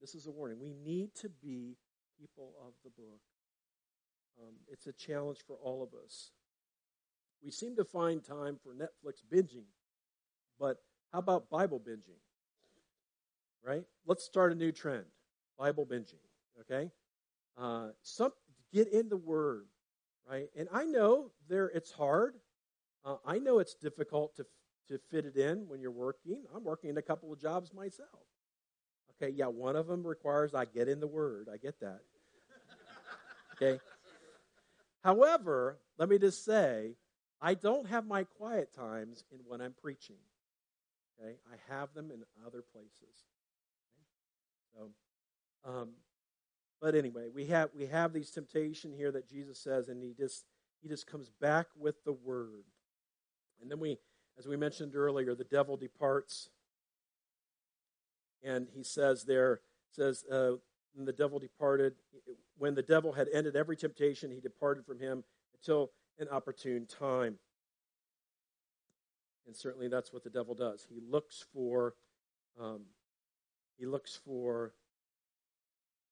This 0.00 0.14
is 0.14 0.26
a 0.26 0.30
warning. 0.30 0.60
We 0.60 0.72
need 0.72 1.14
to 1.16 1.28
be 1.28 1.76
people 2.20 2.52
of 2.64 2.74
the 2.84 2.90
book. 2.90 3.20
Um, 4.40 4.54
it's 4.68 4.86
a 4.86 4.92
challenge 4.92 5.38
for 5.46 5.56
all 5.56 5.82
of 5.82 5.90
us. 6.04 6.30
We 7.42 7.50
seem 7.50 7.74
to 7.76 7.84
find 7.84 8.22
time 8.22 8.58
for 8.62 8.74
Netflix 8.74 9.22
binging, 9.32 9.66
but 10.60 10.76
how 11.12 11.18
about 11.18 11.50
Bible 11.50 11.80
binging? 11.80 12.20
Right? 13.64 13.84
Let's 14.06 14.24
start 14.24 14.52
a 14.52 14.54
new 14.54 14.70
trend 14.70 15.04
Bible 15.58 15.86
binging, 15.86 16.22
okay? 16.60 16.90
Uh, 17.56 17.88
some, 18.02 18.32
get 18.72 18.88
in 18.92 19.08
the 19.08 19.16
Word, 19.16 19.66
right? 20.28 20.48
And 20.56 20.68
I 20.72 20.84
know 20.84 21.30
there 21.48 21.66
it's 21.66 21.90
hard. 21.90 22.34
Uh, 23.04 23.16
I 23.24 23.38
know 23.38 23.58
it's 23.58 23.74
difficult 23.74 24.36
to, 24.36 24.46
to 24.88 24.98
fit 25.10 25.24
it 25.24 25.36
in 25.36 25.68
when 25.68 25.80
you're 25.80 25.90
working. 25.90 26.44
I'm 26.54 26.64
working 26.64 26.90
in 26.90 26.98
a 26.98 27.02
couple 27.02 27.32
of 27.32 27.40
jobs 27.40 27.72
myself. 27.72 28.08
Okay, 29.20 29.32
yeah, 29.32 29.46
one 29.46 29.76
of 29.76 29.86
them 29.86 30.06
requires 30.06 30.54
I 30.54 30.64
get 30.64 30.88
in 30.88 31.00
the 31.00 31.06
Word. 31.06 31.48
I 31.52 31.56
get 31.56 31.80
that. 31.80 32.00
Okay? 33.56 33.80
However, 35.02 35.78
let 35.98 36.08
me 36.08 36.18
just 36.18 36.44
say, 36.44 36.94
I 37.40 37.54
don't 37.54 37.86
have 37.88 38.06
my 38.06 38.24
quiet 38.24 38.72
times 38.74 39.24
in 39.32 39.40
when 39.46 39.60
I'm 39.60 39.74
preaching. 39.80 40.16
Okay? 41.20 41.36
I 41.50 41.74
have 41.74 41.92
them 41.94 42.10
in 42.12 42.22
other 42.46 42.62
places. 42.62 43.24
Okay? 43.96 44.90
So, 45.64 45.70
um, 45.70 45.88
but 46.80 46.94
anyway, 46.94 47.28
we 47.34 47.46
have 47.46 47.70
we 47.76 47.86
have 47.86 48.12
these 48.12 48.30
temptation 48.30 48.92
here 48.92 49.10
that 49.12 49.28
Jesus 49.28 49.58
says, 49.58 49.88
and 49.88 50.02
he 50.02 50.12
just 50.12 50.44
he 50.82 50.88
just 50.88 51.06
comes 51.06 51.30
back 51.40 51.66
with 51.76 52.04
the 52.04 52.12
word. 52.12 52.64
And 53.60 53.70
then 53.70 53.80
we, 53.80 53.98
as 54.38 54.46
we 54.46 54.56
mentioned 54.56 54.94
earlier, 54.94 55.34
the 55.34 55.44
devil 55.44 55.76
departs, 55.76 56.50
and 58.44 58.68
he 58.72 58.84
says 58.84 59.24
there 59.24 59.60
says 59.90 60.24
uh, 60.30 60.52
the 60.94 61.12
devil 61.12 61.38
departed 61.38 61.94
when 62.56 62.74
the 62.74 62.82
devil 62.82 63.12
had 63.12 63.28
ended 63.32 63.56
every 63.56 63.76
temptation. 63.76 64.30
He 64.30 64.40
departed 64.40 64.86
from 64.86 65.00
him 65.00 65.24
until 65.54 65.90
an 66.18 66.28
opportune 66.28 66.86
time. 66.86 67.38
And 69.46 69.56
certainly 69.56 69.88
that's 69.88 70.12
what 70.12 70.22
the 70.22 70.30
devil 70.30 70.54
does. 70.54 70.86
He 70.88 71.00
looks 71.00 71.44
for 71.52 71.94
um, 72.60 72.82
he 73.78 73.86
looks 73.86 74.18
for 74.24 74.72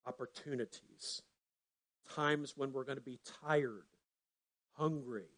opportunities, 0.06 1.22
times 2.14 2.54
when 2.56 2.72
we're 2.72 2.84
going 2.84 2.98
to 2.98 3.02
be 3.02 3.18
tired, 3.42 3.86
hungry, 4.72 5.30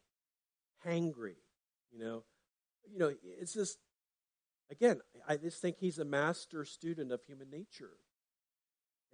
hangry. 0.86 1.36
You 1.92 1.98
know, 1.98 2.24
you 2.90 2.98
know, 2.98 3.12
it's 3.40 3.54
just 3.54 3.78
again. 4.70 5.00
I 5.26 5.36
just 5.36 5.60
think 5.60 5.76
he's 5.78 5.98
a 5.98 6.04
master 6.04 6.64
student 6.64 7.12
of 7.12 7.24
human 7.24 7.50
nature, 7.50 7.96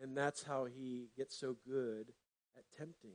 and 0.01 0.17
that's 0.17 0.43
how 0.43 0.65
he 0.65 1.09
gets 1.17 1.39
so 1.39 1.57
good 1.67 2.13
at 2.57 2.65
tempting. 2.77 3.11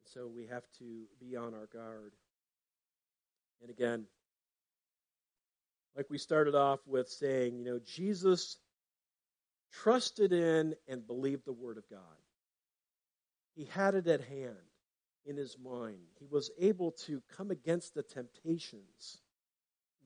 And 0.00 0.12
so 0.12 0.28
we 0.28 0.46
have 0.46 0.64
to 0.78 1.04
be 1.18 1.36
on 1.36 1.54
our 1.54 1.66
guard. 1.72 2.12
And 3.62 3.70
again, 3.70 4.04
like 5.96 6.10
we 6.10 6.18
started 6.18 6.54
off 6.54 6.80
with 6.86 7.08
saying, 7.08 7.58
you 7.58 7.64
know, 7.64 7.80
Jesus 7.84 8.58
trusted 9.72 10.32
in 10.32 10.74
and 10.88 11.06
believed 11.06 11.44
the 11.44 11.52
Word 11.52 11.78
of 11.78 11.88
God. 11.88 12.00
He 13.54 13.64
had 13.64 13.94
it 13.94 14.06
at 14.06 14.22
hand 14.22 14.56
in 15.24 15.36
his 15.36 15.56
mind. 15.58 15.98
He 16.18 16.26
was 16.30 16.50
able 16.58 16.92
to 17.06 17.22
come 17.36 17.50
against 17.50 17.94
the 17.94 18.02
temptations 18.02 19.18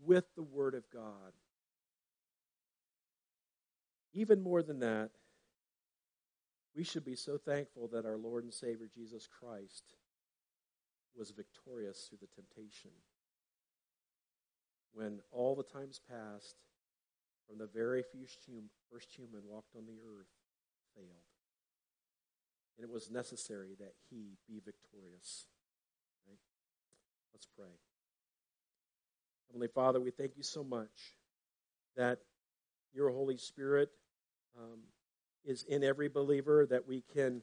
with 0.04 0.24
the 0.34 0.42
Word 0.42 0.74
of 0.74 0.84
God. 0.92 1.32
Even 4.12 4.40
more 4.42 4.62
than 4.62 4.80
that, 4.80 5.11
we 6.74 6.84
should 6.84 7.04
be 7.04 7.16
so 7.16 7.36
thankful 7.36 7.88
that 7.92 8.06
our 8.06 8.16
Lord 8.16 8.44
and 8.44 8.52
Savior 8.52 8.88
Jesus 8.92 9.28
Christ 9.28 9.84
was 11.16 11.30
victorious 11.30 12.08
through 12.08 12.18
the 12.20 12.34
temptation. 12.34 12.92
When 14.92 15.20
all 15.30 15.54
the 15.54 15.62
times 15.62 16.00
past, 16.08 16.56
from 17.51 17.59
the 17.59 17.66
very 17.66 18.05
first 18.05 19.12
human 19.12 19.40
walked 19.44 19.74
on 19.76 19.84
the 19.84 19.98
earth 20.07 20.28
failed. 20.94 21.26
And 22.76 22.88
it 22.88 22.92
was 22.92 23.11
necessary 23.11 23.74
that 23.80 23.92
he 24.09 24.38
be 24.48 24.61
victorious. 24.64 25.46
Right? 26.28 26.38
Let's 27.34 27.48
pray. 27.59 27.74
Heavenly 29.48 29.66
Father, 29.66 30.01
we 30.01 30.12
thank 30.12 30.36
you 30.36 30.44
so 30.44 30.62
much 30.62 31.16
that 31.96 32.20
your 32.94 33.11
Holy 33.11 33.36
Spirit 33.36 33.90
um, 34.57 34.78
is 35.44 35.64
in 35.64 35.82
every 35.82 36.09
believer, 36.09 36.66
that 36.66 36.86
we 36.86 37.03
can, 37.12 37.42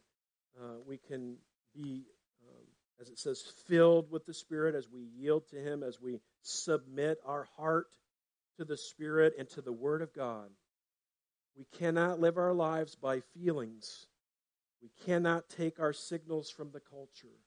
uh, 0.57 0.77
we 0.87 0.97
can 0.97 1.35
be, 1.75 2.05
um, 2.47 2.65
as 3.01 3.09
it 3.09 3.19
says, 3.19 3.43
filled 3.67 4.09
with 4.09 4.25
the 4.25 4.33
Spirit 4.33 4.73
as 4.73 4.87
we 4.89 5.01
yield 5.01 5.49
to 5.49 5.57
Him, 5.57 5.83
as 5.83 5.99
we 5.99 6.21
submit 6.41 7.19
our 7.25 7.47
heart 7.57 7.87
to 8.57 8.65
the 8.65 8.77
Spirit 8.77 9.33
and 9.37 9.49
to 9.49 9.61
the 9.61 9.71
Word 9.71 10.01
of 10.01 10.13
God. 10.13 10.49
We 11.57 11.65
cannot 11.77 12.19
live 12.19 12.37
our 12.37 12.53
lives 12.53 12.95
by 12.95 13.21
feelings. 13.21 14.07
We 14.81 14.89
cannot 15.05 15.49
take 15.49 15.79
our 15.79 15.93
signals 15.93 16.49
from 16.49 16.71
the 16.71 16.79
culture 16.79 17.39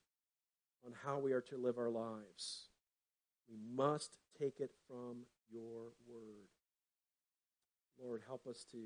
on 0.84 0.92
how 1.04 1.18
we 1.18 1.32
are 1.32 1.42
to 1.42 1.56
live 1.56 1.78
our 1.78 1.90
lives. 1.90 2.68
We 3.48 3.56
must 3.74 4.18
take 4.38 4.60
it 4.60 4.70
from 4.88 5.26
your 5.50 5.92
Word. 6.08 6.48
Lord, 8.02 8.22
help 8.26 8.46
us 8.46 8.64
to 8.72 8.78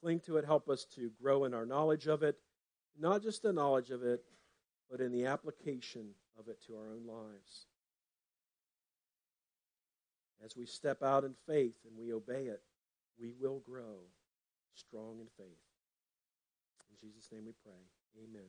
cling 0.00 0.20
to 0.20 0.36
it. 0.36 0.44
Help 0.44 0.68
us 0.68 0.84
to 0.94 1.10
grow 1.20 1.44
in 1.44 1.54
our 1.54 1.66
knowledge 1.66 2.06
of 2.06 2.22
it. 2.22 2.36
Not 2.98 3.22
just 3.22 3.42
the 3.42 3.52
knowledge 3.52 3.90
of 3.90 4.02
it, 4.02 4.22
but 4.90 5.00
in 5.00 5.12
the 5.12 5.26
application 5.26 6.10
of 6.38 6.48
it 6.48 6.62
to 6.66 6.76
our 6.76 6.88
own 6.88 7.06
lives. 7.06 7.66
As 10.44 10.56
we 10.56 10.66
step 10.66 11.02
out 11.02 11.24
in 11.24 11.34
faith 11.46 11.74
and 11.86 11.98
we 11.98 12.12
obey 12.12 12.44
it, 12.44 12.62
we 13.20 13.32
will 13.40 13.60
grow 13.66 14.06
strong 14.74 15.18
in 15.20 15.26
faith. 15.36 15.58
In 16.90 16.96
Jesus' 17.00 17.30
name 17.32 17.46
we 17.46 17.52
pray. 17.64 17.82
Amen. 18.22 18.48